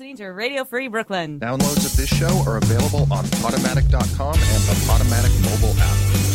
listening 0.00 0.16
to 0.16 0.32
Radio 0.32 0.64
Free 0.64 0.88
Brooklyn. 0.88 1.38
Downloads 1.38 1.84
of 1.84 1.94
this 1.94 2.08
show 2.08 2.42
are 2.46 2.56
available 2.56 3.00
on 3.12 3.26
Podomatic.com 3.42 4.32
and 4.32 4.62
the 4.64 4.72
Podomatic 4.88 5.60
mobile 5.60 5.78
app. 5.78 6.30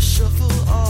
shuffle. 0.00 0.89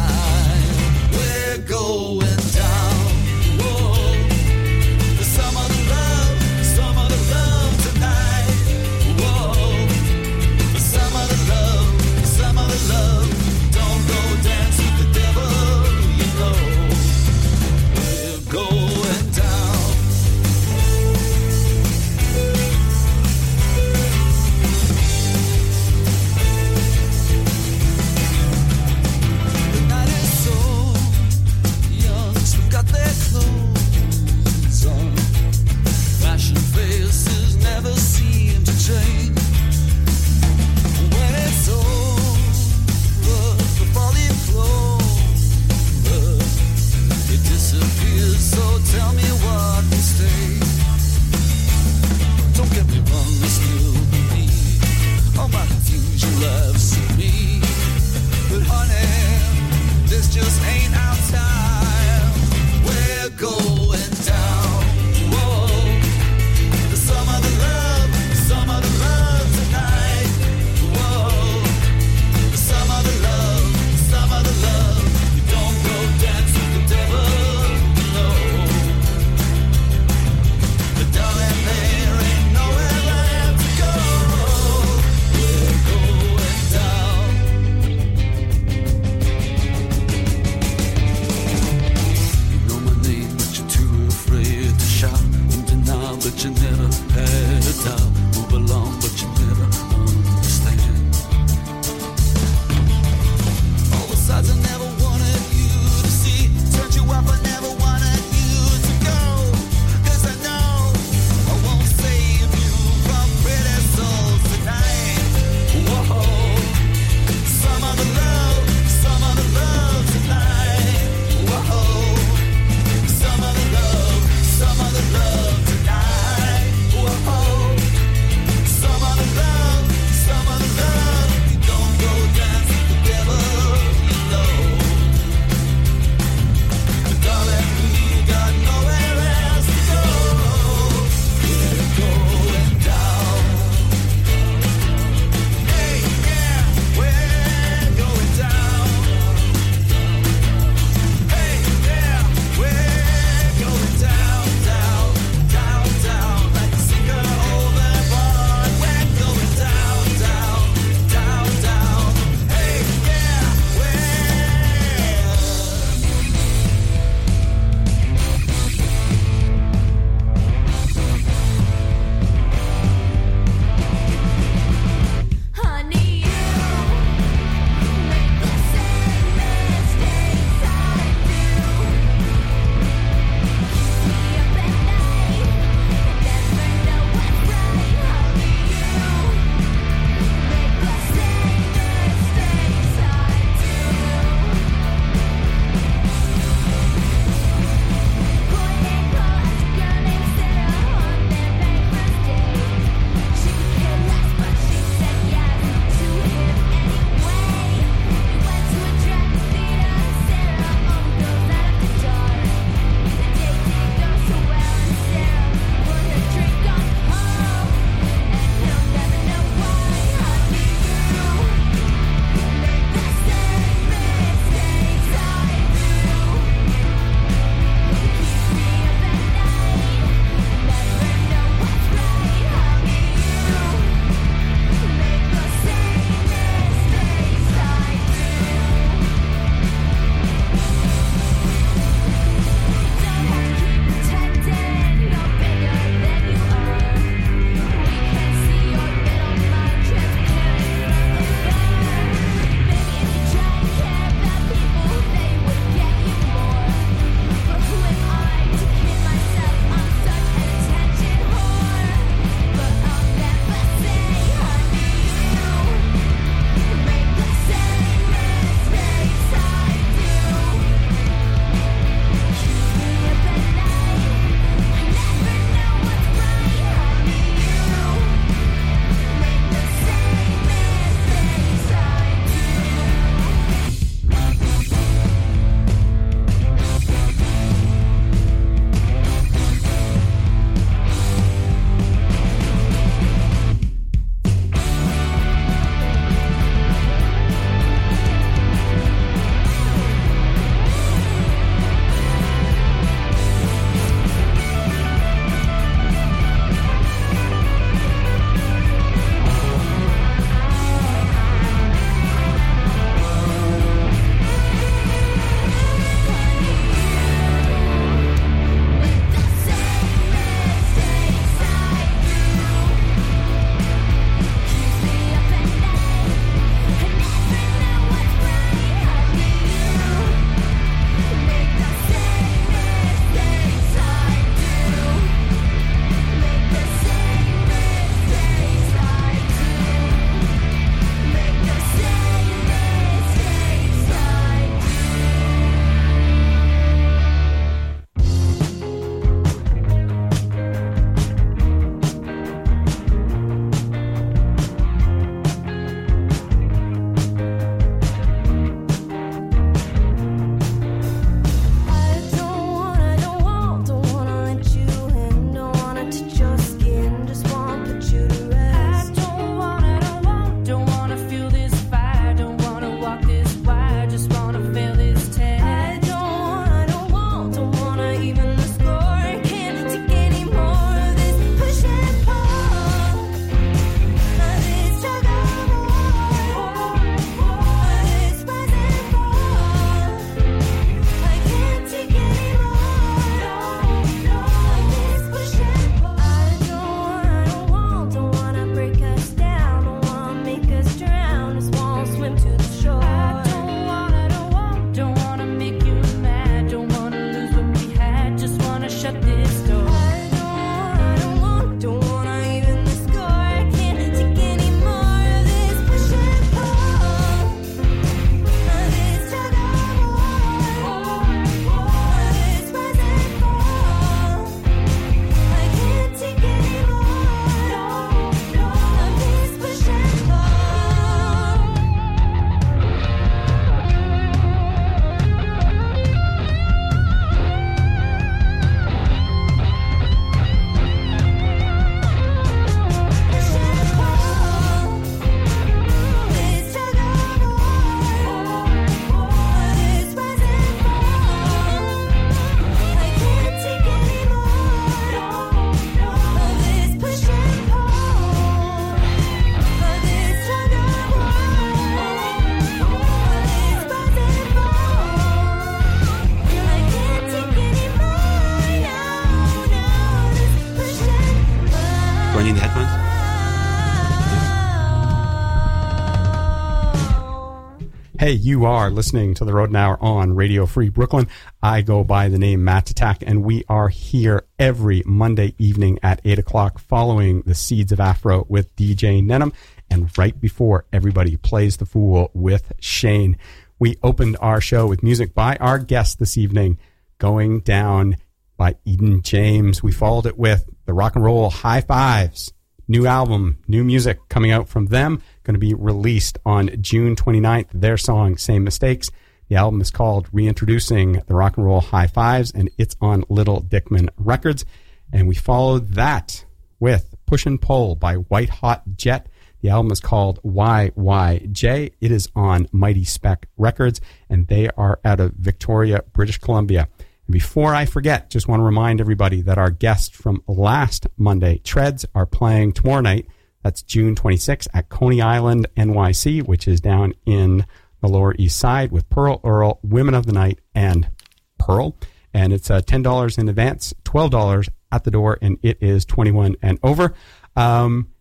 Hey, 478.11 478.17
you 478.17 478.43
are 478.43 478.69
listening 478.69 479.13
to 479.13 479.23
the 479.23 479.33
Rodent 479.33 479.55
Hour 479.55 479.81
on 479.81 480.15
Radio 480.15 480.45
Free 480.45 480.67
Brooklyn. 480.67 481.07
I 481.41 481.61
go 481.61 481.85
by 481.85 482.09
the 482.09 482.17
name 482.17 482.43
Matt 482.43 482.69
Attack, 482.69 483.03
and 483.07 483.23
we 483.23 483.45
are 483.47 483.69
here 483.69 484.25
every 484.37 484.83
Monday 484.85 485.33
evening 485.37 485.79
at 485.81 486.01
8 486.03 486.19
o'clock 486.19 486.59
following 486.59 487.21
the 487.21 487.33
Seeds 487.33 487.71
of 487.71 487.79
Afro 487.79 488.25
with 488.27 488.53
DJ 488.57 489.01
Nenham, 489.01 489.31
and 489.69 489.97
right 489.97 490.19
before 490.19 490.65
everybody 490.73 491.15
plays 491.15 491.55
the 491.55 491.65
fool 491.65 492.11
with 492.13 492.51
Shane. 492.59 493.15
We 493.59 493.77
opened 493.81 494.17
our 494.19 494.41
show 494.41 494.67
with 494.67 494.83
music 494.83 495.13
by 495.13 495.37
our 495.37 495.57
guest 495.57 495.97
this 495.97 496.17
evening, 496.17 496.59
Going 496.97 497.39
Down 497.39 497.95
by 498.35 498.57
Eden 498.65 499.03
James. 499.03 499.63
We 499.63 499.71
followed 499.71 500.05
it 500.05 500.17
with 500.17 500.49
the 500.65 500.73
Rock 500.73 500.97
and 500.97 501.05
Roll 501.05 501.31
HiFives 501.31 502.33
new 502.71 502.87
album, 502.87 503.37
new 503.49 503.63
music 503.65 503.99
coming 504.07 504.31
out 504.31 504.47
from 504.47 504.67
them, 504.67 505.03
going 505.23 505.35
to 505.35 505.39
be 505.39 505.53
released 505.53 506.17
on 506.25 506.49
June 506.61 506.95
29th. 506.95 507.49
Their 507.53 507.77
song, 507.77 508.17
Same 508.17 508.45
Mistakes. 508.45 508.89
The 509.27 509.35
album 509.35 509.59
is 509.59 509.71
called 509.71 510.07
Reintroducing 510.13 511.03
the 511.05 511.13
Rock 511.13 511.35
and 511.37 511.45
Roll 511.45 511.61
HiFives, 511.61 512.33
and 512.33 512.49
it's 512.57 512.77
on 512.81 513.03
Little 513.09 513.41
Dickman 513.41 513.89
Records. 513.97 514.45
And 514.91 515.07
we 515.07 515.15
followed 515.15 515.73
that 515.73 516.25
with 516.59 516.95
Push 517.05 517.25
and 517.25 517.41
Pull 517.41 517.75
by 517.75 517.95
White 517.95 518.29
Hot 518.29 518.63
Jet. 518.75 519.07
The 519.41 519.49
album 519.49 519.71
is 519.71 519.81
called 519.81 520.21
YYJ. 520.23 521.73
It 521.81 521.91
is 521.91 522.09
on 522.15 522.47
Mighty 522.53 522.85
Spec 522.85 523.27
Records, 523.37 523.81
and 524.09 524.27
they 524.27 524.49
are 524.51 524.79
out 524.85 524.99
of 525.01 525.13
Victoria, 525.13 525.83
British 525.91 526.19
Columbia. 526.19 526.69
Before 527.11 527.53
I 527.53 527.65
forget, 527.65 528.09
just 528.09 528.29
want 528.29 528.39
to 528.39 528.45
remind 528.45 528.79
everybody 528.79 529.21
that 529.23 529.37
our 529.37 529.51
guests 529.51 529.89
from 529.89 530.23
last 530.27 530.87
Monday, 530.95 531.39
Treads, 531.39 531.85
are 531.93 532.05
playing 532.05 532.53
tomorrow 532.53 532.79
night. 532.79 533.05
That's 533.43 533.61
June 533.63 533.95
26th 533.95 534.47
at 534.53 534.69
Coney 534.69 535.01
Island, 535.01 535.47
NYC, 535.57 536.25
which 536.25 536.47
is 536.47 536.61
down 536.61 536.93
in 537.05 537.45
the 537.81 537.89
Lower 537.89 538.15
East 538.17 538.39
Side 538.39 538.71
with 538.71 538.89
Pearl 538.89 539.19
Earl, 539.25 539.59
Women 539.61 539.93
of 539.93 540.05
the 540.05 540.13
Night, 540.13 540.39
and 540.55 540.89
Pearl. 541.37 541.75
And 542.13 542.31
it's 542.31 542.49
uh, 542.49 542.61
$10 542.61 543.17
in 543.17 543.27
advance, 543.27 543.73
$12 543.83 544.47
at 544.71 544.85
the 544.85 544.91
door, 544.91 545.17
and 545.21 545.37
it 545.43 545.57
is 545.59 545.83
21 545.85 546.37
and 546.41 546.59
over. 546.63 546.93
Um, 547.35 547.91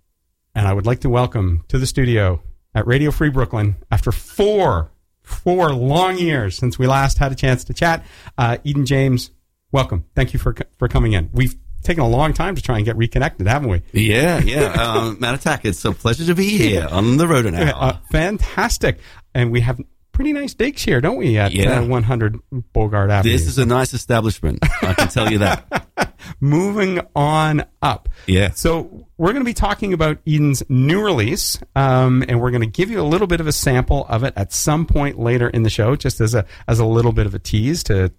and 0.54 0.68
I 0.68 0.72
would 0.72 0.86
like 0.86 1.00
to 1.00 1.08
welcome 1.08 1.64
to 1.68 1.78
the 1.78 1.86
studio 1.86 2.42
at 2.76 2.86
Radio 2.86 3.10
Free 3.10 3.30
Brooklyn 3.30 3.76
after 3.90 4.12
four 4.12 4.92
four 5.30 5.72
long 5.72 6.18
years 6.18 6.56
since 6.56 6.78
we 6.78 6.86
last 6.86 7.18
had 7.18 7.32
a 7.32 7.34
chance 7.34 7.64
to 7.64 7.74
chat. 7.74 8.04
Uh, 8.36 8.58
Eden 8.64 8.86
James, 8.86 9.30
welcome. 9.72 10.04
Thank 10.14 10.32
you 10.32 10.38
for 10.38 10.54
for 10.78 10.88
coming 10.88 11.12
in. 11.12 11.30
We've 11.32 11.54
taken 11.82 12.02
a 12.02 12.08
long 12.08 12.32
time 12.32 12.54
to 12.56 12.62
try 12.62 12.76
and 12.76 12.84
get 12.84 12.96
reconnected, 12.96 13.46
haven't 13.46 13.70
we? 13.70 13.82
Yeah, 13.92 14.38
yeah. 14.40 14.72
um, 14.72 15.18
Matt 15.18 15.34
Attack, 15.34 15.64
it's 15.64 15.84
a 15.84 15.92
pleasure 15.92 16.26
to 16.26 16.34
be 16.34 16.50
here 16.50 16.86
on 16.90 17.16
the 17.16 17.26
Rodent 17.26 17.56
Hour. 17.56 17.70
Uh, 17.80 17.96
fantastic. 18.10 18.98
And 19.34 19.50
we 19.50 19.60
have 19.60 19.80
pretty 20.20 20.32
nice 20.34 20.52
digs 20.52 20.82
here, 20.82 21.00
don't 21.00 21.16
we, 21.16 21.38
at 21.38 21.52
Yeah. 21.52 21.80
uh, 21.80 21.86
100 21.86 22.38
Bogart 22.74 23.08
Avenue? 23.10 23.32
This 23.32 23.46
is 23.46 23.56
a 23.56 23.64
nice 23.64 23.94
establishment. 23.94 24.58
I 24.82 24.92
can 24.92 25.08
tell 25.08 25.32
you 25.32 25.38
that. 25.38 26.14
Moving 26.40 27.00
on 27.16 27.64
up. 27.80 28.10
Yeah. 28.26 28.50
So 28.50 29.06
we're 29.16 29.32
going 29.32 29.40
to 29.42 29.48
be 29.48 29.54
talking 29.54 29.94
about 29.94 30.18
Eden's 30.26 30.62
new 30.68 31.02
release, 31.02 31.58
um, 31.74 32.22
and 32.28 32.38
we're 32.38 32.50
going 32.50 32.60
to 32.60 32.66
give 32.66 32.90
you 32.90 33.00
a 33.00 33.08
little 33.08 33.26
bit 33.26 33.40
of 33.40 33.46
a 33.46 33.52
sample 33.52 34.04
of 34.10 34.22
it 34.22 34.34
at 34.36 34.52
some 34.52 34.84
point 34.84 35.18
later 35.18 35.48
in 35.48 35.62
the 35.62 35.70
show, 35.70 35.96
just 35.96 36.20
as 36.20 36.34
a 36.34 36.44
as 36.68 36.78
a 36.78 36.84
little 36.84 37.12
bit 37.12 37.24
of 37.24 37.34
a 37.34 37.38
tease 37.38 37.82
to 37.84 38.12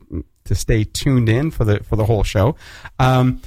to 0.46 0.56
stay 0.56 0.84
tuned 0.84 1.30
in 1.30 1.52
for 1.52 1.66
the 1.66 1.84
for 1.84 1.96
the 1.98 2.06
whole 2.06 2.24
show. 2.24 2.56
Um, 2.98 3.42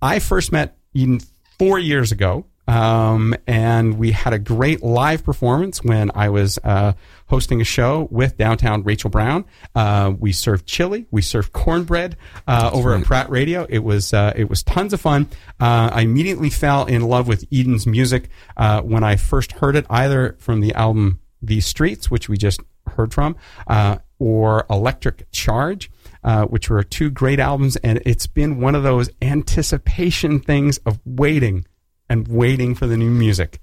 I 0.00 0.20
first 0.20 0.52
met 0.52 0.76
Eden 0.94 1.18
four 1.58 1.80
years 1.80 2.12
ago. 2.12 2.46
Um, 2.68 3.34
and 3.46 3.96
we 3.98 4.12
had 4.12 4.34
a 4.34 4.38
great 4.38 4.82
live 4.82 5.24
performance 5.24 5.82
when 5.82 6.10
I 6.14 6.28
was 6.28 6.58
uh, 6.62 6.92
hosting 7.28 7.60
a 7.60 7.64
show 7.64 8.08
with 8.10 8.36
downtown 8.36 8.82
Rachel 8.82 9.10
Brown. 9.10 9.44
Uh, 9.74 10.12
we 10.18 10.32
served 10.32 10.66
chili, 10.66 11.06
we 11.10 11.22
served 11.22 11.52
cornbread 11.52 12.16
uh, 12.46 12.70
over 12.72 12.94
at 12.94 13.04
Pratt 13.04 13.30
Radio. 13.30 13.66
It 13.68 13.80
was 13.80 14.12
uh, 14.12 14.32
it 14.34 14.48
was 14.50 14.62
tons 14.62 14.92
of 14.92 15.00
fun. 15.00 15.28
Uh, 15.60 15.90
I 15.92 16.02
immediately 16.02 16.50
fell 16.50 16.84
in 16.86 17.02
love 17.02 17.28
with 17.28 17.44
Eden's 17.52 17.86
music 17.86 18.28
uh, 18.56 18.82
when 18.82 19.04
I 19.04 19.16
first 19.16 19.52
heard 19.52 19.76
it, 19.76 19.86
either 19.88 20.36
from 20.38 20.60
the 20.60 20.74
album 20.74 21.20
"These 21.40 21.66
Streets," 21.66 22.10
which 22.10 22.28
we 22.28 22.36
just 22.36 22.60
heard 22.86 23.12
from, 23.12 23.36
uh, 23.66 23.98
or 24.18 24.66
Electric 24.70 25.30
Charge. 25.30 25.90
Uh, 26.24 26.44
which 26.46 26.68
were 26.68 26.82
two 26.82 27.10
great 27.10 27.38
albums, 27.38 27.76
and 27.76 28.02
it's 28.04 28.26
been 28.26 28.60
one 28.60 28.74
of 28.74 28.82
those 28.82 29.08
anticipation 29.22 30.40
things 30.40 30.76
of 30.78 30.98
waiting 31.06 31.64
and 32.10 32.26
waiting 32.26 32.74
for 32.74 32.88
the 32.88 32.96
new 32.96 33.08
music. 33.08 33.60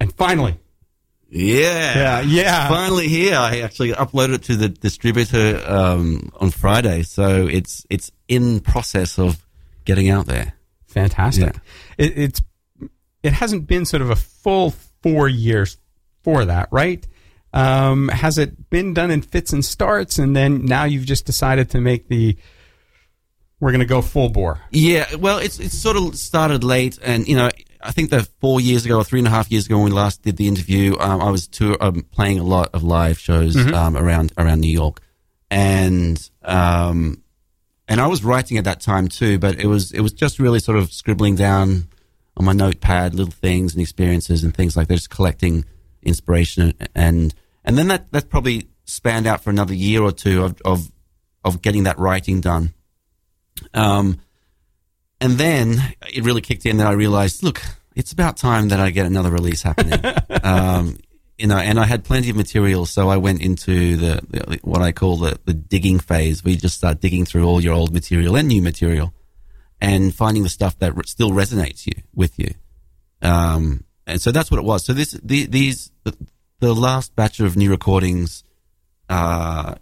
And 0.00 0.12
finally, 0.12 0.58
Yeah. 1.34 1.98
Yeah, 1.98 2.20
yeah. 2.20 2.68
Finally 2.68 3.08
here. 3.08 3.36
I 3.36 3.60
actually 3.60 3.92
uploaded 3.92 4.34
it 4.34 4.42
to 4.44 4.56
the 4.56 4.68
distributor 4.68 5.62
um, 5.66 6.30
on 6.36 6.50
Friday, 6.50 7.02
so 7.04 7.46
it's 7.46 7.86
it's 7.88 8.12
in 8.28 8.60
process 8.60 9.18
of 9.18 9.44
getting 9.86 10.10
out 10.10 10.26
there. 10.26 10.52
fantastic. 10.86 11.54
Yeah. 11.54 12.04
It, 12.04 12.18
it's 12.18 12.42
it 13.22 13.32
hasn't 13.32 13.66
been 13.66 13.86
sort 13.86 14.02
of 14.02 14.10
a 14.10 14.16
full 14.16 14.74
four 15.02 15.26
years 15.26 15.78
for 16.22 16.44
that, 16.44 16.68
right? 16.70 17.06
Um, 17.54 18.08
has 18.08 18.36
it 18.36 18.68
been 18.70 18.92
done 18.92 19.10
in 19.10 19.22
fits 19.22 19.52
and 19.54 19.64
starts, 19.64 20.18
and 20.18 20.36
then 20.36 20.66
now 20.66 20.84
you've 20.84 21.06
just 21.06 21.24
decided 21.24 21.70
to 21.70 21.80
make 21.80 22.08
the 22.08 22.36
we're 23.58 23.70
going 23.70 23.80
to 23.80 23.86
go 23.86 24.02
full 24.02 24.28
bore? 24.28 24.60
Yeah, 24.70 25.14
well, 25.14 25.38
it's 25.38 25.58
it's 25.60 25.78
sort 25.78 25.96
of 25.96 26.16
started 26.16 26.62
late, 26.62 26.98
and 27.02 27.26
you 27.26 27.36
know, 27.36 27.50
I 27.82 27.92
think 27.92 28.10
that 28.10 28.28
four 28.40 28.60
years 28.60 28.84
ago 28.84 28.98
or 28.98 29.04
three 29.04 29.20
and 29.20 29.26
a 29.26 29.30
half 29.30 29.50
years 29.50 29.66
ago 29.66 29.76
when 29.76 29.86
we 29.86 29.90
last 29.90 30.22
did 30.22 30.36
the 30.36 30.48
interview, 30.48 30.96
um, 30.98 31.20
I 31.20 31.30
was 31.30 31.48
tour, 31.48 31.76
um, 31.80 32.02
playing 32.10 32.38
a 32.38 32.44
lot 32.44 32.70
of 32.72 32.82
live 32.82 33.18
shows 33.18 33.56
um, 33.56 33.96
around 33.96 34.32
around 34.38 34.60
New 34.60 34.70
York, 34.70 35.00
and 35.50 36.30
um, 36.42 37.22
and 37.88 38.00
I 38.00 38.06
was 38.06 38.24
writing 38.24 38.58
at 38.58 38.64
that 38.64 38.80
time 38.80 39.08
too, 39.08 39.38
but 39.38 39.58
it 39.58 39.66
was 39.66 39.92
it 39.92 40.00
was 40.00 40.12
just 40.12 40.38
really 40.38 40.60
sort 40.60 40.78
of 40.78 40.92
scribbling 40.92 41.36
down 41.36 41.88
on 42.36 42.44
my 42.44 42.52
notepad 42.52 43.14
little 43.14 43.32
things 43.32 43.74
and 43.74 43.82
experiences 43.82 44.44
and 44.44 44.54
things 44.54 44.76
like 44.76 44.88
that, 44.88 44.94
just 44.94 45.10
collecting 45.10 45.64
inspiration 46.02 46.74
and 46.94 47.34
and 47.64 47.78
then 47.78 47.88
that 47.88 48.10
that 48.12 48.28
probably 48.28 48.68
spanned 48.84 49.26
out 49.26 49.42
for 49.42 49.50
another 49.50 49.74
year 49.74 50.02
or 50.02 50.12
two 50.12 50.42
of 50.42 50.60
of, 50.64 50.90
of 51.44 51.62
getting 51.62 51.84
that 51.84 51.98
writing 51.98 52.40
done. 52.40 52.72
Um, 53.74 54.20
and 55.22 55.38
then 55.38 55.80
it 56.12 56.24
really 56.24 56.40
kicked 56.40 56.66
in 56.66 56.78
that 56.78 56.88
I 56.88 56.92
realized, 56.92 57.44
look, 57.44 57.62
it's 57.94 58.10
about 58.10 58.36
time 58.36 58.68
that 58.70 58.80
I 58.80 58.90
get 58.90 59.06
another 59.06 59.30
release 59.30 59.62
happening. 59.62 60.00
um, 60.42 60.98
you 61.38 61.46
know, 61.46 61.58
and 61.58 61.78
I 61.78 61.84
had 61.84 62.02
plenty 62.02 62.28
of 62.30 62.34
material, 62.34 62.86
so 62.86 63.08
I 63.08 63.18
went 63.18 63.40
into 63.40 63.96
the, 63.96 64.20
the 64.28 64.58
what 64.62 64.82
I 64.82 64.90
call 64.90 65.18
the, 65.18 65.38
the 65.44 65.54
digging 65.54 66.00
phase, 66.00 66.42
We 66.42 66.56
just 66.56 66.76
start 66.76 67.00
digging 67.00 67.24
through 67.24 67.44
all 67.44 67.62
your 67.62 67.72
old 67.72 67.92
material 67.92 68.36
and 68.36 68.48
new 68.48 68.60
material, 68.62 69.14
and 69.80 70.12
finding 70.12 70.42
the 70.42 70.48
stuff 70.48 70.76
that 70.80 70.96
re- 70.96 71.04
still 71.06 71.30
resonates 71.30 71.86
you 71.86 72.02
with 72.12 72.36
you. 72.40 72.54
Um, 73.22 73.84
and 74.08 74.20
so 74.20 74.32
that's 74.32 74.50
what 74.50 74.58
it 74.58 74.64
was. 74.64 74.84
So 74.84 74.92
this, 74.92 75.12
the, 75.22 75.46
these, 75.46 75.92
the, 76.02 76.16
the 76.58 76.74
last 76.74 77.14
batch 77.14 77.38
of 77.38 77.56
new 77.56 77.70
recordings, 77.70 78.42
uh, 79.08 79.76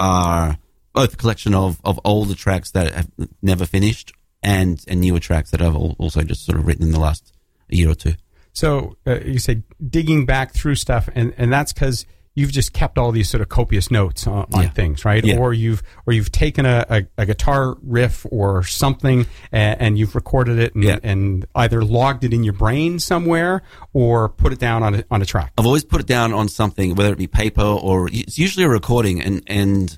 are 0.00 0.58
both 0.92 1.14
a 1.14 1.16
collection 1.16 1.54
of, 1.54 1.80
of 1.84 2.00
older 2.04 2.34
tracks 2.34 2.72
that 2.72 2.92
have 2.92 3.10
never 3.40 3.66
finished 3.66 4.12
and, 4.44 4.84
and 4.86 5.00
newer 5.00 5.18
tracks 5.20 5.50
that 5.50 5.60
I've 5.62 5.74
also 5.74 6.22
just 6.22 6.44
sort 6.44 6.58
of 6.58 6.66
written 6.66 6.84
in 6.84 6.92
the 6.92 7.00
last 7.00 7.32
year 7.68 7.90
or 7.90 7.94
two. 7.96 8.14
So 8.52 8.96
uh, 9.06 9.18
you 9.20 9.38
say 9.40 9.62
digging 9.90 10.26
back 10.26 10.52
through 10.54 10.76
stuff, 10.76 11.08
and, 11.14 11.34
and 11.36 11.52
that's 11.52 11.72
because 11.72 12.06
you've 12.36 12.52
just 12.52 12.72
kept 12.72 12.98
all 12.98 13.12
these 13.12 13.28
sort 13.28 13.40
of 13.40 13.48
copious 13.48 13.90
notes 13.90 14.26
on, 14.26 14.46
on 14.52 14.62
Yeah. 14.64 14.68
things, 14.70 15.04
right? 15.04 15.24
Yeah. 15.24 15.38
Or 15.38 15.52
you've 15.54 15.82
or 16.06 16.12
you've 16.12 16.30
taken 16.32 16.66
a, 16.66 16.84
a, 16.90 17.02
a 17.18 17.26
guitar 17.26 17.76
riff 17.82 18.26
or 18.30 18.62
something, 18.64 19.26
and, 19.52 19.80
and 19.80 19.98
you've 19.98 20.14
recorded 20.14 20.58
it, 20.58 20.74
and, 20.74 20.84
Yeah. 20.84 20.98
and 21.02 21.46
either 21.54 21.82
logged 21.82 22.22
it 22.24 22.32
in 22.32 22.44
your 22.44 22.52
brain 22.52 22.98
somewhere, 22.98 23.62
or 23.92 24.28
put 24.28 24.52
it 24.52 24.58
down 24.60 24.82
on 24.82 24.94
a, 24.96 25.04
on 25.10 25.22
a 25.22 25.24
track. 25.24 25.52
I've 25.58 25.66
always 25.66 25.84
put 25.84 26.00
it 26.00 26.06
down 26.06 26.32
on 26.32 26.48
something, 26.48 26.94
whether 26.96 27.12
it 27.12 27.18
be 27.18 27.26
paper 27.28 27.62
or 27.62 28.08
it's 28.12 28.38
usually 28.38 28.64
a 28.66 28.68
recording. 28.68 29.20
And, 29.22 29.42
and 29.46 29.96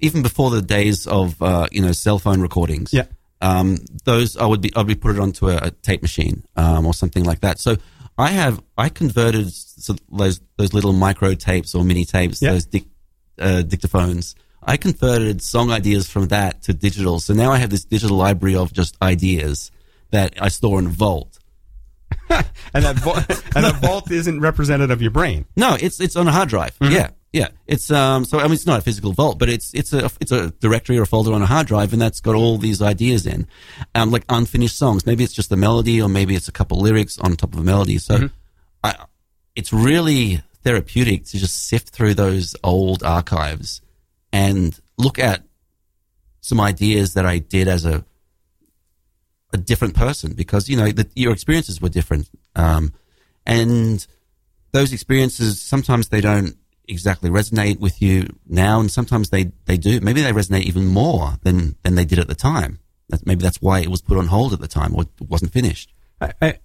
even 0.00 0.22
before 0.22 0.50
the 0.50 0.62
days 0.62 1.06
of, 1.06 1.40
uh, 1.42 1.66
you 1.70 1.80
know, 1.82 1.92
cell 1.92 2.18
phone 2.18 2.40
recordings, 2.40 2.92
Yeah. 2.92 3.04
Um, 3.40 3.78
those 4.04 4.36
I 4.36 4.46
would 4.46 4.60
be, 4.60 4.70
I'd 4.74 4.86
be 4.86 4.94
put 4.94 5.14
it 5.16 5.20
onto 5.20 5.48
a, 5.48 5.56
a 5.56 5.70
tape 5.70 6.02
machine, 6.02 6.44
um, 6.56 6.86
or 6.86 6.94
something 6.94 7.24
like 7.24 7.40
that. 7.40 7.58
So 7.58 7.76
I 8.18 8.28
have, 8.30 8.62
I 8.78 8.88
converted 8.88 9.52
so 9.52 9.94
those, 10.10 10.40
those 10.56 10.72
little 10.72 10.92
micro 10.92 11.34
tapes 11.34 11.74
or 11.74 11.84
mini 11.84 12.04
tapes, 12.04 12.40
Yeah. 12.40 12.52
those 12.52 12.64
dic, 12.66 12.84
uh, 13.38 13.62
dictaphones. 13.66 14.34
I 14.62 14.76
converted 14.78 15.42
song 15.42 15.70
ideas 15.70 16.08
from 16.08 16.28
that 16.28 16.62
to 16.64 16.72
digital. 16.74 17.20
So 17.20 17.34
now 17.34 17.52
I 17.52 17.58
have 17.58 17.70
this 17.70 17.84
digital 17.84 18.16
library 18.16 18.56
of 18.56 18.72
just 18.72 18.96
ideas 19.02 19.70
that 20.10 20.34
I 20.40 20.48
store 20.48 20.78
in 20.78 20.86
a 20.86 20.90
vault. 20.90 21.38
And 22.74 22.84
that 22.84 22.96
vo- 22.96 23.14
and 23.14 23.64
that 23.64 23.76
vault 23.82 24.10
isn't 24.10 24.40
representative 24.40 24.90
of 24.90 25.00
your 25.00 25.10
brain. 25.10 25.46
No, 25.56 25.76
it's 25.80 26.00
it's 26.00 26.16
on 26.16 26.26
a 26.28 26.32
hard 26.32 26.48
drive. 26.48 26.76
Mm-hmm. 26.78 26.92
Yeah, 26.92 27.10
yeah. 27.36 27.48
It's 27.66 27.90
um. 27.90 28.24
So 28.24 28.38
I 28.38 28.44
mean, 28.44 28.54
it's 28.54 28.64
not 28.64 28.78
a 28.78 28.82
physical 28.82 29.12
vault, 29.12 29.38
but 29.38 29.50
it's 29.50 29.74
it's 29.74 29.92
a 29.92 30.10
it's 30.22 30.32
a 30.32 30.52
directory 30.52 30.96
or 30.96 31.02
a 31.02 31.06
folder 31.06 31.34
on 31.34 31.42
a 31.42 31.46
hard 31.46 31.66
drive, 31.66 31.92
and 31.92 32.00
that's 32.00 32.20
got 32.20 32.34
all 32.34 32.56
these 32.56 32.80
ideas 32.80 33.26
in, 33.26 33.46
um, 33.94 34.10
like 34.10 34.24
unfinished 34.30 34.78
songs. 34.78 35.04
Maybe 35.04 35.22
it's 35.22 35.34
just 35.34 35.52
a 35.52 35.56
melody, 35.56 36.00
or 36.00 36.08
maybe 36.08 36.34
it's 36.34 36.48
a 36.48 36.52
couple 36.52 36.80
lyrics 36.80 37.18
on 37.18 37.36
top 37.36 37.52
of 37.52 37.60
a 37.60 37.62
melody. 37.62 37.98
So, 37.98 38.16
Mm-hmm. 38.16 38.26
I, 38.84 39.04
it's 39.54 39.70
really 39.70 40.42
therapeutic 40.62 41.24
to 41.26 41.38
just 41.38 41.66
sift 41.66 41.90
through 41.90 42.14
those 42.14 42.56
old 42.64 43.02
archives 43.02 43.82
and 44.32 44.78
look 44.96 45.18
at 45.18 45.42
some 46.40 46.58
ideas 46.60 47.14
that 47.14 47.26
I 47.26 47.38
did 47.38 47.68
as 47.68 47.84
a 47.84 48.02
a 49.52 49.58
different 49.58 49.94
person 49.94 50.32
because 50.32 50.70
you 50.70 50.76
know 50.78 50.90
the, 50.90 51.06
your 51.14 51.34
experiences 51.34 51.82
were 51.82 51.90
different, 51.90 52.30
um, 52.54 52.94
and 53.44 54.06
those 54.72 54.94
experiences 54.94 55.60
sometimes 55.60 56.08
they 56.08 56.22
don't 56.22 56.56
exactly 56.88 57.30
resonate 57.30 57.80
with 57.80 58.00
you 58.00 58.28
now, 58.46 58.80
and 58.80 58.90
sometimes 58.90 59.30
they 59.30 59.52
they 59.66 59.76
do. 59.76 60.00
Maybe 60.00 60.22
they 60.22 60.32
resonate 60.32 60.62
even 60.62 60.86
more 60.86 61.34
than 61.42 61.76
than 61.82 61.94
they 61.94 62.04
did 62.04 62.18
at 62.18 62.28
the 62.28 62.34
time. 62.34 62.80
Maybe 63.24 63.42
that's 63.42 63.62
why 63.62 63.80
it 63.80 63.88
was 63.88 64.02
put 64.02 64.18
on 64.18 64.26
hold 64.26 64.52
at 64.52 64.60
the 64.60 64.68
time 64.68 64.94
or 64.94 65.04
wasn't 65.20 65.52
finished. 65.52 65.92
I, 66.20 66.32
I 66.42 66.58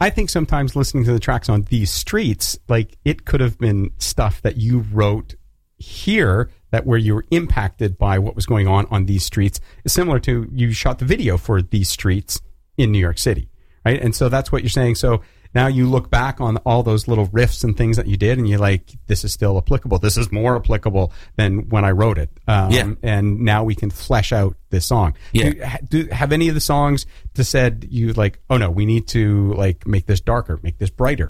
I 0.00 0.10
think 0.10 0.28
sometimes 0.28 0.76
listening 0.76 1.04
to 1.04 1.12
the 1.12 1.20
tracks 1.20 1.48
on 1.48 1.62
these 1.62 1.90
streets, 1.90 2.58
like 2.68 2.98
it 3.04 3.24
could 3.24 3.40
have 3.40 3.58
been 3.58 3.92
stuff 3.98 4.42
that 4.42 4.56
you 4.56 4.80
wrote 4.92 5.36
here 5.78 6.50
that 6.70 6.86
where 6.86 6.98
you 6.98 7.14
were 7.14 7.24
impacted 7.30 7.96
by 7.96 8.18
what 8.18 8.36
was 8.36 8.44
going 8.46 8.68
on 8.68 8.86
on 8.90 9.06
these 9.06 9.24
streets 9.24 9.58
is 9.84 9.92
similar 9.92 10.20
to 10.20 10.48
you 10.52 10.72
shot 10.72 10.98
the 10.98 11.04
video 11.04 11.38
for 11.38 11.62
these 11.62 11.88
streets 11.88 12.40
in 12.76 12.92
New 12.92 12.98
York 12.98 13.18
City, 13.18 13.48
right? 13.84 14.00
And 14.00 14.14
so 14.14 14.28
that's 14.28 14.52
what 14.52 14.62
you're 14.62 14.70
saying. 14.70 14.96
So 14.96 15.22
now 15.54 15.66
you 15.66 15.88
look 15.88 16.10
back 16.10 16.40
on 16.40 16.56
all 16.58 16.82
those 16.82 17.08
little 17.08 17.26
riffs 17.28 17.64
and 17.64 17.76
things 17.76 17.96
that 17.96 18.06
you 18.06 18.16
did, 18.16 18.38
and 18.38 18.48
you're 18.48 18.58
like, 18.58 18.90
this 19.06 19.24
is 19.24 19.32
still 19.32 19.58
applicable. 19.58 19.98
This 19.98 20.16
is 20.16 20.30
more 20.30 20.56
applicable 20.56 21.12
than 21.36 21.68
when 21.68 21.84
I 21.84 21.90
wrote 21.90 22.18
it. 22.18 22.30
Um, 22.46 22.70
Yeah. 22.70 22.92
And 23.02 23.40
now 23.40 23.64
we 23.64 23.74
can 23.74 23.90
flesh 23.90 24.32
out 24.32 24.56
this 24.70 24.86
song. 24.86 25.14
Yeah. 25.32 25.78
Do, 25.88 26.04
do 26.04 26.10
have 26.10 26.32
any 26.32 26.48
of 26.48 26.54
the 26.54 26.60
songs 26.60 27.06
to 27.34 27.44
said 27.44 27.86
you 27.90 28.12
like? 28.12 28.38
Oh 28.48 28.56
no, 28.58 28.70
we 28.70 28.86
need 28.86 29.08
to 29.08 29.52
like 29.54 29.86
make 29.86 30.06
this 30.06 30.20
darker, 30.20 30.60
make 30.62 30.78
this 30.78 30.90
brighter, 30.90 31.28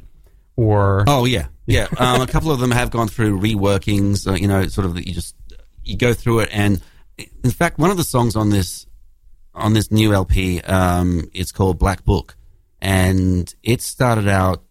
or 0.57 1.05
Oh 1.07 1.25
yeah, 1.25 1.47
yeah. 1.67 1.87
Um, 1.99 2.21
a 2.21 2.27
couple 2.27 2.51
of 2.51 2.61
them 2.61 2.71
have 2.71 2.91
gone 2.91 3.09
through 3.09 3.41
reworkings. 3.41 4.27
Uh, 4.27 4.35
you 4.35 4.49
know, 4.49 4.67
sort 4.69 4.87
of 4.87 4.95
that 4.95 5.07
you 5.07 5.15
just 5.15 5.35
you 5.83 5.97
go 5.97 6.13
through 6.13 6.41
it, 6.41 6.51
and 6.53 6.83
in 7.43 7.51
fact, 7.51 7.79
one 7.79 7.91
of 7.91 7.97
the 7.97 8.05
songs 8.05 8.37
on 8.37 8.51
this 8.51 8.87
on 9.55 9.73
this 9.73 9.91
new 9.91 10.13
LP, 10.13 10.61
um, 10.61 11.29
it's 11.33 11.53
called 11.53 11.79
Black 11.79 12.05
Book, 12.05 12.37
and 12.81 13.55
it 13.63 13.83
started 13.83 14.29
out 14.29 14.63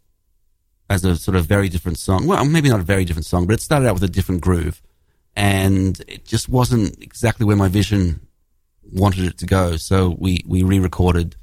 as 0.89 1.05
a 1.05 1.15
sort 1.15 1.37
of 1.37 1.45
very 1.45 1.69
different 1.69 1.97
song. 1.97 2.25
Well, 2.25 2.43
maybe 2.45 2.69
not 2.69 2.79
a 2.79 2.83
very 2.83 3.05
different 3.05 3.25
song, 3.25 3.45
but 3.45 3.53
it 3.53 3.61
started 3.61 3.87
out 3.87 3.93
with 3.93 4.03
a 4.03 4.07
different 4.07 4.41
groove, 4.41 4.81
and 5.35 5.99
it 6.07 6.25
just 6.25 6.49
wasn't 6.49 7.01
exactly 7.01 7.45
where 7.45 7.57
my 7.57 7.67
vision 7.67 8.27
wanted 8.91 9.25
it 9.25 9.37
to 9.39 9.45
go. 9.45 9.77
So 9.77 10.15
we 10.17 10.43
we 10.45 10.63
re-recorded 10.63 11.35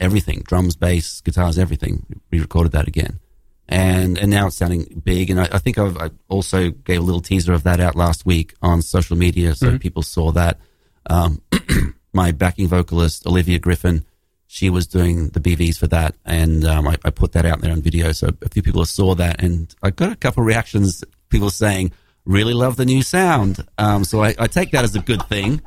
everything, 0.00 0.42
drums, 0.46 0.76
bass, 0.76 1.20
guitars, 1.20 1.58
everything. 1.58 2.06
We 2.08 2.38
Re-recorded 2.38 2.72
that 2.72 2.88
again 2.88 3.20
and 3.68 4.16
and 4.18 4.30
now 4.30 4.46
it's 4.46 4.56
sounding 4.56 5.02
big. 5.04 5.30
And 5.30 5.40
I, 5.40 5.48
I 5.52 5.58
think 5.58 5.78
I've, 5.78 5.96
I 5.98 6.10
also 6.28 6.70
gave 6.70 7.00
a 7.00 7.02
little 7.02 7.20
teaser 7.20 7.52
of 7.52 7.64
that 7.64 7.80
out 7.80 7.94
last 7.94 8.24
week 8.24 8.54
on 8.62 8.82
social 8.82 9.16
media, 9.16 9.54
so 9.54 9.78
people 9.78 10.02
saw 10.02 10.32
that. 10.32 10.58
Um, 11.06 11.42
my 12.12 12.32
backing 12.32 12.68
vocalist 12.68 13.26
Olivia 13.26 13.58
Griffin, 13.58 14.04
she 14.50 14.70
was 14.70 14.86
doing 14.86 15.28
the 15.28 15.40
BVs 15.40 15.78
for 15.78 15.86
that, 15.88 16.14
and 16.24 16.64
um, 16.64 16.88
I, 16.88 16.96
I 17.04 17.10
put 17.10 17.32
that 17.32 17.44
out 17.44 17.60
there 17.60 17.70
on 17.70 17.82
video. 17.82 18.12
So 18.12 18.30
a 18.42 18.48
few 18.48 18.62
people 18.62 18.84
saw 18.86 19.14
that, 19.14 19.42
and 19.42 19.72
I 19.82 19.90
got 19.90 20.10
a 20.10 20.16
couple 20.16 20.42
of 20.42 20.46
reactions. 20.46 21.04
People 21.28 21.50
saying, 21.50 21.92
"Really 22.24 22.54
love 22.54 22.76
the 22.76 22.86
new 22.86 23.02
sound." 23.02 23.64
Um, 23.76 24.04
so 24.04 24.22
I, 24.24 24.34
I 24.38 24.46
take 24.46 24.70
that 24.72 24.84
as 24.84 24.96
a 24.96 25.00
good 25.00 25.22
thing, 25.28 25.60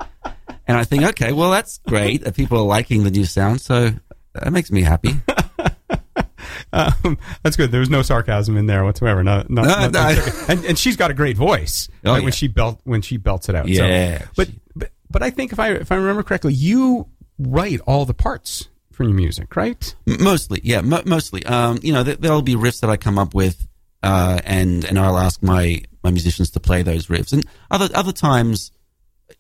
and 0.68 0.78
I 0.78 0.84
think, 0.84 1.04
okay, 1.04 1.32
well 1.32 1.52
that's 1.52 1.78
great 1.88 2.24
that 2.24 2.36
people 2.36 2.58
are 2.58 2.66
liking 2.66 3.04
the 3.04 3.12
new 3.12 3.26
sound. 3.26 3.62
So 3.62 3.92
that 4.34 4.52
makes 4.52 4.72
me 4.72 4.82
happy. 4.82 5.12
um, 6.74 7.18
that's 7.44 7.56
good. 7.56 7.72
There 7.72 7.80
was 7.82 7.90
no 7.90 8.02
sarcasm 8.02 8.58
in 8.58 8.66
there 8.66 8.84
whatsoever. 8.84 9.24
No, 9.24 9.44
no, 9.50 9.62
No, 9.64 9.88
no- 9.88 9.90
no. 9.90 10.26
and 10.48 10.66
and 10.66 10.78
she's 10.80 10.96
got 10.98 11.12
a 11.12 11.14
great 11.14 11.38
voice 11.38 11.88
Oh, 12.06 12.12
like, 12.12 12.20
yeah. 12.22 12.24
when 12.24 12.34
she 12.34 12.48
belt 12.48 12.80
when 12.84 13.02
she 13.02 13.18
belts 13.18 13.50
it 13.50 13.56
out. 13.56 13.66
So- 13.66 13.72
Yeah, 13.72 14.26
but, 14.36 14.48
she- 14.48 14.60
but 14.76 14.90
but 15.10 15.22
I 15.24 15.30
think 15.30 15.52
if 15.52 15.60
I 15.60 15.74
if 15.74 15.92
I 15.92 15.96
remember 15.96 16.24
correctly, 16.24 16.54
you 16.54 17.08
write 17.38 17.80
all 17.88 18.06
the 18.06 18.14
parts 18.14 18.68
your 19.10 19.16
music, 19.16 19.56
right? 19.56 19.96
Mostly, 20.06 20.62
yeah, 20.64 20.82
mo- 20.82 21.04
mostly. 21.06 21.46
Um, 21.46 21.80
you 21.82 21.94
know, 21.94 22.04
th- 22.04 22.20
there'll 22.20 22.42
be 22.42 22.56
riffs 22.56 22.82
that 22.82 22.90
I 22.90 22.98
come 22.98 23.18
up 23.20 23.34
with, 23.34 23.68
uh, 24.04 24.40
and 24.44 24.84
and 24.86 24.98
I'll 25.00 25.18
ask 25.18 25.42
my 25.44 25.84
my 26.04 26.12
musicians 26.12 26.52
to 26.52 26.60
play 26.60 26.84
those 26.84 27.08
riffs. 27.08 27.34
And 27.34 27.46
other 27.70 27.90
other 27.94 28.12
times, 28.12 28.72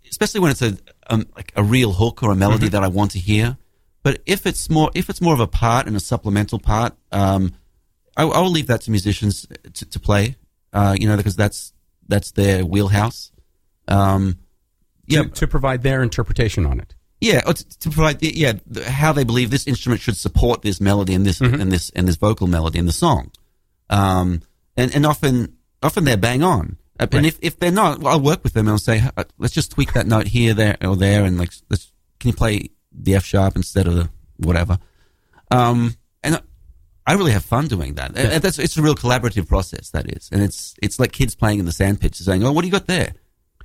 especially 0.09 0.41
when 0.41 0.51
it's 0.51 0.61
a 0.61 0.77
um, 1.09 1.25
like 1.35 1.51
a 1.55 1.63
real 1.63 1.93
hook 1.93 2.23
or 2.23 2.31
a 2.31 2.35
melody 2.35 2.67
that 2.69 2.83
I 2.83 2.87
want 2.87 3.11
to 3.11 3.19
hear. 3.19 3.57
But 4.03 4.21
if 4.25 4.45
it's 4.45 4.69
more 4.69 4.89
if 4.95 5.09
it's 5.09 5.21
more 5.21 5.33
of 5.33 5.39
a 5.39 5.47
part 5.47 5.87
and 5.87 5.95
a 5.95 5.99
supplemental 5.99 6.59
part, 6.59 6.93
um, 7.11 7.53
I, 8.17 8.23
I 8.23 8.39
will 8.39 8.51
leave 8.51 8.67
that 8.67 8.81
to 8.81 8.91
musicians 8.91 9.47
to, 9.73 9.85
to 9.85 9.99
play. 9.99 10.35
Uh, 10.73 10.95
you 10.97 11.07
know, 11.07 11.17
because 11.17 11.35
that's 11.35 11.73
that's 12.07 12.31
their 12.31 12.65
wheelhouse. 12.65 13.31
Um, 13.87 14.39
yeah, 15.07 15.23
To, 15.23 15.29
to 15.29 15.47
provide 15.47 15.83
their 15.83 16.01
interpretation 16.01 16.65
on 16.65 16.79
it. 16.79 16.95
Yeah, 17.21 17.41
or 17.45 17.53
to, 17.53 17.63
to 17.79 17.89
provide 17.89 18.19
the, 18.19 18.33
yeah 18.35 18.53
the, 18.67 18.89
how 18.89 19.13
they 19.13 19.23
believe 19.23 19.49
this 19.51 19.67
instrument 19.67 20.01
should 20.01 20.17
support 20.17 20.61
this 20.63 20.81
melody 20.81 21.13
and 21.13 21.25
this 21.25 21.39
and 21.61 21.71
this 21.71 21.89
and 21.95 22.07
this 22.07 22.17
vocal 22.17 22.47
melody 22.47 22.79
in 22.79 22.87
the 22.87 22.91
song, 22.91 23.31
um, 23.89 24.41
and 24.75 24.93
and 24.95 25.05
often 25.05 25.55
often 25.81 26.03
they're 26.03 26.17
bang 26.17 26.43
on. 26.43 26.77
Uh, 26.99 27.07
And 27.17 27.25
if, 27.25 27.39
if 27.41 27.57
they're 27.57 27.71
not, 27.71 27.99
well, 27.99 28.13
I'll 28.13 28.21
work 28.21 28.43
with 28.43 28.53
them 28.53 28.67
and 28.67 28.73
I'll 28.73 28.77
say, 28.77 29.01
"Uh, 29.17 29.23
let's 29.39 29.53
just 29.53 29.71
tweak 29.71 29.93
that 29.93 30.05
note 30.07 30.27
here, 30.27 30.53
there, 30.53 30.77
or 30.83 30.95
there, 30.95 31.23
and 31.23 31.37
like, 31.39 31.51
let's 31.69 31.91
can 32.19 32.29
you 32.29 32.35
play 32.35 32.69
the 32.91 33.15
F 33.15 33.23
sharp 33.25 33.55
instead 33.55 33.87
of 33.87 33.95
the 33.95 34.09
whatever? 34.37 34.77
Um, 35.49 35.95
and 36.23 36.35
I- 36.35 37.13
really 37.13 37.31
have 37.33 37.43
fun 37.43 37.67
doing 37.67 37.95
that. 37.95 38.15
And 38.15 38.41
That's 38.41 38.57
it's 38.59 38.77
a 38.77 38.81
real 38.81 38.95
collaborative 38.95 39.47
process. 39.47 39.89
That 39.89 40.09
is, 40.15 40.29
and 40.31 40.41
it's 40.41 40.75
it's 40.81 40.97
like 40.99 41.11
kids 41.11 41.35
playing 41.35 41.59
in 41.59 41.65
the 41.65 41.71
sandpit, 41.73 42.15
saying, 42.15 42.43
"Oh, 42.43 42.51
what 42.53 42.61
do 42.61 42.67
you 42.67 42.71
got 42.71 42.87
there? 42.87 43.13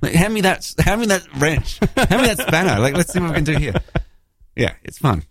Like, 0.01 0.13
hand 0.13 0.33
me 0.33 0.41
that, 0.41 0.73
hand 0.79 1.01
me 1.01 1.07
that 1.07 1.27
wrench, 1.37 1.79
hand 1.95 2.21
me 2.21 2.27
that 2.27 2.39
spanner. 2.39 2.79
Like, 2.79 2.95
let's 2.95 3.11
see 3.11 3.19
what 3.19 3.29
we 3.29 3.35
can 3.35 3.43
do 3.43 3.57
here." 3.57 3.73
Yeah, 4.55 4.73
it's 4.83 4.97
fun. 4.97 5.23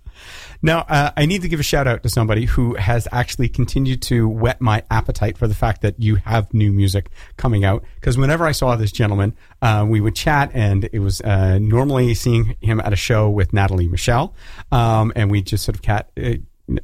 Now, 0.62 0.80
uh, 0.88 1.10
I 1.16 1.26
need 1.26 1.42
to 1.42 1.48
give 1.48 1.60
a 1.60 1.64
shout 1.64 1.86
out 1.86 2.02
to 2.02 2.08
somebody 2.08 2.44
who 2.44 2.74
has 2.74 3.06
actually 3.12 3.48
continued 3.48 4.02
to 4.02 4.28
whet 4.28 4.60
my 4.60 4.82
appetite 4.90 5.36
for 5.36 5.46
the 5.46 5.54
fact 5.54 5.82
that 5.82 6.00
you 6.00 6.16
have 6.16 6.52
new 6.54 6.72
music 6.72 7.10
coming 7.36 7.64
out. 7.64 7.84
Because 7.96 8.16
whenever 8.16 8.46
I 8.46 8.52
saw 8.52 8.74
this 8.76 8.92
gentleman, 8.92 9.36
uh, 9.62 9.84
we 9.86 10.00
would 10.00 10.14
chat, 10.14 10.50
and 10.54 10.88
it 10.92 11.00
was 11.00 11.20
uh, 11.20 11.58
normally 11.58 12.14
seeing 12.14 12.56
him 12.60 12.80
at 12.80 12.92
a 12.92 12.96
show 12.96 13.28
with 13.28 13.52
Natalie 13.52 13.88
Michelle, 13.88 14.34
um, 14.72 15.12
and 15.14 15.30
we 15.30 15.42
just 15.42 15.64
sort 15.64 15.76
of 15.76 15.82
cat, 15.82 16.10
uh, 16.16 16.34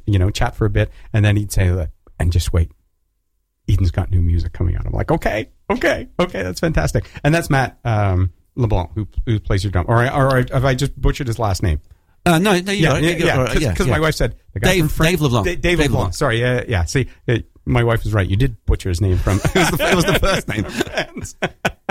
you 0.05 0.19
know, 0.19 0.29
chat 0.29 0.55
for 0.55 0.65
a 0.65 0.69
bit, 0.69 0.91
and 1.11 1.25
then 1.25 1.35
he'd 1.35 1.51
say, 1.51 1.87
"And 2.19 2.31
just 2.31 2.53
wait, 2.53 2.71
Eden's 3.67 3.91
got 3.91 4.11
new 4.11 4.21
music 4.21 4.53
coming 4.53 4.75
out." 4.75 4.85
I'm 4.85 4.93
like, 4.93 5.11
"Okay, 5.11 5.49
okay, 5.69 6.07
okay, 6.19 6.43
that's 6.43 6.59
fantastic." 6.59 7.09
And 7.23 7.33
that's 7.33 7.49
Matt 7.49 7.77
um, 7.85 8.31
LeBlanc 8.55 8.91
who, 8.95 9.07
who 9.25 9.39
plays 9.39 9.63
your 9.63 9.71
drum, 9.71 9.85
or, 9.87 10.03
or 10.03 10.45
have 10.51 10.65
I 10.65 10.75
just 10.75 10.99
butchered 10.99 11.27
his 11.27 11.39
last 11.39 11.63
name? 11.63 11.79
Uh, 12.25 12.39
no, 12.39 12.57
no, 12.59 12.71
you 12.71 12.83
Yeah, 12.83 12.95
it. 12.97 13.19
yeah, 13.19 13.53
yeah. 13.59 13.71
Because 13.71 13.87
yeah, 13.87 13.93
my 13.93 13.99
wife 13.99 14.15
said 14.15 14.35
the 14.53 14.59
guy 14.61 14.73
Dave- 14.75 14.79
from 14.83 14.89
Fran- 14.89 15.11
Dave 15.11 15.21
LeBlanc. 15.21 15.45
Da- 15.45 15.55
Dave, 15.55 15.77
Dave 15.79 15.91
LeBlanc. 15.91 16.13
Sorry, 16.13 16.39
yeah, 16.39 16.63
yeah. 16.67 16.85
See, 16.85 17.07
uh, 17.27 17.39
my 17.65 17.83
wife 17.83 18.03
was 18.03 18.13
right. 18.13 18.27
You 18.29 18.37
did 18.37 18.55
butcher 18.65 18.89
his 18.89 19.01
name 19.01 19.17
from. 19.17 19.37
it, 19.43 19.55
was 19.55 19.71
the, 19.71 19.89
it 19.89 19.95
was 19.95 20.05
the 20.05 20.19
first 20.19 20.47
name. 20.47 20.65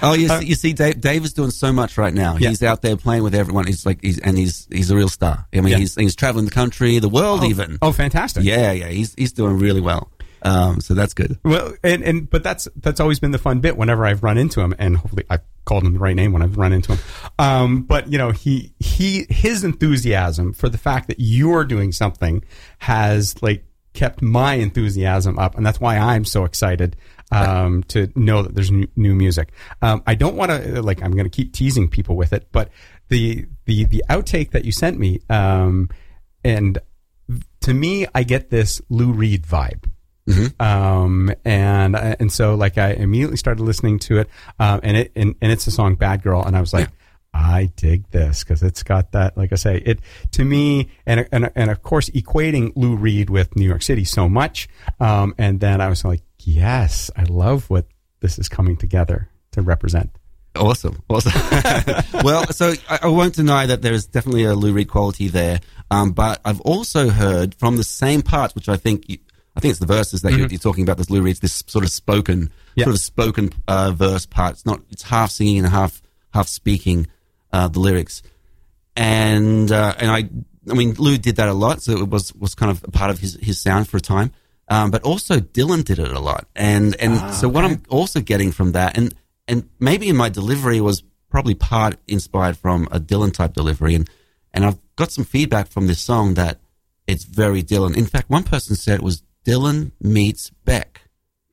Oh, 0.00 0.12
you 0.14 0.28
see, 0.28 0.44
you 0.46 0.54
see 0.54 0.72
Dave, 0.72 1.00
Dave 1.00 1.24
is 1.24 1.32
doing 1.32 1.50
so 1.50 1.72
much 1.72 1.98
right 1.98 2.14
now. 2.14 2.34
Uh, 2.34 2.38
Yeah. 2.38 2.48
He's 2.50 2.62
out 2.62 2.82
there 2.82 2.96
playing 2.96 3.22
with 3.24 3.34
everyone. 3.34 3.66
He's 3.66 3.84
like, 3.84 4.00
he's 4.00 4.18
and 4.18 4.38
he's 4.38 4.68
he's 4.70 4.90
a 4.90 4.96
real 4.96 5.08
star. 5.08 5.46
I 5.52 5.60
mean, 5.60 5.72
Yeah. 5.72 5.78
he's 5.78 5.94
he's 5.96 6.14
traveling 6.14 6.44
the 6.44 6.50
country, 6.52 6.98
the 7.00 7.08
world, 7.08 7.42
even. 7.44 7.78
oh, 7.82 7.90
fantastic. 7.92 8.44
Yeah, 8.44 8.70
yeah. 8.72 8.88
He's 8.88 9.14
he's 9.16 9.32
doing 9.32 9.58
really 9.58 9.80
well. 9.80 10.10
Um, 10.44 10.80
so 10.80 10.94
that's 10.94 11.14
good. 11.14 11.38
Well, 11.44 11.74
and, 11.82 12.02
and 12.02 12.28
but 12.28 12.42
that's 12.42 12.68
that's 12.76 13.00
always 13.00 13.20
been 13.20 13.30
the 13.30 13.38
fun 13.38 13.60
bit 13.60 13.76
whenever 13.76 14.04
I've 14.04 14.22
run 14.22 14.38
into 14.38 14.60
him, 14.60 14.74
and 14.78 14.96
hopefully 14.96 15.24
I've 15.30 15.42
called 15.64 15.84
him 15.84 15.94
the 15.94 16.00
right 16.00 16.16
name 16.16 16.32
when 16.32 16.42
I've 16.42 16.56
run 16.56 16.72
into 16.72 16.92
him. 16.92 17.04
Um, 17.38 17.82
but 17.82 18.10
you 18.10 18.18
know, 18.18 18.30
he 18.30 18.74
he 18.78 19.26
his 19.28 19.64
enthusiasm 19.64 20.52
for 20.52 20.68
the 20.68 20.78
fact 20.78 21.08
that 21.08 21.16
you're 21.18 21.64
doing 21.64 21.92
something 21.92 22.44
has 22.78 23.40
like 23.42 23.64
kept 23.92 24.22
my 24.22 24.54
enthusiasm 24.54 25.38
up, 25.38 25.56
and 25.56 25.64
that's 25.64 25.80
why 25.80 25.96
I'm 25.96 26.24
so 26.24 26.44
excited 26.44 26.96
um, 27.30 27.82
to 27.84 28.10
know 28.14 28.42
that 28.42 28.54
there's 28.54 28.70
new, 28.70 28.88
new 28.96 29.14
music. 29.14 29.52
Um, 29.80 30.02
I 30.06 30.14
don't 30.14 30.36
want 30.36 30.50
to 30.50 30.82
like 30.82 31.02
I'm 31.02 31.12
going 31.12 31.24
to 31.24 31.30
keep 31.30 31.52
teasing 31.52 31.88
people 31.88 32.16
with 32.16 32.32
it, 32.32 32.48
but 32.52 32.70
the 33.08 33.46
the 33.66 33.84
the 33.84 34.04
outtake 34.10 34.50
that 34.50 34.64
you 34.64 34.72
sent 34.72 34.98
me, 34.98 35.20
um, 35.30 35.88
and 36.44 36.78
to 37.60 37.74
me, 37.74 38.06
I 38.14 38.22
get 38.22 38.50
this 38.50 38.82
Lou 38.88 39.12
Reed 39.12 39.44
vibe. 39.44 39.84
Um, 40.60 41.32
and, 41.44 41.96
and 41.96 42.32
so 42.32 42.54
like 42.54 42.78
I 42.78 42.92
immediately 42.92 43.36
started 43.36 43.62
listening 43.62 43.98
to 44.00 44.18
it. 44.18 44.28
Um, 44.58 44.80
and 44.82 44.96
it, 44.96 45.12
and, 45.16 45.34
and 45.40 45.52
it's 45.52 45.64
the 45.64 45.70
song 45.70 45.94
Bad 45.94 46.22
Girl. 46.22 46.42
And 46.42 46.56
I 46.56 46.60
was 46.60 46.72
like, 46.72 46.88
I 47.34 47.70
dig 47.76 48.10
this 48.10 48.44
because 48.44 48.62
it's 48.62 48.82
got 48.82 49.12
that, 49.12 49.36
like 49.36 49.52
I 49.52 49.56
say, 49.56 49.78
it 49.78 50.00
to 50.32 50.44
me, 50.44 50.90
and, 51.06 51.26
and, 51.32 51.50
and 51.54 51.70
of 51.70 51.82
course, 51.82 52.10
equating 52.10 52.72
Lou 52.76 52.96
Reed 52.96 53.30
with 53.30 53.56
New 53.56 53.66
York 53.66 53.82
City 53.82 54.04
so 54.04 54.28
much. 54.28 54.68
Um, 55.00 55.34
and 55.38 55.60
then 55.60 55.80
I 55.80 55.88
was 55.88 56.04
like, 56.04 56.22
yes, 56.40 57.10
I 57.16 57.24
love 57.24 57.70
what 57.70 57.86
this 58.20 58.38
is 58.38 58.48
coming 58.48 58.76
together 58.76 59.28
to 59.52 59.62
represent. 59.62 60.10
Awesome, 60.54 61.02
awesome. 61.08 61.32
well, 62.22 62.46
so 62.48 62.74
I, 62.88 63.00
I 63.04 63.08
won't 63.08 63.34
deny 63.34 63.64
that 63.66 63.80
there 63.80 63.94
is 63.94 64.06
definitely 64.06 64.44
a 64.44 64.54
Lou 64.54 64.74
Reed 64.74 64.88
quality 64.88 65.28
there, 65.28 65.60
um, 65.90 66.12
but 66.12 66.40
I've 66.44 66.60
also 66.60 67.08
heard 67.08 67.54
from 67.54 67.78
the 67.78 67.84
same 67.84 68.20
parts, 68.20 68.54
which 68.54 68.68
I 68.68 68.76
think 68.76 69.06
I 69.54 69.60
think 69.60 69.70
it's 69.72 69.80
the 69.80 69.86
verses 69.86 70.22
that 70.22 70.32
you're, 70.32 70.46
you're 70.48 70.58
talking 70.58 70.82
about. 70.82 70.96
This 70.96 71.10
Lou 71.10 71.20
Reed's 71.22 71.40
this 71.40 71.62
sort 71.66 71.84
of 71.84 71.90
spoken, 71.90 72.44
Mm-hmm. 72.44 72.48
Yeah. 72.80 72.84
sort 72.84 72.94
of 72.96 73.00
spoken 73.02 73.52
uh, 73.68 73.92
verse 73.94 74.24
part. 74.26 74.52
It's 74.54 74.64
not. 74.66 74.80
It's 74.90 75.02
half 75.02 75.30
singing 75.30 75.58
and 75.58 75.66
half 75.68 76.00
half 76.32 76.48
speaking 76.48 77.06
uh, 77.52 77.68
the 77.68 77.80
lyrics, 77.80 78.22
and 78.96 79.70
uh, 79.70 79.94
and 79.98 80.10
I 80.10 80.28
I 80.70 80.74
mean 80.74 80.94
Lou 80.94 81.18
did 81.18 81.36
that 81.36 81.48
a 81.48 81.52
lot, 81.52 81.82
so 81.82 81.92
it 81.98 82.08
was 82.08 82.34
was 82.34 82.54
kind 82.54 82.70
of 82.70 82.82
a 82.84 82.90
part 82.90 83.10
of 83.10 83.18
his 83.18 83.34
his 83.40 83.60
sound 83.60 83.88
for 83.88 83.96
a 83.98 84.00
time. 84.00 84.32
Um, 84.68 84.90
but 84.90 85.02
also 85.02 85.38
Dylan 85.38 85.84
did 85.84 85.98
it 85.98 86.10
a 86.12 86.20
lot, 86.20 86.46
and 86.56 86.96
and 87.00 87.14
Ah, 87.14 87.30
so 87.32 87.48
what 87.48 87.64
I'm 87.64 87.82
also 87.88 88.20
getting 88.20 88.52
from 88.52 88.72
that, 88.72 88.96
and 88.96 89.14
and 89.46 89.68
maybe 89.80 90.08
in 90.08 90.16
my 90.16 90.28
delivery 90.28 90.80
was 90.80 91.02
probably 91.28 91.54
part 91.54 91.96
inspired 92.06 92.56
from 92.56 92.88
a 92.90 92.98
Dylan 93.00 93.32
type 93.34 93.52
delivery, 93.54 93.94
and 93.94 94.08
and 94.54 94.64
I've 94.64 94.78
got 94.96 95.10
some 95.10 95.24
feedback 95.24 95.68
from 95.68 95.88
this 95.88 96.00
song 96.00 96.34
that 96.34 96.60
it's 97.06 97.24
very 97.24 97.62
Dylan. 97.62 97.96
In 97.96 98.06
fact, 98.06 98.30
one 98.30 98.44
person 98.44 98.76
said 98.76 98.94
it 98.96 99.02
was 99.02 99.22
Dylan 99.46 99.92
meets 100.00 100.50
Beck, 100.64 101.02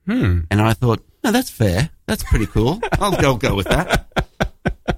Hmm. 0.05 0.41
and 0.49 0.61
I 0.61 0.73
thought, 0.73 1.03
no, 1.23 1.31
that's 1.31 1.49
fair, 1.49 1.89
that's 2.05 2.23
pretty 2.23 2.45
cool. 2.47 2.79
I'll 2.93 3.19
go 3.19 3.35
go 3.35 3.55
with 3.55 3.67
that. 3.67 4.07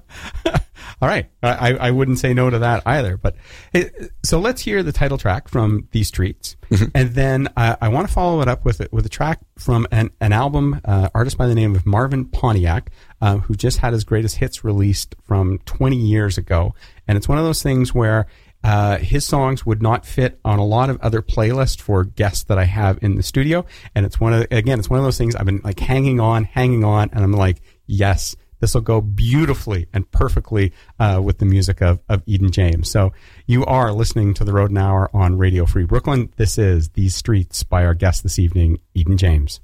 All 1.00 1.08
right. 1.08 1.28
I, 1.42 1.72
I 1.74 1.90
wouldn't 1.90 2.20
say 2.20 2.32
no 2.32 2.48
to 2.48 2.60
that 2.60 2.84
either. 2.86 3.16
But 3.16 3.34
it, 3.74 4.12
so 4.24 4.38
let's 4.38 4.60
hear 4.60 4.84
the 4.84 4.92
title 4.92 5.18
track 5.18 5.48
from 5.48 5.88
These 5.90 6.06
Streets. 6.06 6.56
And 6.94 7.10
then 7.10 7.48
uh, 7.56 7.74
I 7.80 7.88
want 7.88 8.06
to 8.06 8.12
follow 8.14 8.40
it 8.40 8.46
up 8.46 8.64
with 8.64 8.80
it 8.80 8.92
with 8.92 9.04
a 9.04 9.08
track 9.08 9.40
from 9.58 9.88
an, 9.90 10.10
an 10.20 10.32
album 10.32 10.80
uh, 10.84 11.08
artist 11.12 11.36
by 11.36 11.48
the 11.48 11.56
name 11.56 11.74
of 11.74 11.84
Marvin 11.86 12.24
Pontiac, 12.26 12.92
uh, 13.20 13.38
who 13.38 13.56
just 13.56 13.78
had 13.78 13.92
his 13.94 14.04
greatest 14.04 14.36
hits 14.36 14.62
released 14.62 15.16
from 15.24 15.58
20 15.66 15.96
years 15.96 16.38
ago. 16.38 16.72
And 17.08 17.18
it's 17.18 17.28
one 17.28 17.36
of 17.36 17.44
those 17.44 17.64
things 17.64 17.92
where 17.92 18.26
uh, 18.64 18.98
his 18.98 19.24
songs 19.24 19.66
would 19.66 19.82
not 19.82 20.06
fit 20.06 20.38
on 20.44 20.58
a 20.58 20.64
lot 20.64 20.90
of 20.90 21.00
other 21.00 21.22
playlists 21.22 21.80
for 21.80 22.04
guests 22.04 22.44
that 22.44 22.58
I 22.58 22.64
have 22.64 22.98
in 23.02 23.16
the 23.16 23.22
studio. 23.22 23.64
And 23.94 24.06
it's 24.06 24.20
one 24.20 24.32
of, 24.32 24.46
again, 24.50 24.78
it's 24.78 24.90
one 24.90 24.98
of 24.98 25.04
those 25.04 25.18
things 25.18 25.34
I've 25.34 25.46
been 25.46 25.60
like 25.64 25.80
hanging 25.80 26.20
on, 26.20 26.44
hanging 26.44 26.84
on, 26.84 27.10
and 27.12 27.24
I'm 27.24 27.32
like, 27.32 27.60
yes, 27.86 28.36
this 28.60 28.74
will 28.74 28.80
go 28.80 29.00
beautifully 29.00 29.88
and 29.92 30.08
perfectly 30.12 30.72
uh, 31.00 31.20
with 31.22 31.38
the 31.38 31.44
music 31.44 31.82
of, 31.82 31.98
of 32.08 32.22
Eden 32.26 32.52
James. 32.52 32.88
So 32.88 33.12
you 33.46 33.64
are 33.64 33.92
listening 33.92 34.34
to 34.34 34.44
the 34.44 34.52
Rodent 34.52 34.78
Hour 34.78 35.10
on 35.12 35.36
Radio 35.36 35.66
Free 35.66 35.84
Brooklyn. 35.84 36.32
This 36.36 36.58
is 36.58 36.90
These 36.90 37.16
Streets 37.16 37.64
by 37.64 37.84
our 37.84 37.94
guest 37.94 38.22
this 38.22 38.38
evening, 38.38 38.80
Eden 38.94 39.16
James. 39.16 39.60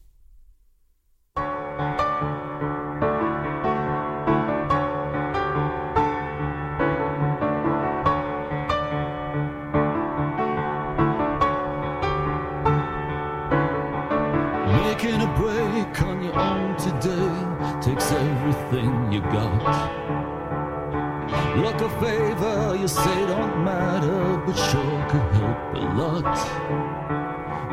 Look 21.62 21.81
a 21.81 21.88
favor, 22.00 22.76
you 22.81 22.88
say 22.88 23.26
don't 23.26 23.64
matter, 23.64 24.42
but 24.46 24.54
sure 24.54 25.07
could 25.11 25.28
help 25.38 25.74
a 25.74 25.85
lot. 26.00 26.38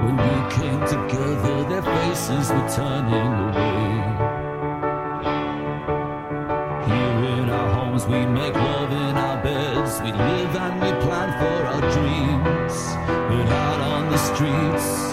When 0.03 0.17
we 0.17 0.35
came 0.55 0.81
together, 0.85 1.63
their 1.69 1.81
faces 1.81 2.49
were 2.49 2.69
turning 2.69 3.31
away. 3.47 3.85
Here 6.87 7.19
in 7.37 7.49
our 7.49 7.69
homes, 7.75 8.05
we 8.07 8.25
make 8.25 8.55
love 8.55 8.91
in 8.91 9.15
our 9.15 9.41
beds. 9.43 10.01
We 10.01 10.11
live 10.11 10.55
and 10.55 10.81
we 10.81 10.91
plan 11.05 11.29
for 11.39 11.57
our 11.71 11.81
dreams. 11.95 12.75
But 13.29 13.47
out 13.63 13.79
on 13.79 14.09
the 14.09 14.17
streets, 14.17 15.04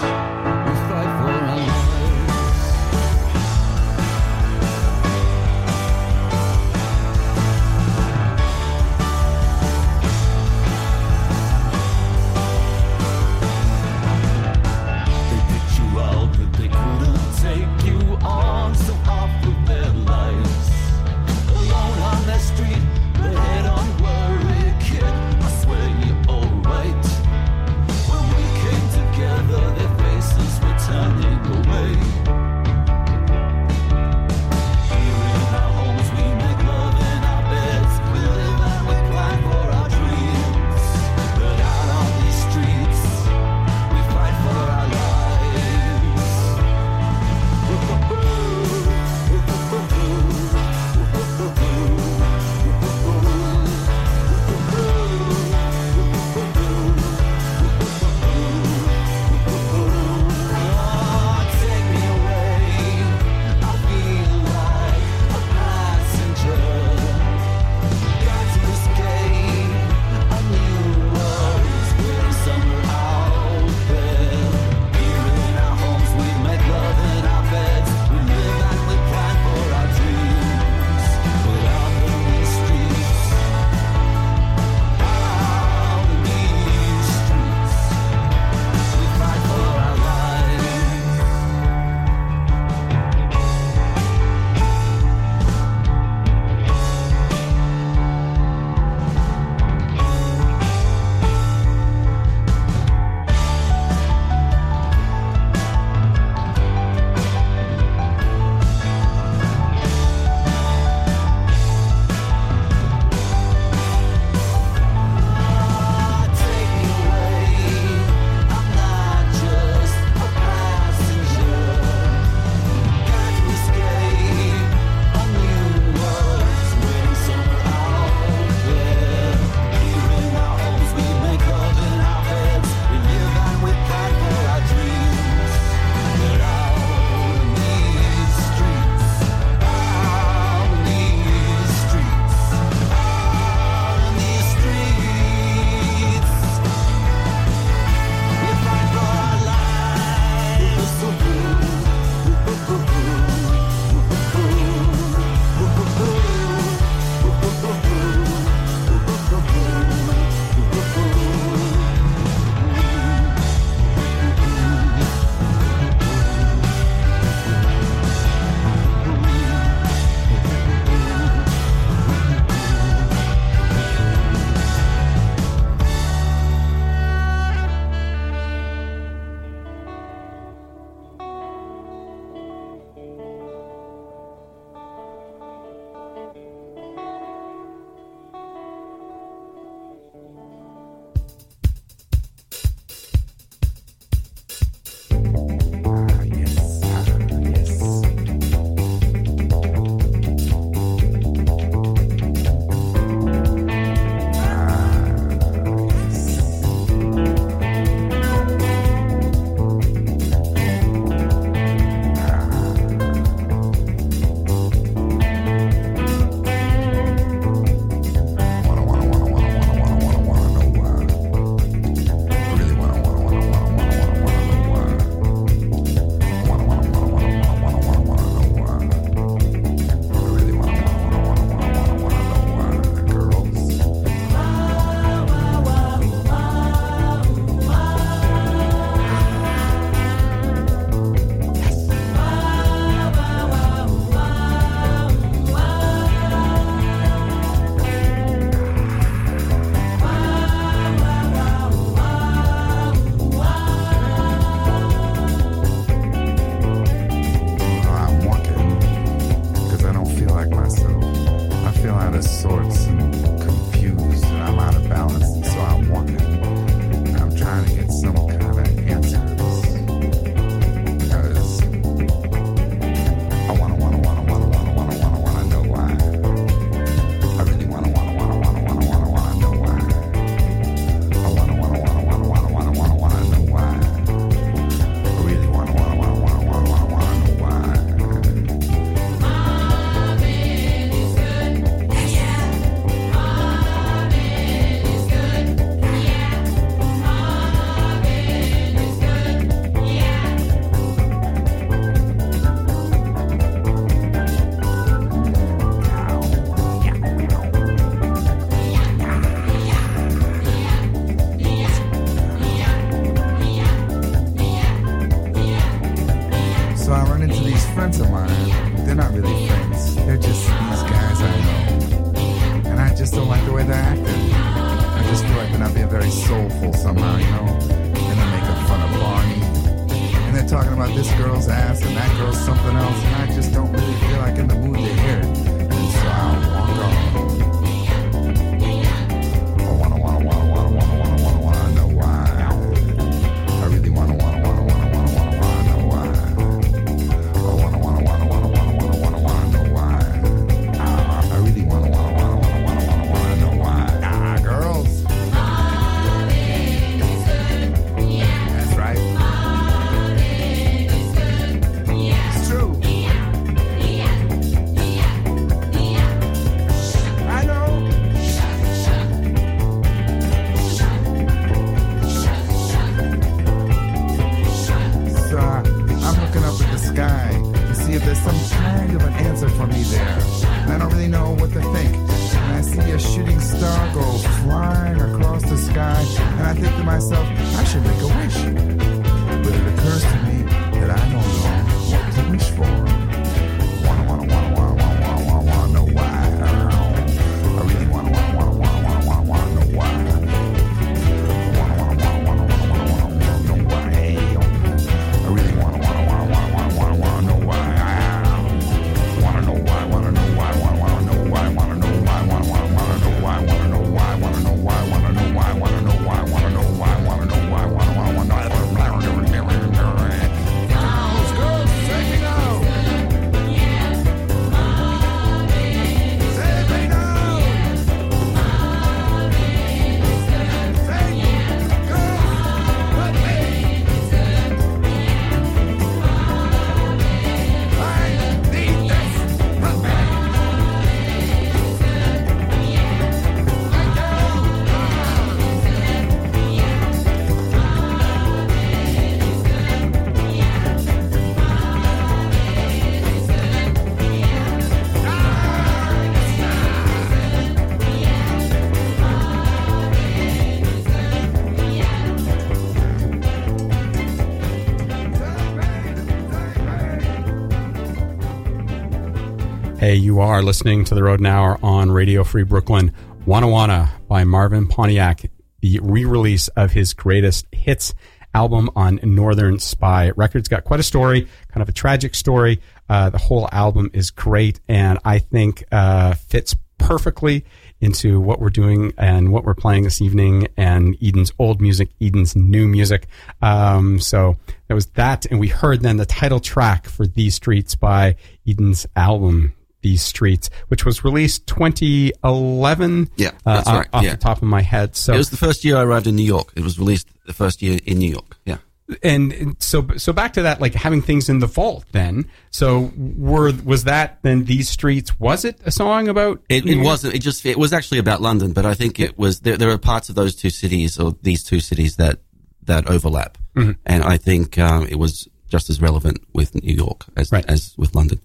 You 469.94 470.20
are 470.20 470.42
listening 470.42 470.84
to 470.84 470.94
the 470.94 471.02
Rodent 471.02 471.26
Hour 471.26 471.58
on 471.62 471.90
Radio 471.90 472.24
Free 472.24 472.44
Brooklyn. 472.44 472.94
Wanna 473.26 473.48
Wanna 473.48 473.90
by 474.08 474.24
Marvin 474.24 474.66
Pontiac, 474.66 475.30
the 475.60 475.80
re-release 475.82 476.48
of 476.48 476.72
his 476.72 476.94
greatest 476.94 477.46
hits 477.52 477.94
album 478.34 478.70
on 478.74 479.00
Northern 479.02 479.58
Spy 479.58 480.10
Records. 480.16 480.48
Got 480.48 480.64
quite 480.64 480.80
a 480.80 480.82
story, 480.82 481.28
kind 481.48 481.62
of 481.62 481.68
a 481.68 481.72
tragic 481.72 482.14
story. 482.14 482.60
Uh, 482.88 483.10
the 483.10 483.18
whole 483.18 483.48
album 483.52 483.90
is 483.92 484.10
great, 484.10 484.60
and 484.66 484.98
I 485.04 485.18
think 485.18 485.64
uh, 485.70 486.14
fits 486.14 486.56
perfectly 486.78 487.44
into 487.80 488.18
what 488.18 488.40
we're 488.40 488.50
doing 488.50 488.94
and 488.96 489.30
what 489.30 489.44
we're 489.44 489.54
playing 489.54 489.84
this 489.84 490.00
evening, 490.00 490.48
and 490.56 490.96
Eden's 491.02 491.32
old 491.38 491.60
music, 491.60 491.90
Eden's 492.00 492.34
new 492.34 492.66
music. 492.66 493.08
Um, 493.42 494.00
so 494.00 494.36
that 494.68 494.74
was 494.74 494.86
that, 494.86 495.26
and 495.26 495.38
we 495.38 495.48
heard 495.48 495.82
then 495.82 495.98
the 495.98 496.06
title 496.06 496.40
track 496.40 496.86
for 496.86 497.06
These 497.06 497.34
Streets 497.34 497.74
by 497.74 498.16
Eden's 498.48 498.86
album. 498.96 499.52
These 499.82 500.02
Streets, 500.02 500.48
which 500.68 500.84
was 500.84 501.04
released 501.04 501.46
2011. 501.46 503.10
Yeah, 503.16 503.28
uh, 503.44 503.54
that's 503.56 503.68
right, 503.68 503.88
Off 503.92 504.04
yeah. 504.04 504.10
the 504.12 504.16
top 504.16 504.38
of 504.38 504.44
my 504.44 504.62
head. 504.62 504.96
So 504.96 505.12
It 505.14 505.18
was 505.18 505.30
the 505.30 505.36
first 505.36 505.64
year 505.64 505.76
I 505.76 505.82
arrived 505.82 506.06
in 506.06 506.16
New 506.16 506.24
York. 506.24 506.52
It 506.56 506.62
was 506.62 506.78
released 506.78 507.08
the 507.26 507.32
first 507.32 507.62
year 507.62 507.78
in 507.84 507.98
New 507.98 508.10
York. 508.10 508.36
Yeah. 508.44 508.58
and 509.02 509.32
and 509.32 509.56
so 509.62 509.86
so 509.96 510.12
back 510.12 510.32
to 510.34 510.42
that 510.42 510.60
like 510.60 510.74
having 510.74 511.00
things 511.00 511.28
in 511.30 511.38
the 511.38 511.46
vault 511.46 511.84
then 511.92 512.26
so 512.50 512.90
were 512.96 513.52
was 513.64 513.84
that 513.84 514.18
then 514.22 514.44
these 514.44 514.68
streets 514.68 515.18
was 515.20 515.44
it 515.46 515.58
a 515.64 515.70
song 515.70 516.08
about 516.08 516.42
It, 516.48 516.66
it 516.66 516.78
wasn't. 516.82 517.14
It 517.14 517.20
just. 517.20 517.46
It 517.46 517.56
was 517.58 517.72
actually 517.72 517.98
about 517.98 518.20
London, 518.20 518.52
but 518.52 518.66
I 518.66 518.74
think 518.74 518.98
it 519.00 519.16
was. 519.16 519.40
There, 519.40 519.56
there 519.56 519.70
are 519.70 519.78
parts 519.78 520.08
of 520.08 520.14
those 520.14 520.34
two 520.34 520.50
cities, 520.50 520.98
or 520.98 521.14
these 521.22 521.42
two 521.44 521.60
cities, 521.60 521.96
that 521.96 522.18
that 522.64 522.88
overlap, 522.88 523.38
Mm-hmm. 523.56 523.72
and 523.86 524.02
I 524.02 524.16
think 524.16 524.58
um, 524.58 524.86
it 524.86 524.98
was 524.98 525.28
just 525.48 525.68
as 525.70 525.80
relevant 525.80 526.18
with 526.32 526.54
New 526.54 526.74
York 526.74 527.04
as 527.16 527.30
Right. 527.32 527.44
as 527.48 527.74
with 527.78 527.94
London. 527.94 528.20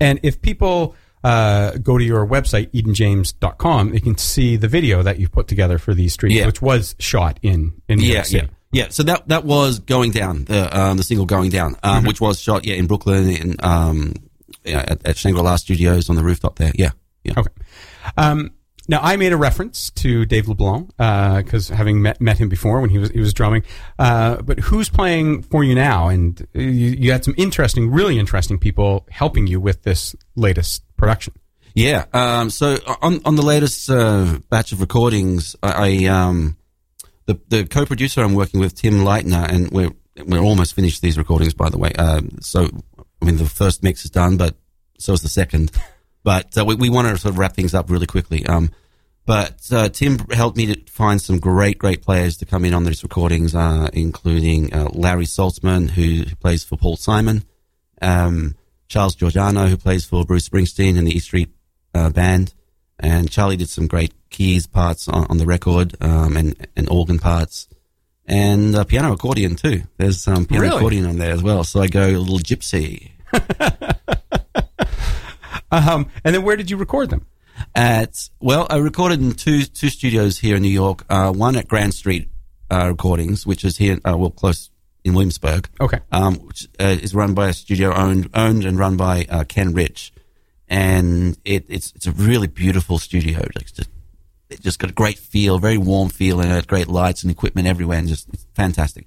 And 0.00 0.20
if 0.22 0.40
people 0.42 0.94
uh, 1.24 1.72
go 1.78 1.98
to 1.98 2.04
your 2.04 2.26
website 2.26 2.70
edenjames.com 2.72 3.90
they 3.92 4.00
can 4.00 4.16
see 4.16 4.56
the 4.56 4.68
video 4.68 5.02
that 5.02 5.18
you 5.18 5.28
put 5.28 5.48
together 5.48 5.78
for 5.78 5.94
these 5.94 6.12
streets 6.12 6.36
Yeah. 6.36 6.46
which 6.46 6.62
was 6.62 6.94
shot 6.98 7.38
in 7.42 7.80
in 7.88 7.98
New 7.98 8.06
Yeah, 8.06 8.14
York 8.14 8.26
City. 8.26 8.48
yeah, 8.72 8.84
yeah. 8.84 8.88
So 8.90 9.02
that 9.04 9.28
that 9.28 9.44
was 9.44 9.80
going 9.80 10.12
down 10.12 10.44
the 10.44 10.78
um, 10.78 10.96
the 10.96 11.02
single 11.02 11.26
going 11.26 11.50
down, 11.50 11.76
um, 11.82 11.98
Mm-hmm. 11.98 12.06
which 12.08 12.20
was 12.20 12.40
shot 12.40 12.64
yeah 12.66 12.74
in 12.76 12.86
Brooklyn 12.86 13.28
in 13.30 13.56
um, 13.60 14.14
yeah, 14.64 14.84
at, 14.86 15.04
at 15.06 15.16
Shangri 15.16 15.42
La 15.42 15.56
Studios 15.56 16.08
on 16.10 16.16
the 16.16 16.22
rooftop 16.22 16.56
there. 16.56 16.72
Yeah, 16.74 16.90
yeah. 17.24 17.34
Okay. 17.36 17.50
Um, 18.16 18.50
now 18.88 19.00
I 19.02 19.16
made 19.16 19.32
a 19.32 19.36
reference 19.36 19.90
to 19.90 20.24
Dave 20.24 20.48
LeBlanc 20.48 20.88
because 20.96 21.68
having 21.68 22.00
met, 22.00 22.20
met 22.20 22.38
him 22.38 22.48
before 22.48 22.80
when 22.80 22.90
he 22.90 22.98
was 22.98 23.10
he 23.10 23.20
was 23.20 23.34
drumming. 23.34 23.62
Uh, 23.98 24.40
but 24.42 24.58
who's 24.58 24.88
playing 24.88 25.42
for 25.42 25.62
you 25.62 25.74
now? 25.74 26.08
And 26.08 26.46
you, 26.54 26.62
you 26.62 27.12
had 27.12 27.24
some 27.24 27.34
interesting, 27.36 27.90
really 27.90 28.18
interesting 28.18 28.58
people 28.58 29.06
helping 29.10 29.46
you 29.46 29.60
with 29.60 29.82
this 29.82 30.16
latest 30.36 30.82
production. 30.96 31.34
Yeah. 31.74 32.06
Um, 32.14 32.50
so 32.50 32.78
on 33.02 33.20
on 33.24 33.36
the 33.36 33.42
latest 33.42 33.90
uh, 33.90 34.38
batch 34.48 34.72
of 34.72 34.80
recordings, 34.80 35.54
I, 35.62 35.70
I 35.70 36.04
um, 36.06 36.56
the 37.26 37.38
the 37.48 37.66
co-producer 37.66 38.22
I'm 38.22 38.34
working 38.34 38.58
with, 38.58 38.74
Tim 38.74 39.00
Leitner, 39.00 39.48
and 39.48 39.70
we're 39.70 39.92
we're 40.24 40.40
almost 40.40 40.74
finished 40.74 41.02
these 41.02 41.18
recordings, 41.18 41.52
by 41.52 41.68
the 41.68 41.78
way. 41.78 41.92
Um, 41.92 42.38
so 42.40 42.68
I 43.20 43.24
mean, 43.24 43.36
the 43.36 43.44
first 43.44 43.82
mix 43.82 44.04
is 44.04 44.10
done, 44.10 44.38
but 44.38 44.56
so 44.98 45.12
is 45.12 45.20
the 45.20 45.28
second. 45.28 45.70
But 46.24 46.56
uh, 46.58 46.64
we 46.64 46.74
we 46.74 46.90
want 46.90 47.08
to 47.08 47.18
sort 47.18 47.32
of 47.32 47.38
wrap 47.38 47.54
things 47.54 47.74
up 47.74 47.90
really 47.90 48.06
quickly. 48.06 48.46
Um, 48.46 48.70
but 49.24 49.60
uh, 49.70 49.90
Tim 49.90 50.18
helped 50.30 50.56
me 50.56 50.74
to 50.74 50.90
find 50.90 51.20
some 51.20 51.38
great, 51.38 51.76
great 51.76 52.00
players 52.02 52.38
to 52.38 52.46
come 52.46 52.64
in 52.64 52.72
on 52.72 52.84
these 52.84 53.02
recordings, 53.02 53.54
uh, 53.54 53.90
including 53.92 54.72
uh, 54.72 54.88
Larry 54.94 55.26
Saltzman, 55.26 55.90
who, 55.90 56.22
who 56.26 56.34
plays 56.36 56.64
for 56.64 56.78
Paul 56.78 56.96
Simon, 56.96 57.44
um, 58.00 58.54
Charles 58.88 59.14
Giordano, 59.14 59.66
who 59.66 59.76
plays 59.76 60.06
for 60.06 60.24
Bruce 60.24 60.48
Springsteen 60.48 60.96
in 60.96 61.04
the 61.04 61.14
E 61.14 61.18
Street 61.18 61.50
uh, 61.94 62.08
band, 62.08 62.54
and 62.98 63.30
Charlie 63.30 63.58
did 63.58 63.68
some 63.68 63.86
great 63.86 64.14
keys 64.30 64.66
parts 64.66 65.08
on, 65.08 65.26
on 65.28 65.36
the 65.36 65.44
record 65.44 65.94
um, 66.00 66.34
and, 66.38 66.66
and 66.74 66.88
organ 66.88 67.18
parts, 67.18 67.68
and 68.24 68.74
uh, 68.74 68.84
piano 68.84 69.12
accordion 69.12 69.56
too. 69.56 69.82
There's 69.98 70.22
some 70.22 70.46
piano 70.46 70.62
Really? 70.62 70.76
accordion 70.78 71.04
on 71.04 71.18
there 71.18 71.32
as 71.32 71.42
well, 71.42 71.64
so 71.64 71.82
I 71.82 71.88
go 71.88 72.06
a 72.06 72.16
little 72.16 72.38
gypsy. 72.38 73.10
Um, 75.70 76.08
and 76.24 76.34
then 76.34 76.42
where 76.42 76.56
did 76.56 76.70
you 76.70 76.76
record 76.76 77.10
them? 77.10 77.26
at 77.74 78.30
well, 78.40 78.66
I 78.70 78.76
recorded 78.76 79.20
in 79.20 79.32
two 79.32 79.62
two 79.62 79.88
studios 79.88 80.38
here 80.38 80.56
in 80.56 80.62
New 80.62 80.68
York. 80.68 81.04
Uh, 81.08 81.32
one 81.32 81.56
at 81.56 81.68
Grand 81.68 81.94
Street 81.94 82.28
uh, 82.70 82.88
Recordings, 82.88 83.46
which 83.46 83.64
is 83.64 83.76
here, 83.76 83.98
uh, 84.04 84.16
well, 84.16 84.30
close 84.30 84.70
in 85.04 85.14
Williamsburg. 85.14 85.68
Okay. 85.80 86.00
um, 86.12 86.34
which 86.46 86.68
uh, 86.80 86.96
is 87.00 87.14
run 87.14 87.34
by 87.34 87.48
a 87.48 87.52
studio 87.52 87.94
owned 87.94 88.30
owned 88.34 88.64
and 88.64 88.78
run 88.78 88.96
by 88.96 89.26
uh, 89.28 89.44
Ken 89.44 89.72
Rich, 89.72 90.12
and 90.68 91.36
it, 91.44 91.66
it's 91.68 91.92
it's 91.94 92.06
a 92.06 92.12
really 92.12 92.48
beautiful 92.48 92.98
studio. 92.98 93.46
It's 93.56 93.72
just 93.72 93.90
it 94.50 94.60
just 94.60 94.78
got 94.78 94.90
a 94.90 94.94
great 94.94 95.18
feel, 95.18 95.58
very 95.58 95.78
warm 95.78 96.08
feel, 96.08 96.40
and 96.40 96.50
it 96.50 96.54
had 96.54 96.68
great 96.68 96.88
lights 96.88 97.22
and 97.22 97.30
equipment 97.30 97.68
everywhere, 97.68 97.98
and 97.98 98.08
just 98.08 98.28
it's 98.32 98.46
fantastic. 98.54 99.06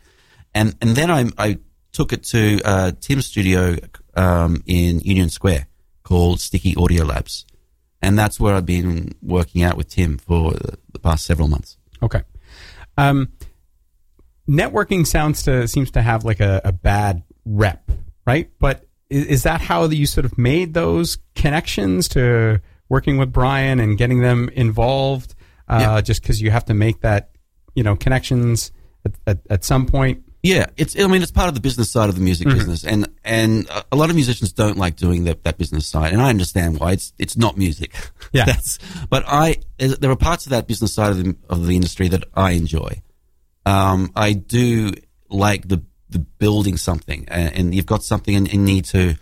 And 0.54 0.76
and 0.82 0.95
then 0.95 1.10
I 1.10 1.30
I 1.38 1.60
took 1.91 2.13
it 2.13 2.24
to 2.24 2.62
uh, 2.63 2.91
Tim's 3.02 3.26
studio 3.26 3.76
um, 4.15 4.63
in 4.65 5.02
Union 5.02 5.30
Square 5.30 5.67
called 6.12 6.41
Sticky 6.41 6.76
Audio 6.76 7.06
Labs, 7.06 7.45
and 8.02 8.19
that's 8.19 8.38
where 8.38 8.54
I've 8.54 8.65
been 8.65 9.15
working 9.21 9.63
out 9.63 9.78
with 9.78 9.88
Tim 9.89 10.17
for 10.17 10.52
the, 10.52 11.00
past 11.00 11.26
several 11.26 11.47
months. 11.47 11.78
Okay. 12.04 12.21
Um, 12.97 13.32
networking 14.45 15.08
sounds 15.08 15.43
to 15.43 15.69
seems 15.69 15.89
to 15.91 16.02
have 16.02 16.26
like 16.26 16.41
a, 16.41 16.60
a 16.65 16.74
bad 16.74 17.24
rep, 17.45 17.89
right? 18.28 18.52
But 18.60 18.86
is, 19.10 19.26
is 19.26 19.43
that 19.43 19.62
how 19.62 19.86
you 19.86 20.06
sort 20.06 20.26
of 20.26 20.38
made 20.38 20.74
those 20.74 21.17
connections 21.34 22.10
to 22.10 22.60
working 22.89 23.17
with 23.17 23.32
Brian 23.32 23.80
and 23.80 23.97
getting 23.97 24.19
them 24.19 24.50
involved? 24.50 25.34
Uh, 25.69 25.78
Yeah. 25.80 26.02
Just 26.02 26.21
because 26.21 26.41
you 26.41 26.52
have 26.52 26.65
to 26.65 26.74
make 26.74 27.00
that, 27.02 27.32
you 27.74 27.84
know, 27.84 27.95
connections 27.95 28.74
at, 29.06 29.13
at, 29.26 29.39
at 29.50 29.63
some 29.63 29.86
point. 29.86 30.26
Yeah, 30.43 30.65
it's. 30.75 30.99
I 30.99 31.06
mean, 31.08 31.21
it's 31.21 31.32
part 31.32 31.49
of 31.49 31.54
the 31.54 31.62
business 31.62 31.91
side 31.91 32.10
of 32.10 32.15
the 32.15 32.21
music 32.21 32.47
business, 32.47 32.84
and 32.84 33.08
and 33.23 33.69
a- 33.69 33.86
a 33.91 33.95
lot 33.95 34.10
of 34.10 34.15
musicians 34.15 34.51
don't 34.51 34.75
like 34.77 34.95
doing 34.95 35.25
that, 35.25 35.43
that 35.43 35.58
business 35.60 35.86
side, 35.86 36.13
and 36.13 36.21
I 36.21 36.30
understand 36.30 36.80
why. 36.80 36.93
It's 36.93 37.13
it's 37.19 37.38
not 37.38 37.58
music. 37.58 37.93
Yeah. 38.34 38.45
That's. 38.45 38.80
But 39.10 39.23
I 39.27 39.58
there 39.77 40.10
are 40.10 40.15
parts 40.15 40.45
of 40.45 40.51
that 40.51 40.65
business 40.67 40.93
side 40.93 41.12
of 41.12 41.17
the 41.23 41.36
of 41.49 41.67
the 41.67 41.75
industry 41.75 42.08
that 42.08 42.23
I 42.34 42.51
enjoy. 42.51 43.01
Um, 43.65 44.12
I 44.15 44.34
do 44.34 44.91
like 45.30 45.67
the 45.67 45.84
the 46.10 46.19
building 46.19 46.77
something, 46.77 47.25
and, 47.27 47.54
and 47.54 47.75
you've 47.75 47.86
got 47.86 48.04
something, 48.04 48.34
and, 48.36 48.51
and 48.51 48.65
need 48.65 48.86
to 48.86 49.17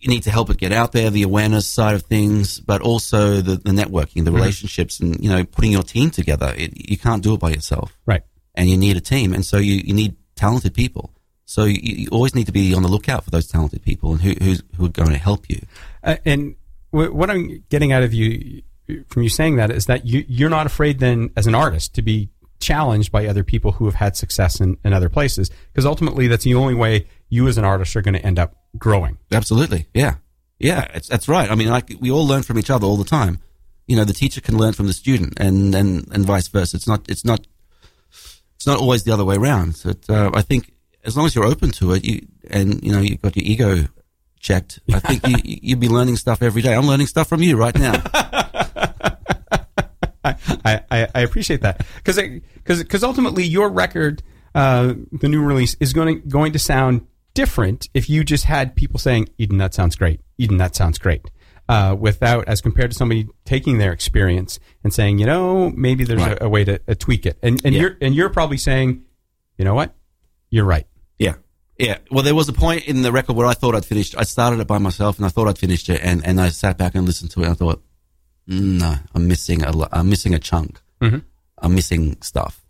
you 0.00 0.08
need 0.08 0.22
to 0.24 0.30
help 0.30 0.48
it 0.50 0.58
get 0.58 0.72
out 0.72 0.92
there, 0.92 1.10
the 1.10 1.22
awareness 1.24 1.66
side 1.66 1.94
of 1.94 2.02
things, 2.02 2.60
but 2.60 2.80
also 2.82 3.40
the, 3.40 3.56
the 3.56 3.70
networking, 3.72 4.24
the 4.24 4.30
relationships, 4.32 5.00
and 5.00 5.18
you 5.22 5.28
know, 5.28 5.42
putting 5.44 5.72
your 5.72 5.82
team 5.82 6.10
together. 6.10 6.52
It, 6.56 6.90
you 6.90 6.96
can't 6.96 7.22
do 7.22 7.34
it 7.34 7.40
by 7.40 7.50
yourself 7.50 7.96
Right. 8.06 8.22
And 8.58 8.68
you 8.68 8.76
need 8.76 8.96
a 8.96 9.00
team, 9.00 9.32
and 9.32 9.46
so 9.46 9.56
you, 9.56 9.74
you 9.74 9.94
need 9.94 10.16
talented 10.34 10.74
people. 10.74 11.14
So 11.44 11.64
you, 11.64 11.78
you 11.80 12.08
always 12.10 12.34
need 12.34 12.46
to 12.46 12.52
be 12.52 12.74
on 12.74 12.82
the 12.82 12.88
lookout 12.88 13.24
for 13.24 13.30
those 13.30 13.46
talented 13.46 13.82
people 13.82 14.12
and 14.12 14.20
who 14.20 14.32
who's, 14.44 14.62
who 14.76 14.86
are 14.86 14.90
going 14.90 15.12
to 15.12 15.18
help 15.18 15.48
you. 15.48 15.60
Uh, 16.02 16.16
and 16.26 16.56
w- 16.92 17.14
what 17.14 17.30
I'm 17.30 17.64
getting 17.70 17.92
out 17.92 18.02
of 18.02 18.12
you 18.12 18.62
from 19.08 19.22
you 19.22 19.28
saying 19.28 19.56
that 19.56 19.70
is 19.70 19.86
that 19.86 20.04
you, 20.04 20.24
you're 20.28 20.50
not 20.50 20.66
afraid 20.66 20.98
then 20.98 21.30
as 21.36 21.46
an 21.46 21.54
artist 21.54 21.94
to 21.94 22.02
be 22.02 22.30
challenged 22.58 23.12
by 23.12 23.26
other 23.26 23.44
people 23.44 23.72
who 23.72 23.84
have 23.84 23.94
had 23.94 24.16
success 24.16 24.60
in, 24.60 24.76
in 24.84 24.92
other 24.92 25.08
places 25.08 25.50
because 25.72 25.86
ultimately 25.86 26.26
that's 26.26 26.44
the 26.44 26.54
only 26.54 26.74
way 26.74 27.06
you 27.28 27.46
as 27.46 27.56
an 27.56 27.64
artist 27.64 27.94
are 27.94 28.02
going 28.02 28.14
to 28.14 28.26
end 28.26 28.38
up 28.38 28.56
growing. 28.76 29.16
Absolutely, 29.30 29.86
yeah, 29.94 30.16
yeah, 30.58 30.88
it's, 30.94 31.08
that's 31.08 31.28
right. 31.28 31.50
I 31.50 31.54
mean, 31.54 31.68
like 31.68 31.92
we 32.00 32.10
all 32.10 32.26
learn 32.26 32.42
from 32.42 32.58
each 32.58 32.70
other 32.70 32.86
all 32.86 32.96
the 32.96 33.04
time. 33.04 33.38
You 33.86 33.96
know, 33.96 34.04
the 34.04 34.12
teacher 34.12 34.40
can 34.40 34.58
learn 34.58 34.74
from 34.74 34.86
the 34.86 34.92
student, 34.92 35.34
and 35.38 35.74
and, 35.74 36.08
and 36.12 36.26
vice 36.26 36.48
versa. 36.48 36.76
It's 36.76 36.88
not 36.88 37.08
it's 37.08 37.24
not 37.24 37.46
it's 38.58 38.66
not 38.66 38.80
always 38.80 39.04
the 39.04 39.12
other 39.12 39.24
way 39.24 39.36
around. 39.36 39.76
So 39.76 39.92
uh, 40.08 40.32
I 40.34 40.42
think 40.42 40.72
as 41.04 41.16
long 41.16 41.26
as 41.26 41.34
you're 41.36 41.44
open 41.44 41.70
to 41.70 41.92
it, 41.92 42.04
you 42.04 42.26
and 42.50 42.82
you 42.82 42.90
know 42.90 43.00
you've 43.00 43.22
got 43.22 43.36
your 43.36 43.46
ego 43.46 43.86
checked. 44.40 44.80
I 44.92 44.98
think 44.98 45.28
you 45.28 45.36
you'd 45.62 45.78
be 45.78 45.88
learning 45.88 46.16
stuff 46.16 46.42
every 46.42 46.60
day. 46.60 46.74
I'm 46.74 46.86
learning 46.86 47.06
stuff 47.06 47.28
from 47.28 47.40
you 47.40 47.56
right 47.56 47.78
now. 47.78 48.02
I, 50.24 50.82
I, 50.90 51.08
I 51.14 51.20
appreciate 51.20 51.60
that 51.60 51.86
because 52.02 52.20
because 52.64 53.04
ultimately 53.04 53.44
your 53.44 53.68
record, 53.68 54.24
uh, 54.56 54.94
the 55.12 55.28
new 55.28 55.40
release 55.40 55.76
is 55.78 55.92
going 55.92 56.22
going 56.26 56.52
to 56.52 56.58
sound 56.58 57.06
different 57.34 57.88
if 57.94 58.10
you 58.10 58.24
just 58.24 58.44
had 58.44 58.74
people 58.74 58.98
saying 58.98 59.28
Eden 59.38 59.58
that 59.58 59.72
sounds 59.72 59.94
great, 59.94 60.20
Eden 60.36 60.56
that 60.56 60.74
sounds 60.74 60.98
great, 60.98 61.30
uh, 61.68 61.94
without 61.98 62.48
as 62.48 62.60
compared 62.60 62.90
to 62.90 62.96
somebody 62.96 63.26
taking 63.44 63.78
their 63.78 63.92
experience 63.92 64.58
and 64.82 64.92
saying 64.94 65.18
you 65.18 65.26
know 65.26 65.70
maybe 65.70 66.04
there's 66.04 66.20
Right. 66.22 66.38
a, 66.40 66.44
a 66.44 66.48
way 66.48 66.64
to 66.64 66.80
uh, 66.88 66.94
tweak 66.98 67.26
it 67.26 67.38
and 67.42 67.60
and 67.64 67.74
Yeah. 67.74 67.80
you're 67.82 67.96
and 68.00 68.14
you're 68.14 68.30
probably 68.30 68.56
saying 68.58 69.02
you 69.58 69.64
know 69.64 69.74
what 69.74 69.94
you're 70.50 70.64
right 70.64 70.86
Yeah. 71.18 71.34
Yeah. 71.78 71.98
Well, 72.10 72.24
there 72.24 72.34
was 72.34 72.48
a 72.48 72.52
point 72.52 72.86
in 72.88 73.02
the 73.02 73.12
record 73.12 73.36
where 73.36 73.46
I 73.46 73.54
thought 73.54 73.74
I'd 73.76 73.84
finished. 73.84 74.16
I 74.18 74.24
started 74.24 74.58
it 74.58 74.66
by 74.66 74.78
myself 74.78 75.16
and 75.18 75.24
I 75.26 75.28
thought 75.28 75.46
I'd 75.46 75.58
finished 75.58 75.88
it. 75.88 76.00
And, 76.02 76.26
and 76.26 76.40
I 76.40 76.48
sat 76.48 76.76
back 76.76 76.96
and 76.96 77.06
listened 77.06 77.30
to 77.32 77.40
it 77.40 77.44
and 77.44 77.52
I 77.52 77.54
thought, 77.54 77.80
"Mm, 78.48 78.80
no, 78.80 78.94
I'm 79.14 79.28
missing 79.28 79.62
a, 79.62 79.72
I'm 79.92 80.08
missing 80.10 80.34
a 80.34 80.40
chunk. 80.40 80.80
Mhm. 81.00 81.22
I'm 81.62 81.74
missing 81.76 82.16
stuff. 82.20 82.64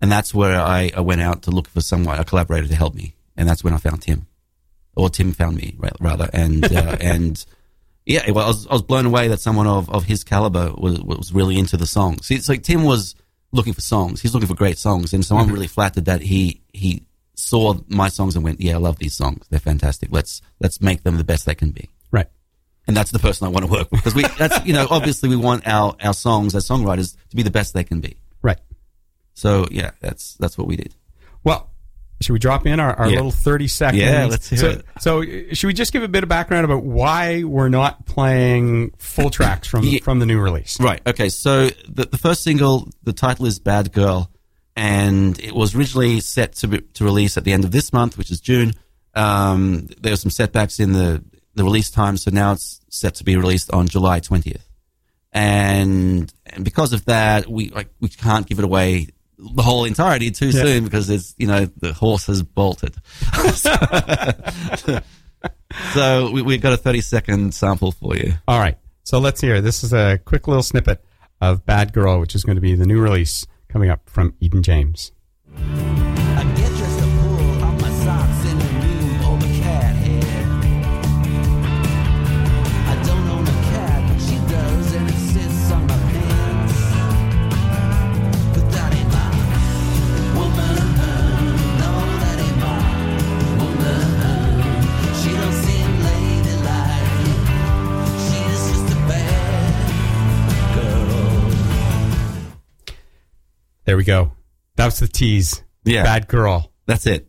And 0.00 0.10
that's 0.10 0.32
where 0.34 0.58
I, 0.58 0.90
I 0.96 1.00
went 1.00 1.20
out 1.20 1.42
to 1.42 1.50
look 1.50 1.68
for 1.68 1.82
someone, 1.82 2.18
a 2.18 2.24
collaborator 2.24 2.66
to 2.68 2.74
help 2.74 2.94
me. 2.94 3.14
And 3.36 3.46
that's 3.48 3.62
when 3.64 3.74
I 3.74 3.78
found 3.78 4.00
Tim 4.02 4.26
or 4.96 5.10
Tim 5.10 5.32
found 5.32 5.56
me 5.56 5.76
rather. 6.00 6.30
And, 6.32 6.64
uh, 6.64 6.96
and 7.00 7.44
yeah, 8.06 8.30
well, 8.30 8.44
I 8.44 8.48
was, 8.48 8.66
I 8.66 8.72
was 8.72 8.82
blown 8.82 9.06
away 9.06 9.28
that 9.28 9.40
someone 9.40 9.66
of, 9.66 9.88
of 9.90 10.04
his 10.04 10.24
caliber 10.24 10.72
was, 10.76 11.00
was 11.00 11.32
really 11.32 11.58
into 11.58 11.76
the 11.76 11.86
songs. 11.86 12.26
See, 12.26 12.34
it's 12.34 12.48
like 12.48 12.62
Tim 12.62 12.84
was 12.84 13.14
looking 13.52 13.72
for 13.72 13.80
songs. 13.80 14.20
He's 14.20 14.34
looking 14.34 14.48
for 14.48 14.54
great 14.54 14.78
songs. 14.78 15.14
And 15.14 15.24
so 15.24 15.36
I'm 15.36 15.46
mm-hmm. 15.46 15.54
really 15.54 15.66
flattered 15.68 16.04
that 16.04 16.20
he, 16.20 16.60
he 16.72 17.04
saw 17.34 17.74
my 17.88 18.08
songs 18.08 18.34
and 18.34 18.44
went, 18.44 18.60
yeah, 18.60 18.74
I 18.74 18.78
love 18.78 18.98
these 18.98 19.14
songs. 19.14 19.46
They're 19.48 19.58
fantastic. 19.58 20.10
Let's, 20.12 20.42
let's 20.60 20.82
make 20.82 21.02
them 21.02 21.16
the 21.16 21.24
best 21.24 21.46
they 21.46 21.54
can 21.54 21.70
be. 21.70 21.88
right 22.10 22.26
And 22.86 22.96
that's 22.96 23.10
the 23.10 23.18
person 23.18 23.46
I 23.46 23.50
want 23.50 23.64
to 23.64 23.70
work 23.70 23.90
with 23.90 24.02
because 24.02 24.14
we, 24.14 24.24
that's, 24.38 24.64
you 24.66 24.74
know, 24.74 24.86
obviously 24.90 25.30
we 25.30 25.36
want 25.36 25.66
our, 25.66 25.96
our 26.02 26.14
songs 26.14 26.54
as 26.54 26.68
songwriters 26.68 27.16
to 27.30 27.36
be 27.36 27.42
the 27.42 27.50
best 27.50 27.72
they 27.72 27.84
can 27.84 28.00
be. 28.00 28.16
right 28.42 28.58
So 29.32 29.66
yeah, 29.70 29.92
that's, 30.00 30.34
that's 30.34 30.58
what 30.58 30.66
we 30.66 30.76
did. 30.76 30.94
well. 31.42 31.70
Should 32.24 32.32
we 32.32 32.38
drop 32.38 32.66
in 32.66 32.80
our, 32.80 32.94
our 32.94 33.08
Yeah. 33.08 33.16
little 33.16 33.30
30 33.30 33.68
seconds? 33.68 34.02
Yeah, 34.02 34.26
let's 34.26 34.48
hear 34.48 34.58
so, 34.58 34.68
it. 34.70 34.86
So, 35.00 35.22
uh, 35.22 35.54
should 35.54 35.66
we 35.66 35.74
just 35.74 35.92
give 35.92 36.02
a 36.02 36.08
bit 36.08 36.22
of 36.22 36.28
background 36.28 36.64
about 36.64 36.82
why 36.82 37.44
we're 37.44 37.68
not 37.68 38.06
playing 38.06 38.92
full 38.98 39.30
tracks 39.30 39.68
from, 39.68 39.84
Yeah. 39.84 40.00
from 40.02 40.18
the 40.18 40.26
new 40.26 40.40
release? 40.40 40.80
Right. 40.80 41.00
Okay. 41.06 41.28
So 41.28 41.68
the, 41.88 42.06
the 42.06 42.18
first 42.18 42.42
single, 42.42 42.88
the 43.02 43.12
title 43.12 43.46
is 43.46 43.58
Bad 43.58 43.92
Girl, 43.92 44.30
and 44.74 45.38
it 45.38 45.54
was 45.54 45.74
originally 45.74 46.20
set 46.20 46.54
to 46.54 46.68
be, 46.68 46.80
to 46.94 47.04
release 47.04 47.36
at 47.36 47.44
the 47.44 47.52
end 47.52 47.64
of 47.64 47.70
this 47.70 47.92
month, 47.92 48.16
which 48.18 48.30
is 48.30 48.40
June. 48.40 48.72
Um, 49.14 49.88
there 50.00 50.12
were 50.12 50.16
some 50.16 50.30
setbacks 50.30 50.80
in 50.80 50.92
the 50.92 51.22
the 51.56 51.62
release 51.62 51.88
time, 51.88 52.16
so 52.16 52.32
now 52.32 52.50
it's 52.52 52.80
set 52.88 53.14
to 53.16 53.24
be 53.24 53.36
released 53.36 53.70
on 53.70 53.86
July 53.86 54.18
twentieth. 54.18 54.68
And, 55.32 56.32
and 56.46 56.64
because 56.64 56.92
of 56.92 57.04
that, 57.06 57.48
we 57.48 57.70
like 57.70 57.88
we 58.00 58.08
can't 58.08 58.46
give 58.46 58.58
it 58.58 58.64
away 58.64 59.08
the 59.38 59.62
whole 59.62 59.84
entirety 59.84 60.30
too 60.30 60.46
Yeah. 60.50 60.62
soon 60.62 60.84
because 60.84 61.10
it's 61.10 61.34
you 61.38 61.46
know 61.46 61.66
the 61.66 61.92
horse 61.92 62.26
has 62.26 62.42
bolted. 62.42 62.94
so 65.94 66.30
we, 66.30 66.42
we've 66.42 66.60
got 66.62 66.72
a 66.72 66.76
thirty 66.76 67.00
second 67.00 67.54
sample 67.54 67.92
for 67.92 68.16
you. 68.16 68.34
All 68.48 68.58
right. 68.58 68.76
So 69.02 69.18
let's 69.18 69.40
hear. 69.40 69.60
This 69.60 69.84
is 69.84 69.92
a 69.92 70.18
quick 70.24 70.48
little 70.48 70.62
snippet 70.62 71.04
of 71.40 71.66
Bad 71.66 71.92
Girl, 71.92 72.20
which 72.20 72.34
is 72.34 72.42
going 72.44 72.56
to 72.56 72.62
be 72.62 72.74
the 72.74 72.86
new 72.86 73.00
release 73.00 73.46
coming 73.68 73.90
up 73.90 74.08
from 74.08 74.34
Eden 74.40 74.62
James. 74.62 75.12
There 103.84 103.96
we 103.96 104.04
go. 104.04 104.32
That 104.76 104.86
was 104.86 104.98
the 104.98 105.08
tease. 105.08 105.62
Yeah. 105.84 106.02
Bad 106.02 106.28
girl. 106.28 106.72
That's 106.86 107.06
it. 107.06 107.28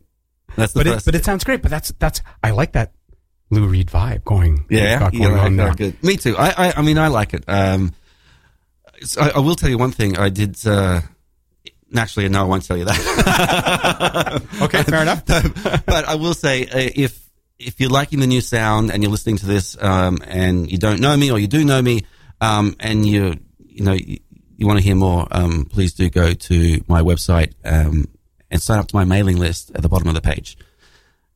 That's 0.56 0.72
the 0.72 0.80
But 0.80 0.86
it, 0.86 1.04
but 1.04 1.14
it 1.14 1.24
sounds 1.24 1.44
great. 1.44 1.62
But 1.62 1.70
that's 1.70 1.92
that's 1.98 2.22
I 2.42 2.50
like 2.50 2.72
that 2.72 2.92
Lou 3.50 3.66
Reed 3.66 3.88
vibe 3.88 4.24
going. 4.24 4.64
yeah, 4.70 5.08
you 5.12 5.20
going 5.28 5.56
there. 5.56 5.74
good. 5.74 6.02
Me 6.02 6.16
too. 6.16 6.36
I, 6.36 6.68
I, 6.68 6.72
I 6.78 6.82
mean, 6.82 6.98
I 6.98 7.08
like 7.08 7.34
it. 7.34 7.44
Um, 7.46 7.92
I, 9.20 9.32
I 9.36 9.38
will 9.40 9.54
tell 9.54 9.68
you 9.68 9.78
one 9.78 9.92
thing. 9.92 10.16
I 10.18 10.30
did. 10.30 10.56
Uh, 10.66 11.02
naturally, 11.90 12.28
no, 12.28 12.40
I 12.40 12.44
won't 12.44 12.64
tell 12.64 12.76
you 12.76 12.86
that. 12.86 14.42
Okay, 14.62 14.82
fair 14.82 15.02
enough. 15.02 15.24
but 15.86 16.04
I 16.06 16.14
will 16.14 16.34
say, 16.34 16.66
uh, 16.66 16.90
if 16.94 17.22
if 17.58 17.78
you're 17.78 17.90
liking 17.90 18.20
the 18.20 18.26
new 18.26 18.40
sound 18.40 18.90
and 18.90 19.02
you're 19.02 19.12
listening 19.12 19.36
to 19.36 19.46
this, 19.46 19.80
um, 19.82 20.18
and 20.26 20.70
you 20.70 20.78
don't 20.78 21.00
know 21.00 21.16
me 21.16 21.30
or 21.30 21.38
you 21.38 21.46
do 21.46 21.64
know 21.64 21.80
me, 21.82 22.02
um, 22.40 22.74
and 22.80 23.06
you 23.06 23.34
you 23.58 23.84
know 23.84 23.96
you, 24.56 24.66
want 24.66 24.78
to 24.78 24.84
hear 24.84 24.94
more, 24.94 25.26
um, 25.30 25.64
please 25.66 25.92
do 25.94 26.08
go 26.08 26.32
to 26.32 26.84
my 26.88 27.02
website 27.02 27.52
um, 27.64 28.06
and 28.50 28.60
sign 28.60 28.78
up 28.78 28.88
to 28.88 28.96
my 28.96 29.04
mailing 29.04 29.38
list 29.38 29.70
at 29.74 29.82
the 29.82 29.88
bottom 29.88 30.08
of 30.08 30.14
the 30.14 30.20
page. 30.20 30.56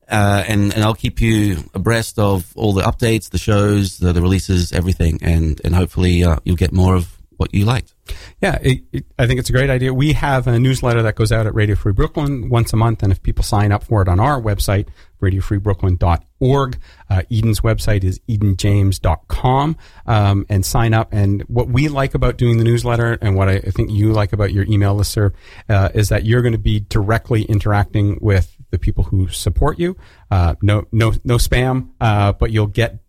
Uh, 0.09 0.43
and, 0.47 0.73
and 0.73 0.83
I'll 0.83 0.93
keep 0.93 1.21
you 1.21 1.63
abreast 1.73 2.19
of 2.19 2.51
all 2.55 2.73
the 2.73 2.81
updates, 2.81 3.29
the 3.29 3.37
shows, 3.37 3.99
the, 3.99 4.11
the 4.11 4.21
releases, 4.21 4.73
everything, 4.73 5.19
and 5.21 5.61
and 5.63 5.73
hopefully 5.73 6.21
uh, 6.25 6.35
you'll 6.43 6.57
get 6.57 6.73
more 6.73 6.95
of 6.95 7.17
what 7.37 7.53
you 7.53 7.63
liked. 7.63 7.93
Yeah, 8.41 8.59
it, 8.61 8.83
it, 8.91 9.05
I 9.17 9.25
think 9.25 9.39
it's 9.39 9.49
a 9.49 9.53
great 9.53 9.69
idea. 9.69 9.93
We 9.93 10.11
have 10.13 10.47
a 10.47 10.59
newsletter 10.59 11.01
that 11.03 11.15
goes 11.15 11.31
out 11.31 11.47
at 11.47 11.55
Radio 11.55 11.75
Free 11.75 11.93
Brooklyn 11.93 12.49
once 12.49 12.73
a 12.73 12.75
month, 12.75 13.03
and 13.03 13.11
if 13.11 13.23
people 13.23 13.43
sign 13.43 13.71
up 13.71 13.85
for 13.85 14.01
it 14.01 14.09
on 14.09 14.19
our 14.19 14.39
website, 14.39 14.87
radiofreebrooklyn.org, 15.21 16.77
uh, 17.09 17.21
Eden's 17.31 17.61
website 17.61 18.03
is 18.03 18.19
edenjames.com, 18.29 19.77
um, 20.05 20.45
and 20.49 20.65
sign 20.65 20.93
up. 20.93 21.09
And 21.13 21.43
what 21.43 21.69
we 21.69 21.87
like 21.87 22.13
about 22.13 22.37
doing 22.37 22.57
the 22.57 22.63
newsletter, 22.63 23.17
and 23.21 23.35
what 23.35 23.47
I, 23.47 23.59
think 23.59 23.91
you 23.91 24.11
like 24.11 24.33
about 24.33 24.51
your 24.51 24.65
email 24.65 24.95
listserv, 24.97 25.33
uh, 25.69 25.89
is 25.93 26.09
that 26.09 26.25
you're 26.25 26.41
going 26.41 26.51
to 26.53 26.57
be 26.57 26.81
directly 26.81 27.43
interacting 27.43 28.17
with 28.21 28.57
the 28.71 28.79
people 28.79 29.05
who 29.05 29.27
support 29.29 29.79
you. 29.79 29.95
Uh, 30.29 30.55
no, 30.61 30.85
no, 30.91 31.13
no 31.23 31.37
spam, 31.37 31.89
uh, 32.01 32.33
but 32.33 32.51
you'll 32.51 32.67
get 32.67 32.99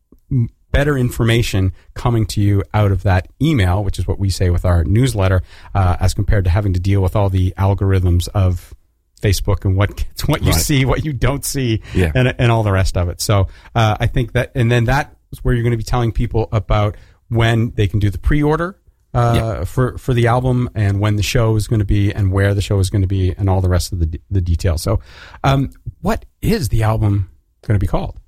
better 0.72 0.96
information 0.96 1.72
coming 1.94 2.26
to 2.26 2.40
you 2.40 2.64
out 2.74 2.90
of 2.90 3.02
that 3.04 3.28
email, 3.40 3.84
which 3.84 3.98
is 3.98 4.06
what 4.06 4.18
we 4.18 4.30
say 4.30 4.50
with 4.50 4.64
our 4.64 4.84
newsletter, 4.84 5.42
uh, 5.74 5.96
as 6.00 6.14
compared 6.14 6.44
to 6.44 6.50
having 6.50 6.72
to 6.72 6.80
deal 6.80 7.00
with 7.00 7.14
all 7.14 7.28
the 7.28 7.52
algorithms 7.58 8.28
of 8.28 8.74
Facebook 9.23 9.64
and 9.64 9.77
what 9.77 9.97
gets, 9.97 10.23
what 10.29 10.43
you 10.43 10.51
Right. 10.51 10.61
see, 10.61 10.85
what 10.85 11.05
you 11.05 11.12
don't 11.14 11.45
see, 11.45 11.81
Yeah. 11.95 12.12
and, 12.14 12.35
and 12.39 12.53
all 12.53 12.62
the 12.62 12.73
rest 12.73 12.97
of 12.99 13.09
it. 13.09 13.20
So 13.23 13.49
uh, 13.75 13.97
I 13.99 14.07
think 14.07 14.33
that, 14.33 14.53
and 14.55 14.70
then 14.70 14.85
that 14.85 15.16
is 15.33 15.43
where 15.43 15.55
you're 15.55 15.62
going 15.62 15.70
to 15.70 15.77
be 15.79 15.83
telling 15.85 16.12
people 16.12 16.49
about 16.53 16.97
when 17.29 17.70
they 17.77 17.87
can 17.87 17.99
do 18.01 18.11
the 18.11 18.18
pre-order. 18.18 18.79
Uh, 19.14 19.66
for 19.66 19.99
for 19.99 20.14
the 20.14 20.27
album 20.27 20.70
and 20.75 20.99
when 20.99 21.16
the 21.16 21.23
show 21.23 21.55
is 21.57 21.68
going 21.68 21.81
to 21.81 21.85
be 21.85 22.11
and 22.14 22.33
where 22.33 22.55
the 22.55 22.62
show 22.62 22.79
is 22.79 22.89
going 22.89 23.03
to 23.03 23.07
be 23.07 23.31
and 23.37 23.51
all 23.51 23.61
the 23.61 23.68
rest 23.68 23.93
of 23.93 23.99
the 23.99 24.18
the 24.31 24.41
details. 24.41 24.81
So, 24.81 25.01
um, 25.45 25.68
what 26.01 26.25
is 26.41 26.70
the 26.70 26.83
album 26.85 27.29
going 27.66 27.75
to 27.75 27.79
be 27.79 27.87
called? 27.87 28.18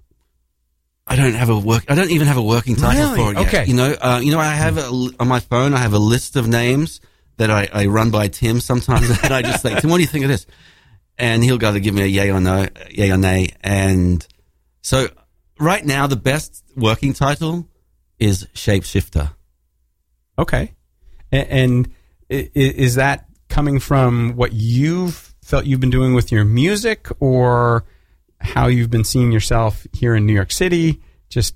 I 1.06 1.16
don't 1.16 1.32
have 1.32 1.48
a 1.48 1.58
work. 1.58 1.84
I 1.88 1.94
don't 1.94 2.10
even 2.10 2.26
have 2.26 2.36
a 2.36 2.42
working 2.42 2.76
title 2.76 3.02
Really? 3.12 3.16
for 3.16 3.32
it 3.32 3.38
yet. 3.38 3.46
Okay. 3.48 3.64
You 3.64 3.72
know, 3.74 3.92
uh, 3.98 4.20
you 4.22 4.30
know, 4.32 4.38
I 4.38 4.52
have 4.52 4.76
a, 4.76 4.84
on 5.18 5.26
my 5.26 5.40
phone. 5.40 5.72
I 5.72 5.78
have 5.78 5.94
a 5.94 5.98
list 5.98 6.36
of 6.36 6.46
names 6.48 7.00
that 7.38 7.50
I, 7.50 7.66
I 7.72 7.86
run 7.86 8.10
by 8.10 8.28
Tim 8.28 8.60
sometimes, 8.60 9.08
and 9.24 9.32
I 9.32 9.40
just 9.40 9.62
say, 9.62 9.74
Tim, 9.80 9.88
what 9.88 9.96
do 9.96 10.02
you 10.02 10.06
think 10.08 10.24
of 10.26 10.30
this? 10.30 10.44
And 11.18 11.44
he'll 11.44 11.58
go 11.58 11.72
to 11.72 11.80
give 11.80 11.94
me 11.94 12.02
a 12.02 12.06
yay 12.06 12.30
or 12.30 12.40
no, 12.40 12.66
yay 12.90 13.10
or 13.10 13.16
nay. 13.16 13.48
And 13.62 14.26
so, 14.82 15.08
right 15.60 15.84
now, 15.84 16.06
the 16.06 16.16
best 16.16 16.64
working 16.76 17.12
title 17.12 17.68
is 18.18 18.46
Shapeshifter. 18.54 19.30
Okay. 20.38 20.72
And 21.30 21.88
i- 22.30 22.50
is 22.54 22.96
that 22.96 23.26
coming 23.48 23.78
from 23.78 24.34
what 24.34 24.52
you've 24.52 25.34
felt 25.42 25.66
you've 25.66 25.80
been 25.80 25.90
doing 25.90 26.14
with 26.14 26.32
your 26.32 26.44
music 26.44 27.06
or 27.20 27.84
how 28.40 28.66
you've 28.66 28.90
been 28.90 29.04
seeing 29.04 29.30
yourself 29.30 29.86
here 29.92 30.14
in 30.16 30.26
New 30.26 30.32
York 30.34 30.50
City? 30.52 31.00
Just, 31.28 31.54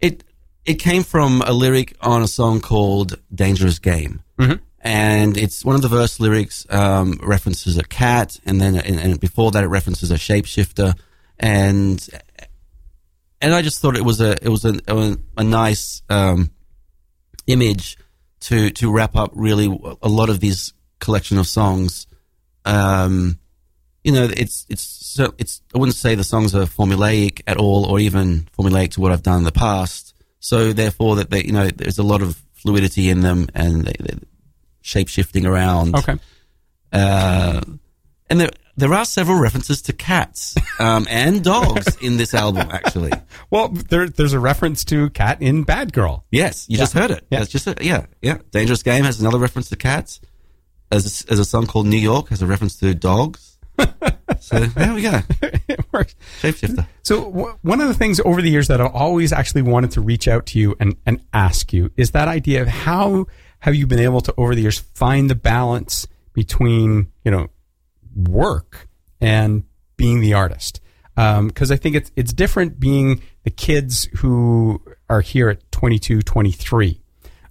It 0.00 0.22
it 0.64 0.74
came 0.74 1.02
from 1.04 1.42
a 1.42 1.52
lyric 1.52 1.96
on 2.00 2.22
a 2.22 2.28
song 2.28 2.60
called 2.60 3.18
"Dangerous 3.34 3.78
Game," 3.78 4.20
mm-hmm. 4.38 4.62
And 4.86 5.36
it's 5.36 5.64
one 5.64 5.74
of 5.74 5.82
the 5.82 5.88
verse 5.88 6.20
lyrics 6.20 6.64
um, 6.70 7.18
references 7.20 7.76
a 7.76 7.82
cat, 7.82 8.38
and 8.46 8.60
then 8.60 8.76
and, 8.76 9.00
and 9.00 9.18
before 9.18 9.50
that 9.50 9.64
it 9.64 9.66
references 9.66 10.12
a 10.12 10.14
shapeshifter, 10.14 10.96
and 11.40 12.08
and 13.40 13.52
I 13.52 13.62
just 13.62 13.82
thought 13.82 13.96
it 13.96 14.04
was 14.04 14.20
a 14.20 14.36
it 14.40 14.48
was 14.48 14.64
a 14.64 14.78
a, 14.86 15.18
a 15.38 15.42
nice 15.42 16.02
um, 16.08 16.52
image 17.48 17.98
to 18.42 18.70
to 18.70 18.92
wrap 18.92 19.16
up 19.16 19.32
really 19.34 19.66
a 20.02 20.08
lot 20.08 20.30
of 20.30 20.38
these 20.38 20.72
collection 21.00 21.38
of 21.38 21.48
songs. 21.48 22.06
Um, 22.64 23.40
you 24.04 24.12
know, 24.12 24.28
it's 24.36 24.66
it's 24.68 25.18
it's. 25.18 25.62
I 25.74 25.78
wouldn't 25.78 25.96
say 25.96 26.14
the 26.14 26.22
songs 26.22 26.54
are 26.54 26.62
formulaic 26.62 27.42
at 27.48 27.56
all, 27.56 27.86
or 27.86 27.98
even 27.98 28.48
formulaic 28.56 28.92
to 28.92 29.00
what 29.00 29.10
I've 29.10 29.24
done 29.24 29.38
in 29.38 29.44
the 29.44 29.50
past. 29.50 30.14
So 30.38 30.72
therefore, 30.72 31.16
that 31.16 31.30
they, 31.30 31.42
you 31.42 31.50
know, 31.50 31.66
there's 31.70 31.98
a 31.98 32.04
lot 32.04 32.22
of 32.22 32.40
fluidity 32.52 33.10
in 33.10 33.22
them, 33.22 33.48
and 33.52 33.84
they, 33.84 33.96
they 33.98 34.14
shape 34.86 35.08
shifting 35.08 35.44
around. 35.46 35.96
okay. 35.96 36.16
Uh, 36.92 37.60
and 38.30 38.40
there 38.40 38.50
there 38.76 38.92
are 38.94 39.04
several 39.04 39.38
references 39.38 39.82
to 39.82 39.92
cats 39.92 40.54
um, 40.78 41.06
and 41.10 41.42
dogs 41.42 41.96
in 42.00 42.16
this 42.16 42.34
album. 42.34 42.68
Actually, 42.70 43.12
Well, 43.50 43.68
there, 43.68 44.08
there's 44.08 44.32
a 44.34 44.38
reference 44.40 44.84
to 44.86 45.10
Cat 45.10 45.40
in 45.40 45.64
Bad 45.64 45.92
Girl. 45.92 46.24
yes, 46.30 46.66
you 46.68 46.76
just 46.76 46.92
heard 46.92 47.10
it. 47.10 47.24
Yeah. 47.30 47.42
It's 47.42 47.50
just 47.50 47.66
a, 47.66 47.74
yeah, 47.80 48.06
yeah. 48.20 48.38
Dangerous 48.50 48.82
Game 48.82 49.04
has 49.04 49.20
another 49.20 49.38
reference 49.38 49.68
to 49.70 49.76
cats. 49.76 50.20
As 50.90 51.24
a, 51.26 51.32
as 51.32 51.38
a 51.40 51.44
song 51.44 51.66
called 51.66 51.86
New 51.86 51.96
York 51.96 52.28
has 52.28 52.42
a 52.42 52.46
reference 52.46 52.76
to 52.76 52.94
dogs. 52.94 53.58
so 54.40 54.60
there 54.60 54.94
we 54.94 55.02
go. 55.02 55.20
it 55.42 55.80
works. 55.92 56.14
Shapeshifter. 56.40 56.86
So 57.02 57.24
w- 57.30 57.58
one 57.62 57.80
of 57.80 57.88
the 57.88 57.94
things 57.94 58.20
over 58.24 58.40
the 58.40 58.50
years 58.50 58.68
that 58.68 58.80
I've 58.80 58.94
always 58.94 59.32
actually 59.32 59.62
wanted 59.62 59.90
to 59.92 60.00
reach 60.00 60.28
out 60.28 60.46
to 60.46 60.58
you 60.60 60.76
and, 60.78 60.96
and 61.04 61.20
ask 61.32 61.72
you 61.72 61.90
is 61.96 62.12
that 62.12 62.28
idea 62.28 62.62
of 62.62 62.68
how 62.68 63.26
have 63.60 63.74
you 63.74 63.86
been 63.86 63.98
able 63.98 64.20
to 64.20 64.34
over 64.36 64.54
the 64.54 64.62
years 64.62 64.78
find 64.78 65.30
the 65.30 65.34
balance 65.34 66.06
between 66.32 67.12
you 67.24 67.30
know 67.30 67.48
work 68.14 68.88
and 69.20 69.64
being 69.96 70.20
the 70.20 70.34
artist 70.34 70.80
because 71.16 71.70
I 71.70 71.76
think 71.76 71.96
it's 71.96 72.12
it's 72.14 72.32
different 72.32 72.78
being 72.78 73.22
the 73.44 73.50
kids 73.50 74.04
who 74.16 74.82
are 75.08 75.22
here 75.22 75.48
at 75.48 75.70
22, 75.72 76.22
23 76.22 77.00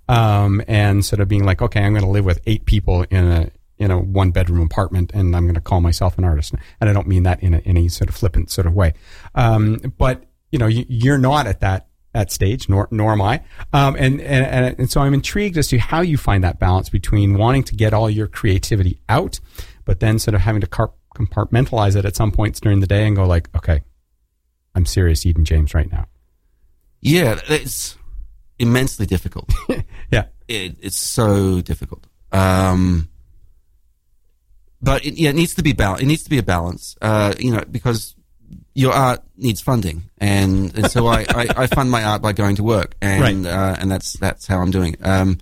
um, 0.07 0.61
and 0.67 1.03
sort 1.03 1.19
of 1.19 1.27
being 1.27 1.45
like, 1.45 1.61
okay, 1.61 1.81
I'm 1.81 1.93
going 1.93 2.03
to 2.03 2.09
live 2.09 2.25
with 2.25 2.41
eight 2.45 2.65
people 2.65 3.05
in 3.09 3.25
a 3.25 3.51
in 3.77 3.91
a 3.91 3.99
one 3.99 4.31
bedroom 4.31 4.61
apartment, 4.61 5.11
and 5.13 5.35
I'm 5.35 5.45
going 5.45 5.55
to 5.55 5.61
call 5.61 5.81
myself 5.81 6.17
an 6.17 6.23
artist. 6.23 6.53
And 6.79 6.89
I 6.89 6.93
don't 6.93 7.07
mean 7.07 7.23
that 7.23 7.41
in 7.41 7.55
a, 7.55 7.57
any 7.59 7.89
sort 7.89 8.09
of 8.09 8.15
flippant 8.15 8.51
sort 8.51 8.67
of 8.67 8.73
way. 8.73 8.93
Um, 9.33 9.93
but 9.97 10.23
you 10.51 10.59
know, 10.59 10.67
you, 10.67 10.85
you're 10.87 11.17
not 11.17 11.47
at 11.47 11.61
that 11.61 11.87
at 12.15 12.31
stage, 12.31 12.67
nor 12.69 12.87
nor 12.89 13.11
am 13.11 13.21
I. 13.21 13.43
Um, 13.73 13.95
and, 13.99 14.19
and 14.21 14.79
and 14.79 14.89
so 14.89 15.01
I'm 15.01 15.13
intrigued 15.13 15.57
as 15.57 15.67
to 15.67 15.77
how 15.77 16.01
you 16.01 16.17
find 16.17 16.43
that 16.43 16.57
balance 16.59 16.89
between 16.89 17.37
wanting 17.37 17.63
to 17.65 17.75
get 17.75 17.93
all 17.93 18.09
your 18.09 18.27
creativity 18.27 18.99
out, 19.09 19.39
but 19.83 19.99
then 19.99 20.17
sort 20.17 20.33
of 20.33 20.41
having 20.41 20.61
to 20.61 20.67
car- 20.67 20.93
compartmentalize 21.15 21.95
it 21.95 22.05
at 22.05 22.15
some 22.15 22.31
points 22.31 22.59
during 22.59 22.79
the 22.79 22.87
day 22.87 23.05
and 23.05 23.15
go 23.15 23.25
like, 23.25 23.49
okay, 23.55 23.81
I'm 24.73 24.85
serious, 24.85 25.25
Eden 25.25 25.45
James, 25.45 25.73
right 25.73 25.91
now. 25.91 26.07
Yeah, 27.01 27.39
it's 27.47 27.97
immensely 28.57 29.05
difficult. 29.05 29.51
Yeah. 30.11 30.25
it, 30.47 30.75
it's 30.81 30.97
so 30.97 31.59
difficult. 31.61 32.07
Um, 32.31 33.09
but 34.81 35.05
it, 35.05 35.15
yeah, 35.15 35.29
it 35.31 35.35
needs 35.35 35.55
to 35.55 35.63
be 35.63 35.73
bal- 35.73 35.95
It 35.95 36.05
needs 36.05 36.23
to 36.23 36.29
be 36.29 36.37
a 36.37 36.43
balance. 36.43 36.95
Uh, 37.01 37.33
you 37.39 37.51
know, 37.51 37.63
because 37.69 38.15
your 38.75 38.91
art 38.93 39.23
needs 39.37 39.61
funding, 39.61 40.03
and, 40.17 40.77
and 40.77 40.91
so 40.91 41.07
I, 41.07 41.25
I, 41.29 41.47
I 41.55 41.67
fund 41.67 41.89
my 41.89 42.03
art 42.03 42.21
by 42.21 42.33
going 42.33 42.57
to 42.57 42.63
work, 42.63 42.95
and 43.01 43.45
Right. 43.45 43.51
uh, 43.53 43.75
and 43.79 43.89
that's 43.89 44.13
that's 44.13 44.45
how 44.45 44.59
I'm 44.59 44.69
doing. 44.71 44.93
it. 44.93 45.01
Um, 45.05 45.39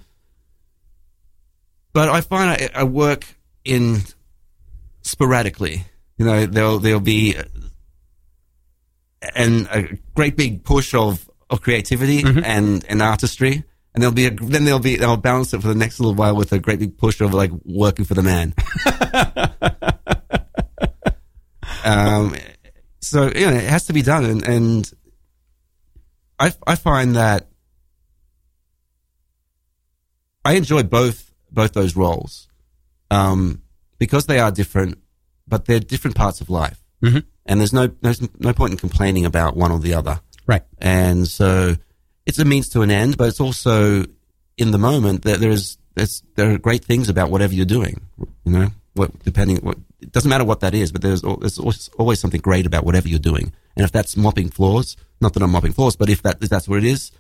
but 1.94 2.10
I 2.10 2.22
find 2.22 2.50
I, 2.50 2.70
I 2.82 2.84
work 2.84 3.26
in 3.66 4.02
sporadically. 5.02 5.86
You 6.18 6.26
know, 6.26 6.46
there'll 6.46 6.78
there'll 6.80 7.00
be 7.00 7.36
and 9.36 9.68
a 9.72 9.98
great 10.16 10.36
big 10.38 10.64
push 10.64 10.94
of 10.94 11.28
of 11.50 11.62
creativity 11.62 12.22
and 12.24 12.86
and 12.88 13.02
artistry, 13.02 13.64
and 13.96 14.02
there'll 14.04 14.14
be 14.14 14.26
a, 14.28 14.32
then 14.32 14.66
there'll 14.66 14.80
be 14.80 15.02
I'll 15.02 15.18
balance 15.18 15.54
it 15.56 15.62
for 15.62 15.68
the 15.70 15.76
next 15.76 16.00
little 16.00 16.14
while 16.14 16.36
with 16.36 16.52
a 16.54 16.60
great 16.60 16.78
big 16.80 16.98
push 16.98 17.20
of 17.20 17.34
like 17.34 17.52
working 17.66 18.06
for 18.06 18.14
the 18.14 18.22
man. 18.24 18.54
um, 21.84 22.36
so 23.04 23.32
you 23.36 23.46
know 23.46 23.54
it 23.54 23.70
has 23.70 23.88
to 23.88 23.94
be 23.94 24.02
done, 24.02 24.26
and 24.26 24.48
and 24.48 24.92
I 26.40 26.54
I 26.66 26.76
find 26.76 27.16
that 27.16 27.48
I 30.46 30.54
enjoy 30.54 30.84
both 30.84 31.32
both 31.52 31.74
those 31.74 31.96
roles, 31.96 32.48
um, 33.12 33.62
because 33.98 34.26
they 34.26 34.40
are 34.40 34.52
different, 34.52 34.98
but 35.48 35.66
they're 35.66 35.80
different 35.80 36.16
parts 36.16 36.42
of 36.42 36.50
life, 36.50 36.80
mm-hmm. 37.02 37.20
and 37.46 37.60
there's 37.60 37.74
no 37.74 37.88
there's 38.02 38.22
no 38.40 38.54
point 38.54 38.72
in 38.72 38.78
complaining 38.78 39.26
about 39.26 39.56
one 39.56 39.72
or 39.72 39.80
the 39.80 39.94
other. 39.94 40.20
Right. 40.46 40.64
And 40.80 41.28
so 41.28 41.76
it's 42.26 42.40
a 42.40 42.46
means 42.46 42.70
to 42.70 42.82
an 42.82 42.92
end, 42.92 43.18
but 43.18 43.28
it's 43.30 43.40
also 43.40 44.06
in 44.58 44.72
the 44.72 44.78
moment 44.78 45.24
that 45.24 45.40
there's, 45.40 45.78
there's 45.96 46.24
there 46.36 46.52
are 46.52 46.58
great 46.58 46.84
things 46.84 47.10
about 47.10 47.30
whatever 47.30 47.54
you're 47.54 47.66
doing. 47.66 48.02
You 48.46 48.52
know, 48.52 48.68
what 48.94 49.18
depending 49.24 49.58
what 49.58 49.78
it 50.00 50.12
doesn't 50.12 50.30
matter 50.30 50.44
what 50.44 50.60
that 50.62 50.74
is, 50.74 50.92
but 50.92 51.02
there's 51.02 51.22
there's 51.22 51.60
always, 51.60 52.20
something 52.20 52.42
great 52.42 52.66
about 52.66 52.86
whatever 52.86 53.08
you're 53.08 53.20
doing. 53.20 53.54
And 53.76 53.84
if 53.84 53.92
that's 53.92 54.16
mopping 54.16 54.50
floors, 54.50 54.96
not 55.22 55.34
that 55.34 55.44
I'm 55.44 55.52
mopping 55.52 55.74
floors, 55.74 55.96
but 55.96 56.10
if 56.10 56.22
that 56.24 56.38
if 56.42 56.50
that's 56.50 56.68
what 56.68 56.80
it 56.80 56.86
is, 56.86 57.12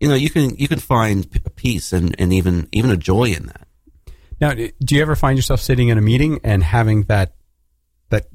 you 0.00 0.08
know, 0.08 0.14
you 0.14 0.30
can 0.30 0.56
you 0.56 0.68
can 0.68 0.78
find 0.78 1.26
a 1.44 1.50
peace 1.50 1.92
and, 1.92 2.14
and 2.18 2.32
even 2.32 2.68
even 2.72 2.90
a 2.90 2.96
joy 2.96 3.24
in 3.24 3.46
that. 3.46 3.66
Now, 4.40 4.52
do 4.52 4.94
you 4.94 5.00
ever 5.00 5.16
find 5.16 5.38
yourself 5.38 5.60
sitting 5.60 5.88
in 5.88 5.98
a 5.98 6.02
meeting 6.02 6.40
and 6.44 6.62
having 6.62 7.04
that 7.04 7.34
that 8.10 8.26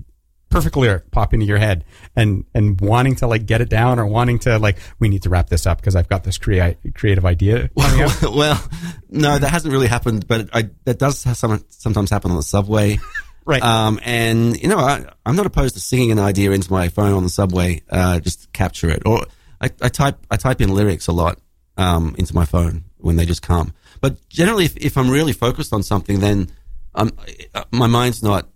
perfect 0.52 0.76
lyric 0.78 1.10
pop 1.10 1.34
into 1.34 1.46
your 1.46 1.58
head 1.58 1.86
and 2.16 2.46
and 2.54 2.80
wanting 2.82 3.16
to 3.16 3.26
like 3.26 3.46
get 3.46 3.62
it 3.62 3.70
down 3.70 3.98
or 3.98 4.06
wanting 4.06 4.38
to 4.38 4.60
like 4.60 4.78
we 5.00 5.10
need 5.10 5.24
to 5.24 5.30
wrap 5.30 5.50
this 5.50 5.66
up 5.66 5.80
because 5.80 5.96
I've 5.96 6.10
got 6.10 6.24
this 6.24 6.38
crea- 6.38 6.78
creative 6.94 7.26
idea 7.26 7.70
well, 7.76 8.64
no, 9.10 9.38
that 9.38 9.50
hasn't 9.50 9.72
really 9.72 9.88
happened, 9.88 10.28
but 10.28 10.50
I, 10.54 10.70
that 10.86 11.00
does 11.00 11.20
some, 11.20 11.64
sometimes 11.70 12.10
happen 12.10 12.32
on 12.32 12.38
the 12.38 12.44
subway. 12.44 13.00
Right. 13.44 13.64
Um, 13.64 14.00
and 14.04 14.56
you 14.62 14.68
know, 14.68 14.78
I, 14.78 15.04
I'm 15.26 15.36
not 15.36 15.48
opposed 15.48 15.74
to 15.74 15.82
singing 15.82 16.12
an 16.12 16.20
idea 16.20 16.52
into 16.52 16.72
my 16.72 16.90
phone 16.90 17.14
on 17.14 17.24
the 17.24 17.30
subway, 17.30 17.82
uh, 17.90 18.20
just 18.20 18.44
to 18.44 18.48
capture 18.50 18.88
it. 18.92 19.02
Or 19.04 19.26
I, 19.60 19.72
I 19.82 19.90
type, 19.90 20.20
I 20.30 20.38
type 20.38 20.62
in 20.62 20.72
lyrics 20.76 21.08
a 21.08 21.12
lot, 21.12 21.40
um, 21.76 22.14
into 22.20 22.36
my 22.36 22.46
phone 22.46 22.84
when 22.98 23.16
they 23.16 23.26
just 23.26 23.42
come. 23.42 23.74
But 24.00 24.30
generally, 24.30 24.66
if, 24.66 24.78
if 24.78 24.96
I'm 24.96 25.10
really 25.10 25.34
focused 25.34 25.74
on 25.74 25.82
something, 25.82 26.20
then, 26.20 26.52
um, 26.94 27.12
uh, 27.56 27.64
my 27.72 27.88
mind's 27.88 28.22
not 28.22 28.48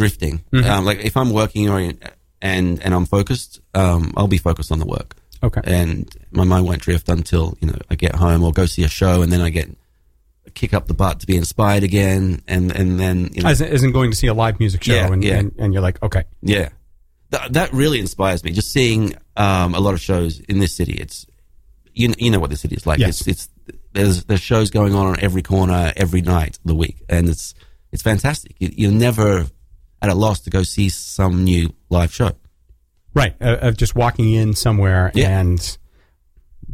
drifting. 0.00 0.42
Um, 0.52 0.84
like 0.86 1.00
if 1.04 1.14
I'm 1.16 1.30
working 1.30 1.68
or, 1.68 1.78
and, 1.78 2.82
and 2.82 2.94
I'm 2.94 3.04
focused, 3.06 3.60
um, 3.74 4.12
I'll 4.16 4.28
be 4.38 4.38
focused 4.38 4.72
on 4.72 4.78
the 4.78 4.86
work 4.86 5.14
Okay. 5.42 5.60
and 5.64 6.08
my 6.30 6.44
mind 6.44 6.64
won't 6.66 6.82
drift 6.82 7.08
until 7.08 7.56
you 7.60 7.68
know 7.68 7.78
I 7.90 7.94
get 7.96 8.14
home 8.14 8.42
or 8.44 8.52
go 8.52 8.66
see 8.66 8.84
a 8.84 8.88
show, 8.88 9.22
and 9.22 9.30
then 9.32 9.40
I 9.40 9.50
get 9.50 9.68
kick 10.54 10.72
up 10.74 10.86
the 10.86 10.94
butt 10.94 11.20
to 11.20 11.26
be 11.26 11.36
inspired 11.36 11.82
again, 11.82 12.42
and 12.46 12.70
and 12.80 12.98
then 12.98 13.30
you 13.34 13.42
know, 13.42 13.48
As 13.50 13.60
isn't 13.60 13.92
going 13.92 14.10
to 14.10 14.16
see 14.16 14.26
a 14.28 14.34
live 14.34 14.58
music 14.58 14.82
show 14.84 14.94
Yeah, 14.94 15.12
and, 15.12 15.24
yeah. 15.24 15.38
and 15.38 15.52
and 15.58 15.72
you're 15.72 15.82
like 15.82 16.02
okay 16.02 16.24
yeah, 16.42 16.68
that 17.30 17.52
that 17.54 17.72
really 17.72 18.00
inspires 18.00 18.42
me. 18.44 18.52
Just 18.52 18.70
seeing 18.72 19.14
um, 19.36 19.74
a 19.74 19.80
lot 19.80 19.94
of 19.94 20.00
shows 20.00 20.40
in 20.40 20.58
this 20.60 20.74
city, 20.74 20.92
it's 20.94 21.26
you 21.94 22.12
you 22.18 22.30
know 22.30 22.40
what 22.40 22.50
the 22.50 22.56
city 22.56 22.74
is 22.76 22.86
like. 22.86 22.98
Yes. 22.98 23.26
It's 23.26 23.28
it's 23.28 23.48
there's 23.92 24.24
there's 24.24 24.40
shows 24.42 24.70
going 24.70 24.94
on 24.94 25.06
on 25.06 25.16
every 25.20 25.42
corner 25.42 25.92
every 25.96 26.22
night 26.22 26.56
of 26.58 26.64
the 26.64 26.74
week, 26.74 26.96
and 27.08 27.28
it's 27.28 27.54
it's 27.92 28.02
fantastic. 28.02 28.54
You, 28.58 28.90
never 28.90 29.46
at 30.02 30.08
a 30.10 30.14
loss 30.14 30.40
to 30.40 30.50
go 30.50 30.62
see 30.62 30.88
some 30.88 31.44
new 31.44 31.72
live 31.90 32.12
show. 32.12 32.32
right 33.14 33.34
uh, 33.40 33.58
of 33.62 33.76
just 33.76 33.94
walking 33.94 34.32
in 34.32 34.54
somewhere 34.54 35.10
Yeah. 35.14 35.40
and 35.40 35.78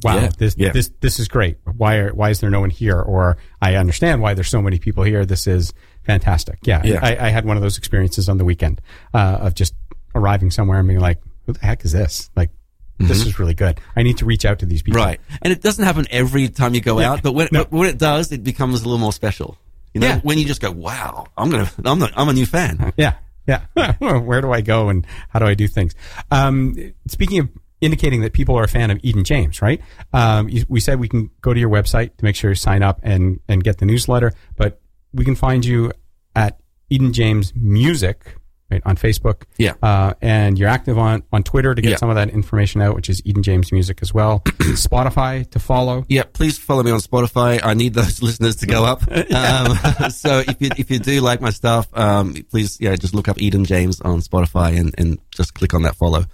wow 0.03 0.17
Yeah, 0.17 0.31
this 0.39 0.55
yeah. 0.59 0.73
this 0.73 0.91
this 1.01 1.19
is 1.19 1.29
great 1.29 1.57
why 1.65 1.97
are, 1.97 2.13
why 2.15 2.31
is 2.31 2.41
there 2.41 2.51
no 2.51 2.61
one 2.61 2.71
here 2.71 3.01
or 3.01 3.37
I 3.63 3.77
understand 3.77 4.21
why 4.21 4.35
there's 4.35 4.49
so 4.51 4.61
many 4.63 4.79
people 4.79 5.05
here 5.05 5.25
this 5.25 5.47
is 5.47 5.73
fantastic 6.05 6.59
yeah. 6.65 6.83
I, 7.03 7.17
I 7.27 7.29
had 7.31 7.45
one 7.45 7.57
of 7.57 7.63
those 7.63 7.79
experiences 7.79 8.29
on 8.29 8.37
the 8.39 8.45
weekend 8.45 8.81
uh, 9.15 9.39
of 9.41 9.55
just 9.55 9.75
arriving 10.15 10.51
somewhere 10.51 10.79
and 10.79 10.87
being 10.89 11.01
like 11.01 11.21
who 11.47 11.53
the 11.55 11.61
heck 11.61 11.85
is 11.85 11.93
this 11.93 12.31
like 12.37 12.51
this 12.99 13.27
is 13.27 13.39
really 13.39 13.53
good 13.55 13.79
I 13.95 14.03
need 14.03 14.19
to 14.19 14.25
reach 14.25 14.45
out 14.45 14.59
to 14.61 14.67
these 14.67 14.83
people 14.83 15.01
Mm-hmm. 15.01 15.09
Right. 15.09 15.21
And 15.43 15.53
it 15.53 15.61
doesn't 15.63 15.85
happen 15.85 16.07
every 16.11 16.49
time 16.49 16.75
you 16.75 16.81
go 16.81 16.99
out, 16.99 17.23
but 17.23 17.33
when, 17.33 17.49
No. 17.53 17.65
when 17.69 17.89
it 17.91 17.99
does, 17.99 18.33
it 18.33 18.43
becomes 18.43 18.81
a 18.81 18.85
little 18.85 18.99
more 18.99 19.13
special. 19.13 19.59
You 19.97 20.01
know, 20.01 20.09
Yeah. 20.09 20.21
when 20.21 20.37
you 20.37 20.45
just 20.45 20.61
go, 20.61 20.71
wow, 20.71 21.27
I'm 21.39 21.51
to, 21.53 21.71
I'm, 21.83 21.99
not, 21.99 22.13
I'm 22.17 22.29
a 22.29 22.35
new 22.35 22.45
fan. 22.45 22.93
Yeah, 22.99 23.15
yeah. 23.49 23.63
Where 23.99 24.43
do 24.43 24.53
I 24.53 24.61
go 24.61 24.91
and 24.91 25.07
how 25.31 25.39
do 25.39 25.47
I 25.47 25.55
do 25.55 25.67
things? 25.67 25.95
Um, 26.31 26.93
speaking 27.09 27.39
of 27.39 27.49
indicating 27.81 28.21
that 28.21 28.35
people 28.35 28.59
are 28.59 28.65
a 28.65 28.69
fan 28.69 28.91
of 28.91 29.01
Eden 29.03 29.25
James, 29.25 29.63
right? 29.63 29.81
Um, 30.13 30.51
you, 30.51 30.67
we 30.69 30.81
said 30.81 31.01
we 31.01 31.09
can 31.09 31.31
go 31.41 31.55
to 31.55 31.59
your 31.59 31.71
website 31.71 32.15
to 32.19 32.25
make 32.25 32.37
sure 32.37 32.51
you 32.51 32.55
sign 32.57 32.83
up 32.83 33.01
and 33.03 33.41
and 33.49 33.65
get 33.65 33.79
the 33.79 33.87
newsletter, 33.87 34.33
but 34.59 34.83
we 35.15 35.25
can 35.25 35.35
find 35.35 35.65
you 35.65 35.93
at 36.35 36.61
Eden 36.91 37.15
James 37.15 37.55
Music. 37.57 38.37
Right, 38.69 38.83
on 38.85 38.97
Facebook. 38.97 39.43
Yeah. 39.59 39.75
Uh, 39.81 40.15
and 40.21 40.59
you're 40.59 40.69
active 40.69 40.99
on, 40.99 41.23
on 41.33 41.45
Twitter 41.45 41.73
to 41.73 41.81
get 41.81 41.91
Yeah. 41.91 41.97
some 41.99 42.09
of 42.09 42.17
that 42.17 42.31
information 42.31 42.81
out, 42.81 42.97
which 42.97 43.09
is 43.09 43.23
Eden 43.25 43.45
James 43.45 43.71
Music 43.71 44.01
as 44.03 44.13
well. 44.13 44.41
Spotify 44.75 45.49
to 45.51 45.61
follow. 45.61 46.05
Yeah, 46.09 46.25
please 46.33 46.59
follow 46.59 46.83
me 46.83 46.91
on 46.91 46.99
Spotify. 46.99 47.61
I 47.63 47.75
need 47.75 47.95
those 47.95 48.21
listeners 48.25 48.57
to 48.57 48.67
go 48.67 48.85
up. 48.85 49.03
Um, 49.37 50.11
so 50.11 50.41
if 50.41 50.61
you 50.61 50.71
if 50.77 50.91
you 50.91 50.99
do 50.99 51.21
like 51.21 51.41
my 51.41 51.51
stuff, 51.51 51.87
um, 51.97 52.35
please 52.51 52.81
yeah, 52.81 52.97
just 52.97 53.15
look 53.15 53.29
up 53.29 53.41
Eden 53.41 53.65
James 53.65 54.01
on 54.01 54.19
Spotify 54.21 54.77
and, 54.79 54.95
and 54.99 55.19
just 55.31 55.55
click 55.55 55.73
on 55.75 55.83
that 55.83 55.95
follow. 55.95 56.25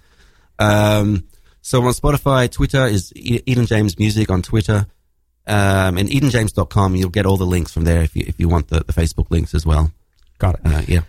Um, 0.59 1.25
so 1.61 1.83
on 1.83 1.93
Spotify, 1.93 2.51
Twitter 2.51 2.87
is 2.87 3.13
Eden 3.15 3.67
James 3.67 3.99
Music 3.99 4.31
on 4.31 4.43
Twitter, 4.43 4.87
um, 5.47 5.99
and 5.99 6.09
EdenJames.com. 6.09 6.97
You'll 6.97 7.11
get 7.11 7.27
all 7.27 7.37
the 7.37 7.45
links 7.47 7.73
from 7.73 7.85
there 7.85 8.03
if 8.03 8.17
you 8.17 8.25
if 8.27 8.39
you 8.41 8.49
want 8.49 8.69
the, 8.69 8.81
the 8.85 8.93
Facebook 8.93 9.31
links 9.31 9.55
as 9.55 9.67
well. 9.67 9.93
Got 10.39 10.55
it. 10.57 10.61
Uh, 10.65 10.83
yeah. 10.89 11.01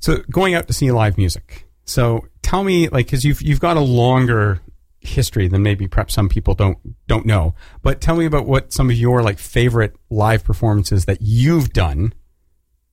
So 0.00 0.18
going 0.30 0.54
out 0.54 0.66
to 0.68 0.72
see 0.72 0.90
live 0.92 1.18
music. 1.18 1.66
So 1.84 2.26
tell 2.42 2.62
me, 2.64 2.88
like, 2.88 3.06
because 3.06 3.24
you've 3.24 3.42
you've 3.42 3.60
got 3.60 3.76
a 3.76 3.80
longer 3.80 4.60
history 5.00 5.48
than 5.48 5.62
maybe 5.62 5.86
perhaps 5.88 6.14
some 6.14 6.28
people 6.28 6.54
don't 6.54 6.78
don't 7.06 7.24
know. 7.26 7.54
But 7.82 8.00
tell 8.00 8.16
me 8.16 8.26
about 8.26 8.46
what 8.46 8.72
some 8.72 8.90
of 8.90 8.96
your 8.96 9.22
like 9.22 9.38
favorite 9.38 9.96
live 10.10 10.44
performances 10.44 11.06
that 11.06 11.18
you've 11.22 11.72
done 11.72 12.12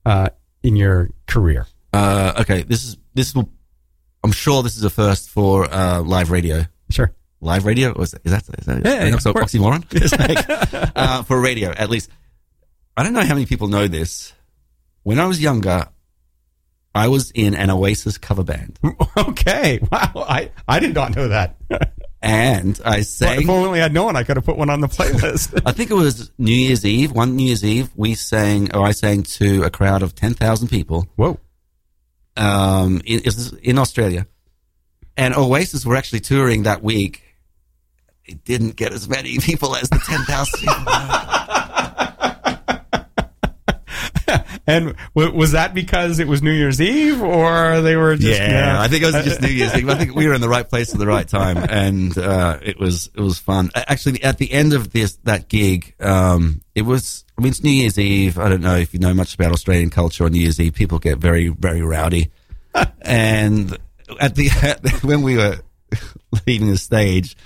uh, 0.04 0.30
in 0.62 0.76
your 0.76 1.10
career. 1.26 1.66
Uh, 1.92 2.32
okay, 2.40 2.62
this 2.62 2.84
is 2.84 2.96
this 3.14 3.34
will. 3.34 3.50
I'm 4.24 4.32
sure 4.32 4.62
this 4.62 4.76
is 4.76 4.84
a 4.84 4.90
first 4.90 5.30
for 5.30 5.72
uh, 5.72 6.00
live 6.00 6.30
radio. 6.30 6.64
Sure. 6.90 7.14
Live 7.40 7.66
radio? 7.66 7.92
Is, 8.00 8.14
is 8.24 8.32
that 8.32 8.42
is 8.58 8.66
that 8.66 8.84
Yeah, 8.84 9.04
yeah, 9.04 9.10
course. 9.10 9.24
oxymoron? 9.24 9.84
It's 9.92 10.18
like, 10.18 10.92
uh, 10.96 11.22
for 11.22 11.40
radio, 11.40 11.70
at 11.70 11.90
least. 11.90 12.10
I 12.96 13.02
don't 13.02 13.12
know 13.12 13.22
how 13.24 13.34
many 13.34 13.44
people 13.46 13.68
know 13.68 13.88
this. 13.88 14.32
When 15.02 15.20
I 15.20 15.26
was 15.26 15.40
younger, 15.40 15.88
I 16.96 17.08
was 17.08 17.30
in 17.32 17.54
an 17.54 17.70
Oasis 17.70 18.18
cover 18.18 18.42
band, 18.42 18.78
Okay. 19.16 19.78
Wow. 19.92 20.12
I 20.28 20.50
I 20.66 20.80
did 20.80 20.94
not 20.94 21.14
know 21.14 21.28
that. 21.28 21.56
and 22.22 22.80
I 22.84 22.98
if 22.98 23.06
sang. 23.06 23.48
only 23.50 23.82
I'd 23.82 23.92
known, 23.92 24.16
I 24.16 24.22
could 24.24 24.36
have 24.36 24.44
put 24.46 24.56
one 24.56 24.70
on 24.70 24.80
the 24.80 24.88
playlist. 24.88 25.60
I 25.66 25.72
think 25.72 25.90
it 25.90 25.94
was 25.94 26.32
New 26.38 26.54
Year's 26.54 26.84
Eve. 26.84 27.12
One 27.12 27.36
New 27.36 27.44
Year's 27.46 27.64
Eve, 27.64 27.90
we 27.94 28.14
sang, 28.14 28.74
or 28.74 28.84
I 28.86 28.92
sang 28.92 29.22
to 29.38 29.62
a 29.64 29.70
crowd 29.70 30.02
of 30.02 30.14
ten 30.14 30.34
thousand 30.34 30.68
people. 30.68 31.06
Whoa. 31.16 31.38
um, 32.36 33.00
in, 33.04 33.20
in 33.62 33.78
Australia, 33.78 34.26
and 35.16 35.34
Oasis 35.34 35.84
were 35.86 35.96
actually 35.96 36.20
touring 36.20 36.62
that 36.64 36.82
week. 36.82 37.22
It 38.24 38.42
didn't 38.44 38.74
get 38.76 38.92
as 38.92 39.08
many 39.08 39.38
people 39.38 39.76
as 39.76 39.88
the 39.88 40.00
ten 40.04 40.22
thousand. 40.24 40.68
And 44.66 44.96
w- 45.14 45.32
was 45.32 45.52
that 45.52 45.74
because 45.74 46.18
it 46.18 46.26
was 46.26 46.42
New 46.42 46.50
Year's 46.50 46.80
Eve, 46.80 47.22
or 47.22 47.80
they 47.82 47.96
were 47.96 48.16
just? 48.16 48.40
yeah, 48.40 48.80
I 48.80 48.88
think 48.88 49.04
it 49.04 49.06
was 49.06 49.24
just 49.24 49.40
New 49.40 49.48
Year's 49.48 49.74
Eve. 49.76 49.88
I 49.88 49.94
think 49.94 50.14
we 50.14 50.26
were 50.26 50.34
in 50.34 50.40
the 50.40 50.48
right 50.48 50.68
place 50.68 50.92
at 50.92 50.98
the 50.98 51.06
right 51.06 51.26
time, 51.26 51.56
and 51.70 52.16
uh, 52.18 52.58
it 52.62 52.78
was 52.78 53.08
it 53.14 53.20
was 53.20 53.38
fun. 53.38 53.70
Actually, 53.74 54.22
at 54.24 54.38
the 54.38 54.52
end 54.52 54.72
of 54.72 54.90
this 54.92 55.16
that 55.24 55.48
gig, 55.48 55.94
um, 56.00 56.62
it 56.74 56.82
was. 56.82 57.24
I 57.38 57.42
mean, 57.42 57.50
it's 57.50 57.62
New 57.62 57.70
Year's 57.70 57.98
Eve. 57.98 58.38
I 58.38 58.48
don't 58.48 58.62
know 58.62 58.76
if 58.76 58.92
you 58.92 58.98
know 58.98 59.14
much 59.14 59.34
about 59.34 59.52
Australian 59.52 59.90
culture 59.90 60.24
on 60.24 60.32
New 60.32 60.40
Year's 60.40 60.58
Eve. 60.58 60.74
People 60.74 60.98
get 60.98 61.18
very 61.18 61.48
very 61.48 61.82
rowdy, 61.82 62.32
and 63.02 63.78
at 64.20 64.34
the 64.34 64.98
when 65.02 65.22
we 65.22 65.36
were 65.36 65.58
leaving 66.46 66.68
the 66.68 66.78
stage, 66.78 67.36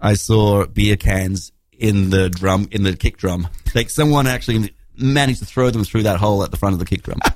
I 0.00 0.14
saw 0.14 0.64
beer 0.66 0.96
cans 0.96 1.50
in 1.72 2.10
the 2.10 2.28
drum 2.28 2.68
in 2.70 2.82
the 2.82 2.96
kick 2.96 3.16
drum. 3.16 3.48
Like 3.74 3.90
someone 3.90 4.26
actually 4.26 4.74
managed 5.00 5.38
to 5.40 5.44
throw 5.46 5.70
them 5.70 5.84
through 5.84 6.02
that 6.04 6.18
hole 6.18 6.42
at 6.44 6.50
the 6.50 6.56
front 6.56 6.72
of 6.74 6.78
the 6.78 6.84
kick 6.86 7.02
drum. 7.02 7.18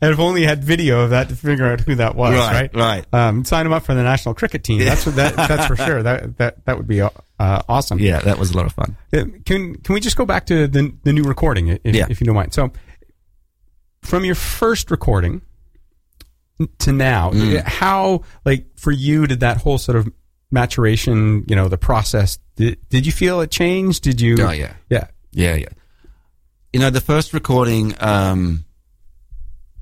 And 0.00 0.12
if 0.12 0.18
only 0.18 0.42
had 0.44 0.62
video 0.62 1.00
of 1.00 1.10
that 1.10 1.28
to 1.30 1.36
figure 1.36 1.66
out 1.66 1.80
who 1.80 1.94
that 1.96 2.14
was, 2.14 2.34
right? 2.34 2.70
Right, 2.74 3.04
right. 3.12 3.14
Um, 3.28 3.44
sign 3.46 3.64
him 3.64 3.72
up 3.72 3.82
for 3.84 3.94
the 3.94 4.02
national 4.02 4.34
cricket 4.34 4.62
team. 4.62 4.78
That's 4.80 5.06
what 5.06 5.16
that. 5.16 5.36
That's 5.36 5.66
for 5.66 5.76
sure. 5.76 6.02
That 6.02 6.36
that 6.36 6.64
that 6.66 6.76
would 6.76 6.86
be 6.86 7.00
uh, 7.00 7.08
awesome. 7.38 7.98
Yeah, 7.98 8.20
that 8.20 8.38
was 8.38 8.50
a 8.50 8.56
lot 8.56 8.66
of 8.66 8.72
fun. 8.72 8.96
Uh, 9.12 9.24
Can 9.46 9.74
can 9.76 9.94
we 9.94 10.00
just 10.00 10.16
go 10.16 10.26
back 10.26 10.46
to 10.46 10.66
the 10.66 10.92
the 11.04 11.12
new 11.14 11.22
recording, 11.22 11.68
if, 11.68 11.94
Yeah. 11.94 12.06
if 12.10 12.20
you 12.20 12.26
don't 12.26 12.34
mind? 12.34 12.52
So, 12.52 12.72
from 14.02 14.24
your 14.26 14.34
first 14.34 14.90
recording 14.90 15.40
to 16.80 16.92
now, 16.92 17.30
Mm. 17.30 17.62
how 17.62 18.22
like 18.44 18.66
for 18.76 18.92
you 18.92 19.26
did 19.26 19.40
that 19.40 19.58
whole 19.58 19.78
sort 19.78 19.96
of 19.96 20.10
maturation, 20.50 21.44
you 21.48 21.56
know, 21.56 21.68
the 21.68 21.78
process? 21.78 22.38
Did, 22.56 22.78
did 22.88 23.06
you 23.06 23.12
feel 23.12 23.40
it 23.40 23.50
changed? 23.50 24.02
Did 24.02 24.20
you? 24.20 24.36
Oh, 24.40 24.50
yeah. 24.50 24.74
yeah. 24.90 25.08
Yeah, 25.32 25.54
yeah. 25.54 25.68
You 26.72 26.80
know, 26.80 26.90
the 26.90 27.00
first 27.00 27.32
recording, 27.32 27.94
um, 28.00 28.64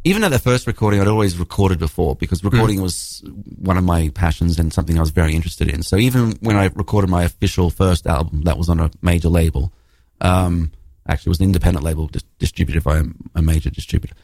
even 0.05 0.23
at 0.23 0.31
the 0.31 0.39
first 0.39 0.67
recording, 0.67 1.01
I'd 1.01 1.09
always 1.09 1.39
recorded 1.39 1.79
before 1.79 2.15
because 2.15 2.45
recording 2.45 2.83
was 2.83 3.25
one 3.59 3.79
of 3.79 3.85
my 3.85 4.11
passions 4.11 4.59
and 4.59 4.73
something 4.73 4.99
I 4.99 5.01
was 5.01 5.11
very 5.11 5.35
interested 5.35 5.69
in. 5.69 5.83
So 5.83 5.97
even 5.97 6.33
when 6.41 6.57
I 6.57 6.67
recorded 6.75 7.09
my 7.09 7.25
official 7.25 7.71
first 7.71 8.07
album, 8.07 8.43
that 8.43 8.59
was 8.59 8.69
on 8.69 8.81
a 8.81 8.91
major 9.01 9.29
label. 9.29 9.73
Um, 10.21 10.73
actually, 11.09 11.31
it 11.31 11.35
was 11.35 11.41
an 11.41 11.47
independent 11.47 11.85
label 11.85 12.09
dis- 12.09 12.23
distributed 12.39 12.85
by 12.85 12.99
a, 12.99 13.05
a 13.37 13.43
major 13.43 13.71
distributor. 13.71 14.15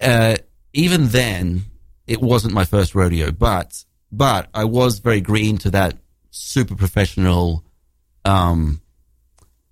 Uh, 0.00 0.36
even 0.72 1.08
then, 1.08 1.66
it 2.06 2.20
wasn't 2.20 2.54
my 2.54 2.64
first 2.64 2.94
rodeo, 2.94 3.30
but 3.30 3.84
but 4.10 4.48
I 4.52 4.64
was 4.64 4.98
very 4.98 5.20
green 5.20 5.56
to 5.58 5.70
that 5.70 5.98
super 6.30 6.74
professional 6.74 7.64
um, 8.24 8.80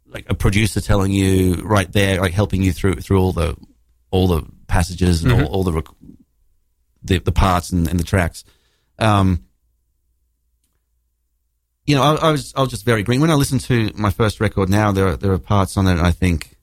like 0.07 0.27
a 0.29 0.35
producer 0.35 0.81
telling 0.81 1.13
you 1.13 1.55
right 1.63 1.91
there, 1.91 2.21
like 2.21 2.33
helping 2.33 2.63
you 2.63 2.73
through 2.73 2.97
through 2.97 3.19
all 3.19 3.33
the 3.33 3.57
all 4.11 4.27
the 4.29 4.45
passages 4.67 5.23
and 5.23 5.33
all, 5.33 5.47
all 5.47 5.65
the, 5.65 5.73
rec- 5.73 5.85
the 7.03 7.19
the 7.19 7.33
parts 7.33 7.71
and, 7.71 7.89
and 7.89 7.99
the 7.99 8.05
tracks. 8.05 8.45
Um, 8.99 9.45
you 11.87 11.95
know, 11.95 12.03
I, 12.03 12.15
I 12.29 12.31
was 12.33 12.53
I 12.57 12.61
was 12.61 12.71
just 12.71 12.85
very 12.85 13.03
green 13.03 13.21
when 13.21 13.31
I 13.31 13.35
listened 13.35 13.63
to 13.63 13.91
my 13.95 14.11
first 14.11 14.41
record. 14.41 14.69
Now 14.69 14.93
there 14.93 15.09
are, 15.09 15.17
there 15.17 15.33
are 15.33 15.39
parts 15.39 15.77
on 15.77 15.87
it. 15.87 15.99
I 15.99 16.13
think, 16.13 16.57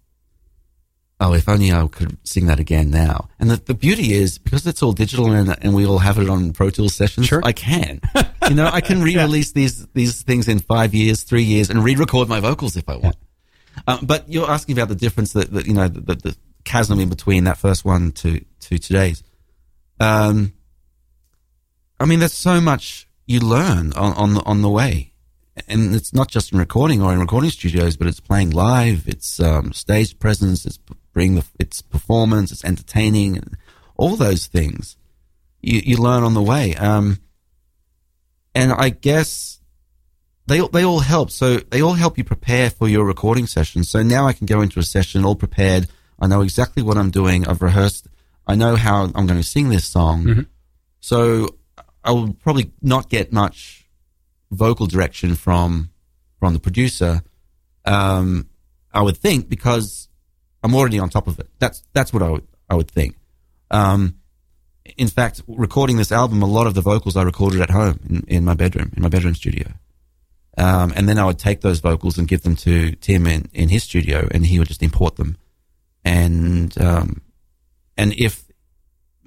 oh, 1.19 1.33
if 1.33 1.49
only 1.49 1.71
I 1.71 1.85
could 1.87 2.17
sing 2.23 2.47
that 2.47 2.59
again 2.59 2.89
now. 2.89 3.29
And 3.39 3.49
the, 3.49 3.57
the 3.57 3.73
beauty 3.73 4.13
is 4.13 4.37
because 4.37 4.65
it's 4.67 4.83
all 4.83 4.93
digital 4.93 5.31
and 5.31 5.55
and 5.61 5.73
we 5.73 5.85
all 5.85 5.99
have 5.99 6.17
it 6.17 6.29
on 6.29 6.53
Pro 6.53 6.69
Tools 6.69 6.95
sessions. 6.95 7.27
Sure. 7.27 7.41
I 7.43 7.51
can, 7.51 8.01
you 8.49 8.55
know, 8.55 8.69
I 8.71 8.81
can 8.81 9.01
re-release 9.01 9.51
these 9.51 9.85
these 9.87 10.21
things 10.21 10.47
in 10.47 10.59
five 10.59 10.93
years, 10.93 11.23
three 11.23 11.43
years, 11.43 11.69
and 11.69 11.83
re-record 11.83 12.29
my 12.29 12.39
vocals 12.39 12.77
if 12.77 12.87
I 12.89 12.97
want. 12.97 13.15
Um, 13.87 13.99
but 14.03 14.29
you're 14.29 14.49
asking 14.49 14.77
about 14.77 14.87
the 14.87 14.95
difference 14.95 15.33
that, 15.33 15.51
that 15.53 15.67
you 15.67 15.73
know 15.73 15.87
the, 15.87 16.01
the, 16.01 16.15
the 16.15 16.37
chasm 16.63 16.99
in 16.99 17.09
between 17.09 17.45
that 17.45 17.57
first 17.57 17.85
one 17.85 18.11
to 18.13 18.43
to 18.61 18.77
today's. 18.77 19.23
Um, 19.99 20.53
I 21.99 22.05
mean, 22.05 22.19
there's 22.19 22.33
so 22.33 22.61
much 22.61 23.07
you 23.25 23.39
learn 23.39 23.93
on 23.93 24.13
on 24.13 24.33
the, 24.35 24.43
on 24.43 24.61
the 24.61 24.69
way, 24.69 25.13
and 25.67 25.95
it's 25.95 26.13
not 26.13 26.29
just 26.29 26.51
in 26.51 26.59
recording 26.59 27.01
or 27.01 27.13
in 27.13 27.19
recording 27.19 27.49
studios, 27.49 27.97
but 27.97 28.07
it's 28.07 28.19
playing 28.19 28.51
live, 28.51 29.07
it's 29.07 29.39
um, 29.39 29.73
stage 29.73 30.19
presence, 30.19 30.65
it's 30.65 30.79
bring 31.17 31.33
the 31.33 31.43
it's 31.57 31.81
performance, 31.81 32.51
it's 32.51 32.63
entertaining, 32.63 33.37
and 33.37 33.57
all 33.95 34.15
those 34.15 34.45
things 34.45 34.97
you 35.63 35.81
you 35.83 35.97
learn 35.97 36.21
on 36.21 36.35
the 36.35 36.43
way. 36.43 36.75
Um, 36.75 37.17
and 38.53 38.71
I 38.71 38.89
guess 38.89 39.59
they 40.45 40.59
they 40.71 40.85
all 40.85 40.99
help. 40.99 41.31
So 41.31 41.57
they 41.57 41.81
all 41.81 41.93
help 41.93 42.19
you 42.19 42.23
prepare 42.23 42.69
for 42.69 42.87
your 42.87 43.03
recording 43.03 43.47
session. 43.47 43.83
So 43.83 44.03
now 44.03 44.27
I 44.27 44.33
can 44.33 44.45
go 44.45 44.61
into 44.61 44.79
a 44.79 44.83
session 44.83 45.25
all 45.25 45.33
prepared. 45.35 45.87
I 46.19 46.27
know 46.27 46.41
exactly 46.41 46.83
what 46.83 46.97
I'm 46.97 47.09
doing. 47.09 47.47
I've 47.47 47.63
rehearsed. 47.63 48.07
I 48.45 48.53
know 48.53 48.75
how 48.75 49.05
I'm 49.15 49.25
going 49.25 49.41
to 49.41 49.51
sing 49.55 49.69
this 49.69 49.85
song. 49.85 50.27
So 50.99 51.57
I 52.03 52.11
will 52.11 52.33
probably 52.33 52.73
not 52.83 53.09
get 53.09 53.33
much 53.33 53.87
vocal 54.51 54.85
direction 54.85 55.33
from 55.33 55.89
from 56.39 56.53
the 56.53 56.59
producer. 56.59 57.23
Um, 57.85 58.49
I 58.93 59.01
would 59.01 59.17
think 59.17 59.49
because 59.49 60.09
I'm 60.63 60.73
already 60.75 60.99
on 60.99 61.09
top 61.09 61.27
of 61.27 61.39
it. 61.39 61.47
That's 61.59 61.83
that's 61.93 62.11
what 62.13 62.21
I 62.23 62.29
would 62.29 62.47
I 62.69 62.75
would 62.75 62.89
think. 62.89 63.15
Um, 63.71 64.15
in 64.97 65.07
fact, 65.07 65.41
recording 65.47 65.97
this 65.97 66.11
album, 66.11 66.41
a 66.41 66.45
lot 66.47 66.65
of 66.67 66.73
the 66.73 66.81
vocals 66.81 67.17
I 67.17 67.23
recorded 67.23 67.59
at 67.61 67.69
home 67.69 67.99
in, 68.09 68.23
in 68.27 68.45
my 68.45 68.53
bedroom, 68.53 68.91
in 68.95 69.03
my 69.03 69.09
bedroom 69.09 69.35
studio. 69.35 69.67
Um, 70.57 70.91
and 70.95 71.07
then 71.07 71.19
I 71.19 71.25
would 71.25 71.37
take 71.37 71.61
those 71.61 71.79
vocals 71.81 72.17
and 72.17 72.27
give 72.27 72.41
them 72.41 72.55
to 72.57 72.93
Tim 72.93 73.27
in, 73.27 73.49
in 73.53 73.69
his 73.69 73.83
studio, 73.83 74.27
and 74.31 74.45
he 74.45 74.57
would 74.57 74.67
just 74.67 74.81
import 74.81 75.17
them. 75.17 75.37
And 76.03 76.75
um, 76.81 77.21
and 77.97 78.13
if 78.17 78.45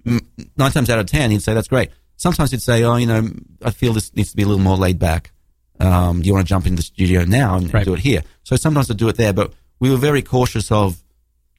nine 0.05 0.73
times 0.73 0.91
out 0.91 0.99
of 0.99 1.07
ten, 1.07 1.31
he'd 1.31 1.43
say 1.43 1.55
that's 1.55 1.69
great. 1.69 1.91
Sometimes 2.17 2.51
he'd 2.51 2.63
say, 2.63 2.83
"Oh, 2.83 2.97
you 2.97 3.07
know, 3.07 3.31
I 3.65 3.71
feel 3.71 3.93
this 3.93 4.15
needs 4.17 4.31
to 4.31 4.37
be 4.37 4.43
a 4.43 4.47
little 4.47 4.63
more 4.63 4.77
laid 4.77 4.99
back. 4.99 5.31
Um, 5.79 6.21
do 6.21 6.27
you 6.27 6.35
want 6.35 6.47
to 6.47 6.49
jump 6.49 6.67
in 6.67 6.75
the 6.77 6.83
studio 6.83 7.25
now 7.25 7.57
and, 7.57 7.73
Right. 7.73 7.85
do 7.85 7.95
it 7.95 8.01
here?" 8.01 8.23
So 8.43 8.57
sometimes 8.57 8.91
I'd 8.91 8.97
do 8.97 9.09
it 9.09 9.17
there, 9.17 9.33
but 9.33 9.53
we 9.79 9.91
were 9.91 9.97
very 9.99 10.23
cautious 10.23 10.73
of 10.73 11.03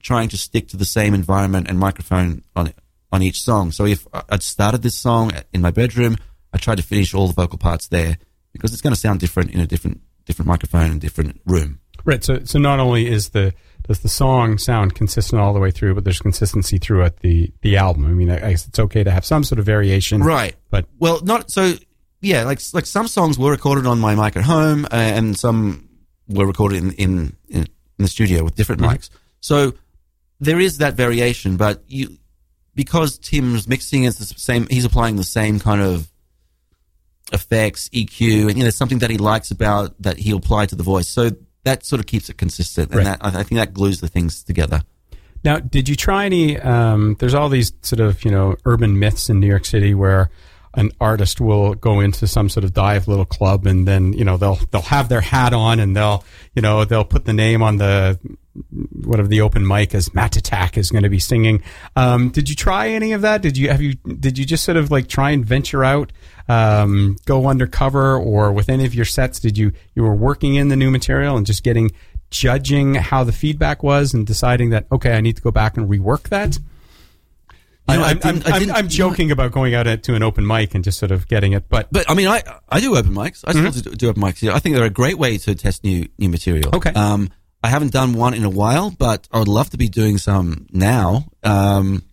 trying 0.01 0.29
to 0.29 0.37
stick 0.37 0.67
to 0.69 0.77
the 0.77 0.85
same 0.85 1.13
environment 1.13 1.67
and 1.69 1.79
microphone 1.79 2.43
on 2.55 2.73
on 3.11 3.21
each 3.21 3.41
song. 3.41 3.71
So 3.71 3.85
if 3.85 4.07
I'd 4.29 4.43
started 4.43 4.81
this 4.81 4.95
song 4.95 5.31
in 5.53 5.61
my 5.61 5.71
bedroom, 5.71 6.15
I 6.53 6.57
tried 6.57 6.77
to 6.77 6.83
finish 6.83 7.13
all 7.13 7.27
the 7.27 7.33
vocal 7.33 7.57
parts 7.57 7.87
there 7.87 8.17
because 8.53 8.73
it's 8.73 8.81
going 8.81 8.93
to 8.93 8.99
sound 8.99 9.19
different 9.19 9.51
in 9.51 9.59
a 9.59 9.67
different 9.67 10.01
different 10.25 10.47
microphone 10.47 10.91
and 10.91 11.01
different 11.01 11.41
room. 11.45 11.79
Right. 12.05 12.23
So 12.23 12.43
so 12.43 12.59
not 12.59 12.79
only 12.79 13.07
is 13.07 13.29
the 13.29 13.53
does 13.83 13.99
the 13.99 14.09
song 14.09 14.57
sound 14.57 14.95
consistent 14.95 15.41
all 15.41 15.53
the 15.53 15.59
way 15.59 15.71
through, 15.71 15.95
but 15.95 16.03
there's 16.03 16.19
consistency 16.19 16.77
throughout 16.77 17.17
the 17.17 17.51
the 17.61 17.77
album. 17.77 18.05
I 18.05 18.09
mean, 18.09 18.29
I 18.29 18.51
guess 18.51 18.67
it's 18.67 18.79
okay 18.79 19.03
to 19.03 19.11
have 19.11 19.25
some 19.25 19.43
sort 19.43 19.59
of 19.59 19.65
variation, 19.65 20.23
Right. 20.23 20.55
But 20.69 20.85
Well, 20.99 21.21
not 21.23 21.51
so. 21.51 21.73
Yeah, 22.23 22.43
like 22.43 22.61
like 22.73 22.85
some 22.85 23.07
songs 23.07 23.39
were 23.39 23.49
recorded 23.49 23.87
on 23.87 23.99
my 23.99 24.13
mic 24.13 24.37
at 24.37 24.43
home, 24.43 24.85
uh, 24.85 24.89
and 24.91 25.35
some 25.37 25.89
were 26.27 26.45
recorded 26.45 26.77
in 26.77 26.91
in, 26.91 27.35
in, 27.49 27.61
in 27.61 27.67
the 27.97 28.07
studio 28.07 28.43
with 28.43 28.55
different 28.55 28.81
mics. 28.81 29.09
So 29.39 29.73
there 30.41 30.59
is 30.59 30.79
that 30.79 30.95
variation, 30.95 31.55
but 31.55 31.81
you 31.87 32.17
because 32.75 33.17
Tim's 33.17 33.67
mixing 33.67 34.03
is 34.03 34.17
the 34.17 34.25
same. 34.25 34.67
He's 34.69 34.83
applying 34.85 35.15
the 35.15 35.23
same 35.23 35.59
kind 35.59 35.81
of 35.81 36.11
effects, 37.31 37.87
EQ, 37.89 38.49
and 38.49 38.57
you 38.57 38.63
know 38.63 38.69
something 38.69 38.99
that 38.99 39.09
he 39.09 39.17
likes 39.17 39.51
about 39.51 39.99
that 40.01 40.17
he 40.17 40.31
applied 40.31 40.69
to 40.69 40.75
the 40.75 40.83
voice. 40.83 41.07
So 41.07 41.31
that 41.63 41.85
sort 41.85 41.99
of 41.99 42.07
keeps 42.07 42.29
it 42.29 42.37
consistent, 42.37 42.89
and 42.89 42.97
Right. 42.97 43.05
that 43.05 43.19
I 43.21 43.39
I 43.39 43.43
think 43.43 43.59
that 43.59 43.73
glues 43.73 44.01
the 44.01 44.07
things 44.07 44.43
together. 44.43 44.81
Now, 45.43 45.59
did 45.59 45.89
you 45.89 45.95
try 45.95 46.25
any? 46.25 46.59
Um, 46.59 47.15
there's 47.19 47.33
all 47.33 47.49
these 47.49 47.71
sort 47.81 47.99
of 47.99 48.25
you 48.25 48.31
know 48.31 48.55
urban 48.65 48.99
myths 48.99 49.29
in 49.29 49.39
New 49.39 49.47
York 49.47 49.65
City 49.65 49.93
where 49.93 50.29
an 50.73 50.91
artist 51.01 51.41
will 51.41 51.73
go 51.75 51.99
into 51.99 52.25
some 52.27 52.47
sort 52.47 52.63
of 52.63 52.73
dive 52.73 53.07
little 53.07 53.25
club 53.25 53.67
and 53.67 53.85
then 53.87 54.13
you 54.13 54.23
know 54.23 54.37
they'll 54.37 54.59
they'll 54.71 54.81
have 54.81 55.09
their 55.09 55.19
hat 55.21 55.53
on 55.53 55.79
and 55.79 55.95
they'll 55.97 56.23
you 56.55 56.61
know 56.61 56.85
they'll 56.85 57.03
put 57.03 57.25
the 57.25 57.33
name 57.33 57.61
on 57.61 57.75
the 57.77 58.17
whatever 59.03 59.27
the 59.27 59.41
open 59.41 59.65
mic 59.65 59.93
is 59.95 60.13
Matt 60.13 60.35
Attack 60.35 60.77
is 60.77 60.91
going 60.91 61.03
to 61.03 61.09
be 61.09 61.19
singing. 61.19 61.63
Um, 61.95 62.29
did 62.29 62.49
you 62.49 62.55
try 62.55 62.89
any 62.89 63.13
of 63.13 63.21
that? 63.21 63.41
Did 63.41 63.57
you 63.57 63.69
have 63.69 63.81
you 63.81 63.93
did 63.95 64.37
you 64.37 64.45
just 64.45 64.63
sort 64.63 64.77
of 64.77 64.91
like 64.91 65.07
try 65.07 65.31
and 65.31 65.45
venture 65.45 65.83
out, 65.83 66.11
um, 66.49 67.15
go 67.25 67.47
undercover, 67.47 68.17
or 68.17 68.51
with 68.51 68.69
any 68.69 68.85
of 68.85 68.93
your 68.93 69.05
sets? 69.05 69.39
Did 69.39 69.57
you 69.57 69.71
you 69.95 70.03
were 70.03 70.15
working 70.15 70.55
in 70.55 70.67
the 70.67 70.75
new 70.75 70.91
material 70.91 71.37
and 71.37 71.45
just 71.45 71.63
getting 71.63 71.91
judging 72.29 72.95
how 72.95 73.23
the 73.23 73.31
feedback 73.33 73.83
was 73.83 74.13
and 74.13 74.25
deciding 74.27 74.69
that 74.71 74.85
okay, 74.91 75.13
I 75.13 75.21
need 75.21 75.35
to 75.37 75.41
go 75.41 75.51
back 75.51 75.77
and 75.77 75.89
rework 75.89 76.29
that? 76.29 76.57
You 77.89 77.97
know, 77.97 78.03
I 78.03 78.09
I'm, 78.11 78.19
I'm, 78.23 78.35
I'm, 78.45 78.59
didn't- 78.59 78.71
I'm 78.71 78.87
joking 78.87 79.31
about 79.31 79.51
going 79.51 79.73
out 79.75 80.03
to 80.03 80.15
an 80.15 80.23
open 80.23 80.45
mic 80.47 80.75
and 80.75 80.83
just 80.83 80.97
sort 80.99 81.11
of 81.11 81.27
getting 81.27 81.53
it, 81.53 81.67
but 81.67 81.87
But 81.91 82.09
I 82.09 82.13
mean, 82.13 82.27
I 82.27 82.43
I 82.69 82.79
do 82.79 82.95
open 82.95 83.11
mics. 83.13 83.43
I 83.45 83.51
still 83.51 83.91
do, 83.91 83.95
do 83.97 84.09
open 84.09 84.21
mics. 84.21 84.47
I 84.49 84.59
think 84.59 84.75
they're 84.75 84.85
a 84.85 84.89
great 84.89 85.17
way 85.17 85.37
to 85.39 85.55
test 85.55 85.83
new 85.83 86.07
new 86.17 86.29
material. 86.29 86.73
Okay. 86.75 86.91
Um, 86.93 87.29
I 87.63 87.67
haven't 87.67 87.93
done 87.93 88.13
one 88.13 88.33
in 88.33 88.43
a 88.43 88.49
while, 88.49 88.89
but 88.91 89.27
I 89.31 89.39
would 89.39 89.47
love 89.47 89.69
to 89.71 89.77
be 89.77 89.87
doing 89.87 90.17
some 90.17 90.67
now. 90.71 91.25
Um, 91.43 92.03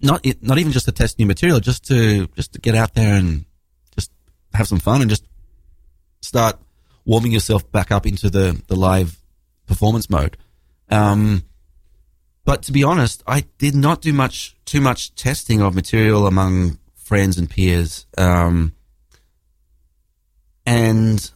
not 0.00 0.26
not 0.40 0.58
even 0.58 0.72
just 0.72 0.86
to 0.86 0.92
test 0.92 1.18
new 1.18 1.26
material, 1.26 1.60
just 1.60 1.86
to 1.86 2.26
just 2.28 2.52
to 2.54 2.60
get 2.60 2.74
out 2.74 2.94
there 2.94 3.14
and 3.14 3.44
just 3.94 4.10
have 4.54 4.66
some 4.66 4.80
fun 4.80 5.02
and 5.02 5.10
just 5.10 5.24
start 6.20 6.58
warming 7.04 7.32
yourself 7.32 7.70
back 7.70 7.92
up 7.92 8.06
into 8.06 8.30
the 8.30 8.60
the 8.68 8.76
live 8.76 9.18
performance 9.66 10.08
mode. 10.08 10.36
Um, 10.90 11.44
but 12.44 12.62
to 12.62 12.72
be 12.72 12.82
honest, 12.82 13.22
I 13.26 13.44
did 13.58 13.74
not 13.74 14.00
do 14.00 14.12
much 14.12 14.56
too 14.64 14.80
much 14.80 15.14
testing 15.14 15.60
of 15.60 15.74
material 15.74 16.26
among 16.26 16.78
friends 16.94 17.36
and 17.38 17.48
peers. 17.48 18.06
Um, 18.16 18.72
and 20.64 21.30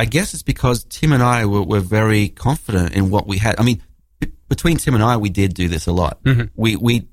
I 0.00 0.06
guess 0.06 0.32
it's 0.32 0.42
because 0.42 0.84
Tim 0.84 1.12
and 1.12 1.22
I 1.22 1.44
were, 1.44 1.62
were 1.62 1.80
very 1.80 2.30
confident 2.30 2.94
in 2.94 3.10
what 3.10 3.26
we 3.26 3.36
had. 3.36 3.60
I 3.60 3.62
mean, 3.62 3.82
b- 4.18 4.32
between 4.48 4.78
Tim 4.78 4.94
and 4.94 5.04
I, 5.04 5.18
we 5.18 5.28
did 5.28 5.52
do 5.52 5.68
this 5.68 5.86
a 5.86 5.92
lot. 5.92 6.20
We 6.54 6.74
we 6.76 7.06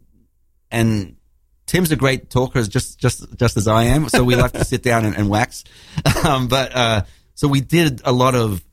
and 0.71 1.17
Tim's 1.65 1.91
a 1.91 1.97
great 1.97 2.29
talker, 2.29 2.63
just 2.63 2.97
just 2.97 3.25
just 3.37 3.57
as 3.57 3.67
I 3.67 3.83
am. 3.83 4.07
So 4.07 4.23
we 4.23 4.37
like 4.37 4.53
to 4.53 4.63
sit 4.63 4.83
down 4.83 5.03
and, 5.03 5.17
and 5.17 5.29
wax. 5.29 5.65
Um, 6.23 6.47
but 6.47 6.73
uh, 6.73 7.01
so 7.35 7.49
we 7.49 7.59
did 7.59 8.01
a 8.05 8.13
lot 8.13 8.35
of 8.35 8.63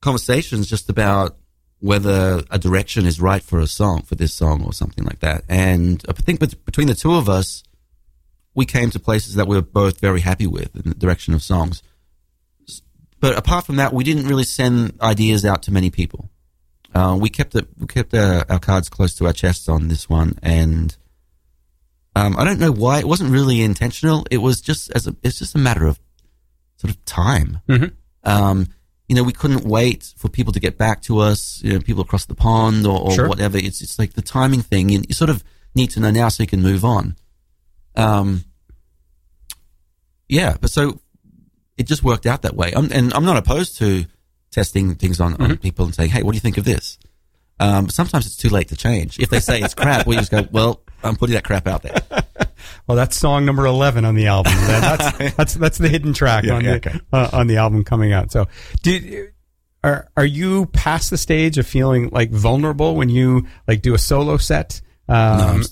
conversations 0.00 0.66
just 0.66 0.90
about 0.90 1.36
whether 1.78 2.42
a 2.50 2.58
direction 2.58 3.06
is 3.06 3.20
right 3.20 3.42
for 3.42 3.60
a 3.60 3.68
song 3.68 4.02
for 4.02 4.16
this 4.16 4.34
song 4.34 4.64
or 4.64 4.72
something 4.72 5.04
like 5.04 5.20
that. 5.20 5.44
And 5.48 6.04
I 6.08 6.12
think 6.12 6.40
between 6.64 6.88
the 6.88 6.94
two 6.94 7.14
of 7.14 7.28
us, 7.28 7.62
we 8.56 8.66
came 8.66 8.90
to 8.90 8.98
places 8.98 9.36
that 9.36 9.46
we 9.46 9.54
were 9.54 9.62
both 9.62 10.00
very 10.00 10.22
happy 10.22 10.48
with 10.48 10.74
in 10.74 10.90
the 10.90 10.96
direction 10.96 11.34
of 11.34 11.42
songs. 11.42 11.84
But 13.20 13.36
apart 13.36 13.66
from 13.66 13.76
that, 13.76 13.92
we 13.92 14.04
didn't 14.04 14.26
really 14.26 14.44
send 14.44 14.94
ideas 15.00 15.44
out 15.44 15.62
to 15.64 15.72
many 15.72 15.90
people. 15.90 16.30
Uh, 16.94 17.16
we 17.20 17.28
kept 17.30 17.54
it, 17.54 17.66
we 17.78 17.86
kept 17.86 18.14
uh, 18.14 18.44
our 18.48 18.58
cards 18.58 18.88
close 18.88 19.14
to 19.16 19.26
our 19.26 19.32
chests 19.32 19.68
on 19.68 19.88
this 19.88 20.08
one, 20.08 20.38
and 20.42 20.96
um, 22.16 22.36
I 22.38 22.44
don't 22.44 22.58
know 22.58 22.72
why 22.72 22.98
it 22.98 23.06
wasn't 23.08 23.30
really 23.30 23.60
intentional. 23.60 24.24
It 24.30 24.38
was 24.38 24.60
just 24.60 24.90
as 24.92 25.06
a, 25.06 25.14
it's 25.22 25.38
just 25.38 25.54
a 25.54 25.58
matter 25.58 25.86
of 25.86 26.00
sort 26.76 26.90
of 26.92 27.04
time. 27.04 27.60
Um, 28.24 28.68
you 29.08 29.14
know, 29.16 29.22
we 29.22 29.32
couldn't 29.32 29.64
wait 29.64 30.12
for 30.16 30.28
people 30.28 30.52
to 30.52 30.60
get 30.60 30.76
back 30.78 31.02
to 31.02 31.18
us. 31.18 31.60
You 31.62 31.74
know, 31.74 31.80
people 31.80 32.02
across 32.02 32.26
the 32.26 32.34
pond 32.34 32.86
or, 32.86 32.98
or 33.00 33.12
Sure. 33.12 33.28
whatever. 33.28 33.58
It's 33.58 33.80
it's 33.82 33.98
like 33.98 34.14
the 34.14 34.22
timing 34.22 34.62
thing. 34.62 34.88
You, 34.88 35.02
you 35.08 35.14
sort 35.14 35.30
of 35.30 35.42
need 35.74 35.88
to 35.90 36.00
know 36.00 36.10
now 36.10 36.28
so 36.28 36.42
you 36.42 36.46
can 36.46 36.62
move 36.62 36.84
on. 36.84 37.16
Um, 37.96 38.44
yeah, 40.28 40.56
but 40.60 40.70
so 40.70 41.00
it 41.78 41.86
just 41.86 42.02
worked 42.04 42.26
out 42.26 42.42
that 42.42 42.54
way. 42.54 42.72
I'm, 42.76 42.90
and 42.92 43.14
I'm 43.14 43.24
not 43.24 43.36
opposed 43.38 43.78
to 43.78 44.04
testing 44.50 44.94
things 44.96 45.20
on, 45.20 45.34
on 45.40 45.56
people 45.56 45.84
and 45.86 45.94
saying, 45.94 46.10
"Hey, 46.10 46.22
what 46.22 46.32
do 46.32 46.36
you 46.36 46.40
think 46.40 46.58
of 46.58 46.64
this?" 46.64 46.98
Um, 47.60 47.88
sometimes 47.88 48.26
it's 48.26 48.36
too 48.36 48.50
late 48.50 48.68
to 48.68 48.76
change. 48.76 49.18
If 49.18 49.30
they 49.30 49.40
say 49.40 49.60
it's 49.60 49.74
crap, 49.74 50.06
we 50.06 50.16
just 50.16 50.30
go, 50.30 50.46
"Well, 50.52 50.80
I'm 51.02 51.16
putting 51.16 51.34
that 51.34 51.44
crap 51.44 51.66
out 51.66 51.82
there." 51.82 51.94
Well, 52.86 52.96
that's 52.96 53.16
song 53.16 53.44
number 53.44 53.64
eleven 53.66 54.04
on 54.04 54.14
the 54.14 54.26
album. 54.26 54.52
That- 54.56 54.98
That's 54.98 55.34
that's 55.36 55.54
that's 55.54 55.78
the 55.78 55.88
hidden 55.88 56.12
track 56.12 56.44
Yeah, 56.44 56.54
on 56.54 56.64
yeah, 56.64 56.70
the 56.78 56.88
okay. 56.90 57.00
uh, 57.12 57.28
on 57.32 57.46
the 57.46 57.58
album 57.58 57.84
coming 57.84 58.12
out. 58.12 58.32
So, 58.32 58.46
did 58.82 59.32
are 59.84 60.08
are 60.16 60.24
you 60.24 60.66
past 60.66 61.10
the 61.10 61.16
stage 61.18 61.56
of 61.58 61.66
feeling 61.66 62.08
like 62.10 62.30
vulnerable 62.30 62.96
when 62.96 63.08
you 63.10 63.46
like 63.66 63.80
do 63.82 63.94
a 63.94 63.98
solo 63.98 64.36
set? 64.38 64.80
Um, 65.08 65.62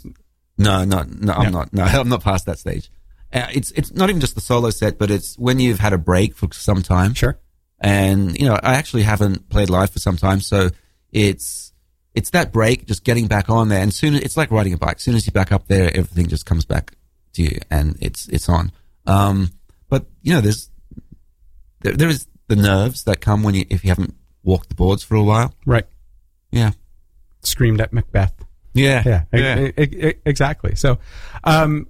No, 0.59 0.85
no, 0.85 1.03
no, 1.09 1.33
I'm 1.33 1.43
Yeah. 1.45 1.51
not. 1.51 1.73
No, 1.73 1.85
I'm 1.85 2.09
not 2.09 2.23
past 2.23 2.47
that 2.47 2.59
stage. 2.59 2.91
Uh, 3.37 3.49
it's 3.53 3.71
it's 3.73 3.93
not 3.93 4.09
even 4.09 4.21
just 4.21 4.35
the 4.35 4.41
solo 4.41 4.71
set, 4.71 4.99
but 4.99 5.11
it's 5.11 5.39
when 5.39 5.61
you've 5.61 5.79
had 5.81 5.93
a 5.93 5.99
break 5.99 6.35
for 6.35 6.49
some 6.53 6.83
time. 6.83 7.13
Sure. 7.15 7.39
And 7.79 8.39
you 8.39 8.47
know, 8.47 8.55
I 8.63 8.75
actually 8.75 9.03
haven't 9.03 9.49
played 9.51 9.69
live 9.69 9.91
for 9.91 9.99
some 9.99 10.17
time, 10.17 10.41
so 10.41 10.71
it's 11.13 11.73
it's 12.15 12.31
that 12.31 12.51
break, 12.53 12.87
just 12.87 13.05
getting 13.05 13.27
back 13.27 13.51
on 13.51 13.69
there, 13.69 13.83
and 13.83 13.93
soon 13.93 14.15
it's 14.15 14.37
like 14.37 14.51
riding 14.51 14.73
a 14.73 14.79
bike. 14.79 14.97
As 14.97 15.03
soon 15.03 15.15
as 15.17 15.27
you're 15.27 15.33
back 15.33 15.53
up 15.53 15.69
there, 15.69 15.91
everything 15.95 16.29
just 16.29 16.47
comes 16.47 16.65
back 16.65 16.93
to 17.35 17.43
you, 17.43 17.59
and 17.71 17.97
it's 18.01 18.27
it's 18.29 18.49
on. 18.49 18.73
Um, 19.07 19.51
but 19.91 20.07
you 20.23 20.33
know, 20.33 20.41
there's 20.41 20.71
there, 21.83 21.93
there 21.93 22.09
is 22.09 22.27
the 22.49 22.57
nerves 22.57 23.05
that 23.05 23.21
come 23.21 23.43
when 23.43 23.55
you 23.55 23.67
if 23.69 23.85
you 23.85 23.91
haven't 23.91 24.15
walked 24.43 24.71
the 24.71 24.75
boards 24.75 25.03
for 25.03 25.15
a 25.17 25.23
while. 25.23 25.53
Right. 25.67 25.87
Yeah, 26.51 26.71
Screamed 27.43 27.81
at 27.83 27.93
Macbeth. 27.93 28.33
yeah, 28.73 29.25
Yeah, 29.33 29.59
e- 29.79 29.83
e- 29.83 30.15
exactly. 30.25 30.75
So, 30.77 30.99
um, 31.45 31.89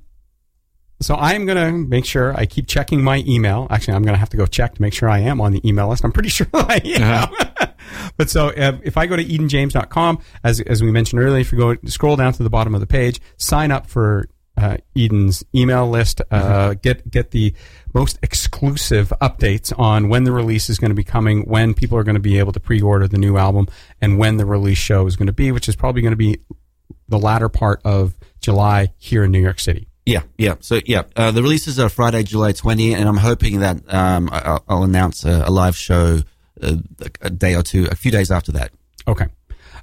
so 1.00 1.14
I'm 1.14 1.44
going 1.44 1.58
to 1.58 1.88
make 1.88 2.04
sure 2.04 2.34
I 2.34 2.46
keep 2.46 2.66
checking 2.66 3.02
my 3.02 3.22
email. 3.26 3.66
Actually, 3.70 3.94
I'm 3.94 4.02
going 4.02 4.14
to 4.14 4.18
have 4.18 4.30
to 4.30 4.36
go 4.36 4.46
check 4.46 4.74
to 4.74 4.82
make 4.82 4.94
sure 4.94 5.08
I 5.08 5.18
am 5.18 5.40
on 5.40 5.52
the 5.52 5.66
email 5.66 5.88
list. 5.88 6.04
I'm 6.04 6.12
pretty 6.12 6.28
sure 6.30 6.46
I 6.54 6.80
am. 6.84 7.68
but 8.16 8.30
so 8.30 8.48
uh, 8.48 8.78
if 8.82 8.96
I 8.96 9.06
go 9.06 9.16
to 9.16 9.24
edenjames.com, 9.24 10.18
as, 10.42 10.60
as 10.60 10.82
we 10.82 10.90
mentioned 10.90 11.20
earlier, 11.20 11.40
if 11.40 11.52
you 11.52 11.58
go 11.58 11.76
scroll 11.86 12.16
down 12.16 12.32
to 12.34 12.42
the 12.42 12.50
bottom 12.50 12.74
of 12.74 12.80
the 12.80 12.86
page, 12.86 13.20
sign 13.36 13.70
up 13.70 13.86
for 13.86 14.28
uh, 14.56 14.78
Eden's 14.96 15.44
email 15.54 15.86
list, 15.88 16.22
uh, 16.30 16.74
get, 16.74 17.10
get 17.10 17.30
the 17.30 17.54
most 17.92 18.18
exclusive 18.22 19.12
updates 19.20 19.78
on 19.78 20.08
when 20.08 20.24
the 20.24 20.32
release 20.32 20.70
is 20.70 20.78
going 20.78 20.90
to 20.90 20.94
be 20.94 21.04
coming, 21.04 21.42
when 21.42 21.74
people 21.74 21.98
are 21.98 22.04
going 22.04 22.14
to 22.14 22.20
be 22.20 22.38
able 22.38 22.52
to 22.52 22.60
pre-order 22.60 23.06
the 23.06 23.18
new 23.18 23.36
album, 23.36 23.66
and 24.00 24.18
when 24.18 24.38
the 24.38 24.46
release 24.46 24.78
show 24.78 25.06
is 25.06 25.14
going 25.14 25.26
to 25.26 25.32
be, 25.32 25.52
which 25.52 25.68
is 25.68 25.76
probably 25.76 26.00
going 26.00 26.12
to 26.12 26.16
be 26.16 26.38
the 27.08 27.18
latter 27.18 27.50
part 27.50 27.82
of 27.84 28.18
July 28.40 28.92
here 28.96 29.24
in 29.24 29.30
New 29.30 29.42
York 29.42 29.60
City. 29.60 29.88
Yeah, 30.06 30.22
yeah. 30.38 30.54
So 30.60 30.80
yeah, 30.86 31.02
uh, 31.16 31.32
the 31.32 31.42
releases 31.42 31.80
are 31.80 31.88
Friday, 31.88 32.22
July 32.22 32.52
20, 32.52 32.94
and 32.94 33.08
I'm 33.08 33.16
hoping 33.16 33.58
that 33.60 33.78
um, 33.92 34.30
I- 34.32 34.40
I'll, 34.42 34.64
I'll 34.68 34.82
announce 34.84 35.24
a, 35.24 35.42
a 35.46 35.50
live 35.50 35.76
show 35.76 36.20
uh, 36.62 36.76
a 37.20 37.28
day 37.30 37.56
or 37.56 37.62
two, 37.62 37.88
a 37.90 37.96
few 37.96 38.12
days 38.12 38.30
after 38.30 38.52
that. 38.52 38.70
Okay. 39.08 39.26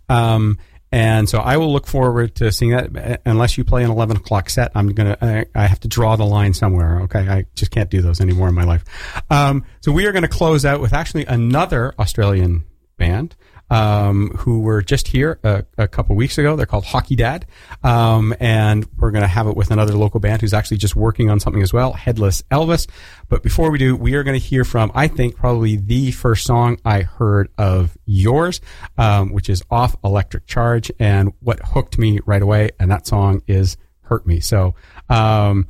Um, 0.10 0.58
and 0.94 1.28
so 1.28 1.40
I 1.40 1.58
will 1.58 1.74
look 1.74 1.88
forward 1.88 2.36
to 2.36 2.52
seeing 2.52 2.72
that. 2.72 2.96
Uh, 2.96 3.18
Unless 3.26 3.58
you 3.58 3.64
play 3.66 3.84
an 3.84 3.90
11 3.92 4.18
o'clock 4.18 4.50
set, 4.50 4.72
I'm 4.76 4.94
I 4.98 5.46
I 5.56 5.66
have 5.68 5.80
to 5.82 5.88
draw 5.88 6.16
the 6.16 6.26
line 6.26 6.54
somewhere. 6.54 7.02
Okay. 7.02 7.28
I 7.28 7.46
just 7.56 7.72
can't 7.72 7.90
do 7.90 8.02
those 8.02 8.22
anymore 8.22 8.48
in 8.48 8.56
my 8.56 8.64
life. 8.64 8.84
Um, 9.30 9.66
so 9.82 9.92
we 9.92 10.06
are 10.06 10.12
going 10.14 10.22
to 10.24 10.28
close 10.30 10.64
out 10.66 10.80
with 10.82 10.94
actually 10.94 11.26
another 11.26 11.94
Australian 12.00 12.64
band. 12.98 13.36
Um, 13.70 14.30
who 14.38 14.60
were 14.60 14.84
just 14.84 15.08
here 15.08 15.40
a, 15.44 15.66
a 15.80 15.88
couple 15.88 16.16
weeks 16.16 16.38
ago. 16.38 16.56
They're 16.56 16.68
called 16.68 16.86
Hockey 16.86 17.16
Dad. 17.16 17.48
Um, 17.84 18.36
and 18.40 18.86
we're 18.98 19.10
going 19.10 19.24
to 19.24 19.28
have 19.28 19.48
it 19.48 19.56
with 19.56 19.72
another 19.72 19.94
local 19.94 20.20
band 20.20 20.42
who's 20.42 20.54
actually 20.54 20.78
just 20.78 20.96
working 20.96 21.32
on 21.32 21.40
something 21.40 21.64
as 21.64 21.74
well, 21.74 21.94
Headless 21.94 22.44
Elvis. 22.52 22.88
But 23.30 23.42
before 23.42 23.72
we 23.72 23.80
do, 23.80 23.96
we 23.96 24.14
are 24.14 24.22
going 24.22 24.40
to 24.40 24.46
hear 24.46 24.64
from, 24.64 24.92
I 24.94 25.08
think, 25.08 25.38
probably 25.38 25.78
the 25.78 26.12
first 26.12 26.46
song 26.46 26.78
I 26.86 27.02
heard 27.02 27.50
of 27.58 27.98
yours, 28.06 28.62
um, 29.00 29.34
which 29.34 29.50
is 29.50 29.64
Off 29.72 29.96
Electric 30.04 30.46
Charge, 30.46 30.92
and 31.00 31.34
what 31.40 31.60
hooked 31.60 31.98
me 31.98 32.20
right 32.28 32.42
away. 32.44 32.72
And 32.80 32.92
that 32.92 33.08
song 33.08 33.42
is 33.48 33.78
Hurt 34.02 34.28
Me. 34.28 34.40
So, 34.40 34.76
um, 35.10 35.68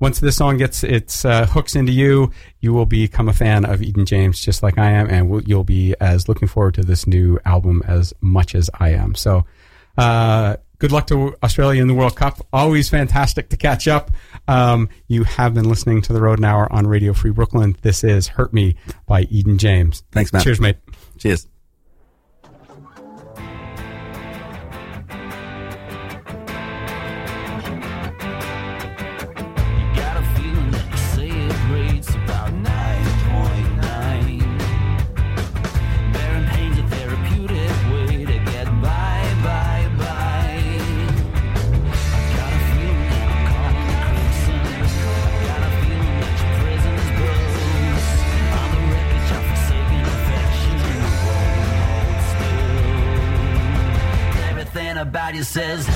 once 0.00 0.20
this 0.20 0.36
song 0.36 0.56
gets 0.58 0.84
its 0.84 1.24
uh, 1.24 1.46
hooks 1.46 1.74
into 1.74 1.92
you, 1.92 2.30
you 2.60 2.72
will 2.72 2.86
become 2.86 3.28
a 3.28 3.32
fan 3.32 3.64
of 3.64 3.82
Eden 3.82 4.06
James, 4.06 4.40
just 4.40 4.62
like 4.62 4.78
I 4.78 4.90
am, 4.92 5.08
and 5.08 5.28
we'll, 5.28 5.42
you'll 5.42 5.64
be 5.64 5.94
as 6.00 6.28
looking 6.28 6.48
forward 6.48 6.74
to 6.74 6.82
this 6.82 7.06
new 7.06 7.38
album 7.44 7.82
as 7.86 8.14
much 8.20 8.54
as 8.54 8.70
I 8.78 8.90
am. 8.90 9.14
So, 9.14 9.44
uh, 9.96 10.56
good 10.78 10.92
luck 10.92 11.08
to 11.08 11.34
Australia 11.42 11.82
in 11.82 11.88
the 11.88 11.94
World 11.94 12.14
Cup. 12.14 12.46
Always 12.52 12.88
fantastic 12.88 13.48
to 13.48 13.56
catch 13.56 13.88
up. 13.88 14.12
Um, 14.46 14.88
you 15.08 15.24
have 15.24 15.54
been 15.54 15.68
listening 15.68 16.02
to 16.02 16.12
the 16.12 16.20
Rodent 16.20 16.46
Hour 16.46 16.72
on 16.72 16.86
Radio 16.86 17.12
Free 17.12 17.32
Brooklyn. 17.32 17.76
This 17.82 18.04
is 18.04 18.28
"Hurt 18.28 18.52
Me" 18.52 18.76
by 19.06 19.22
Eden 19.22 19.58
James. 19.58 20.04
Thanks, 20.12 20.32
Matt. 20.32 20.44
Cheers, 20.44 20.60
mate. 20.60 20.76
Cheers. 21.18 21.48
Says 55.48 55.88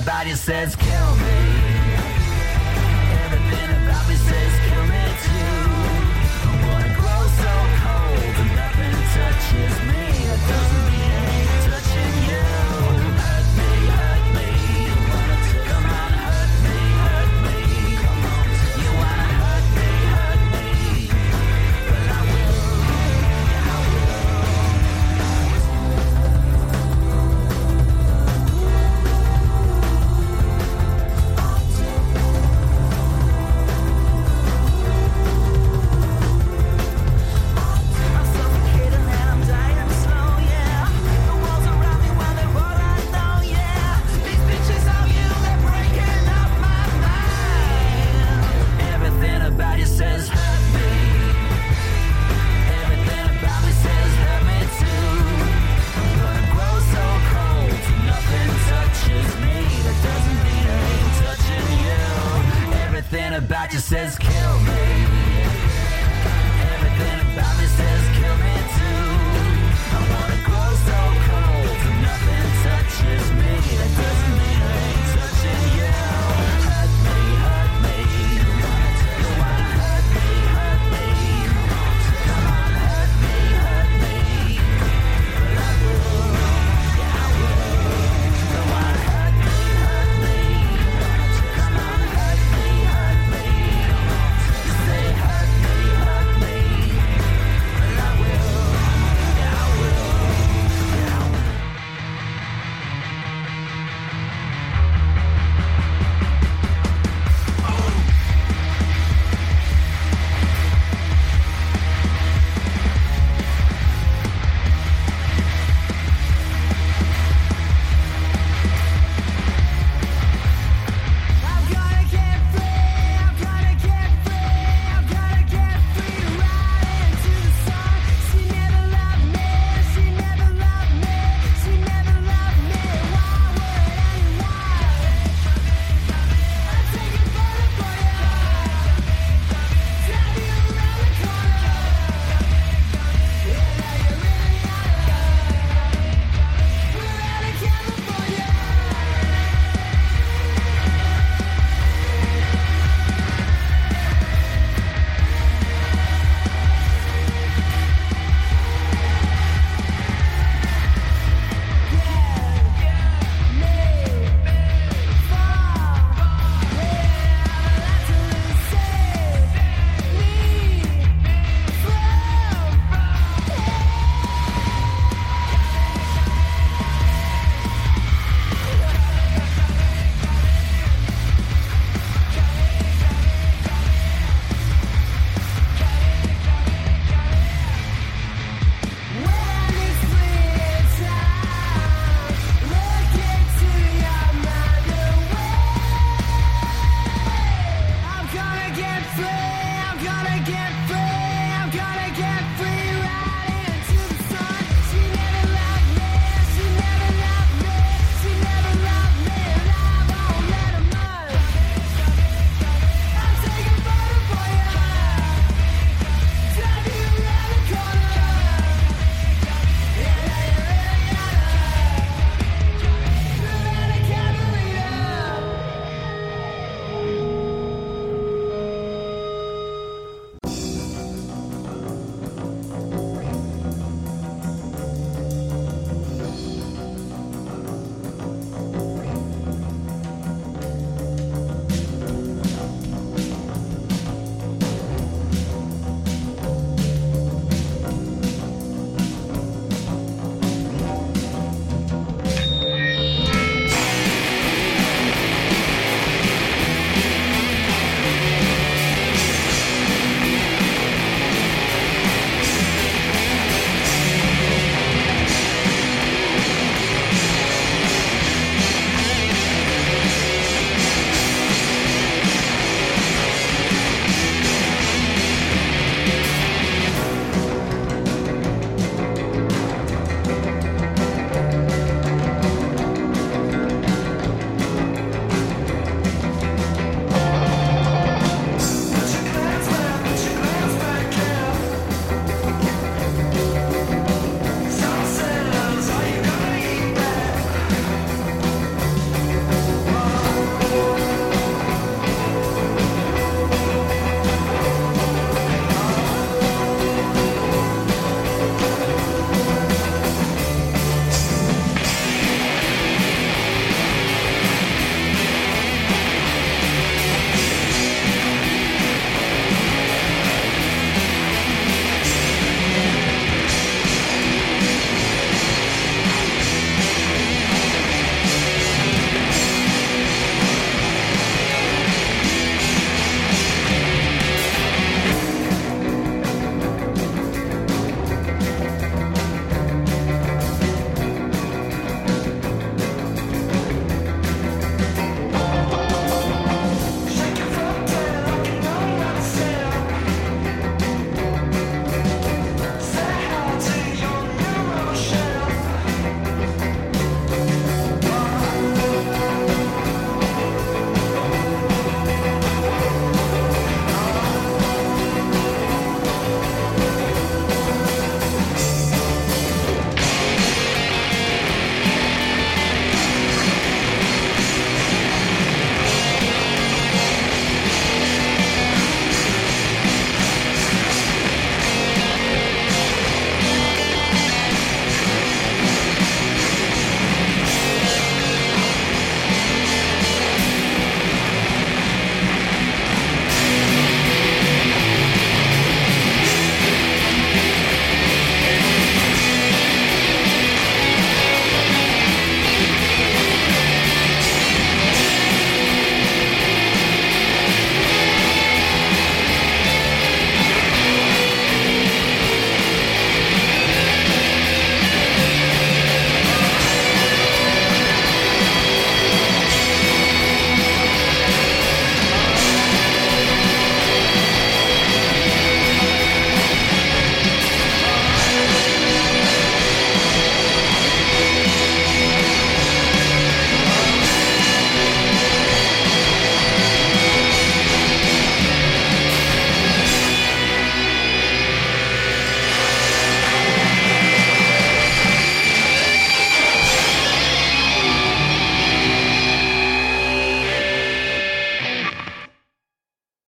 You 0.00 0.36
says 0.36 0.76
kill 0.76 1.16
me. 1.16 1.39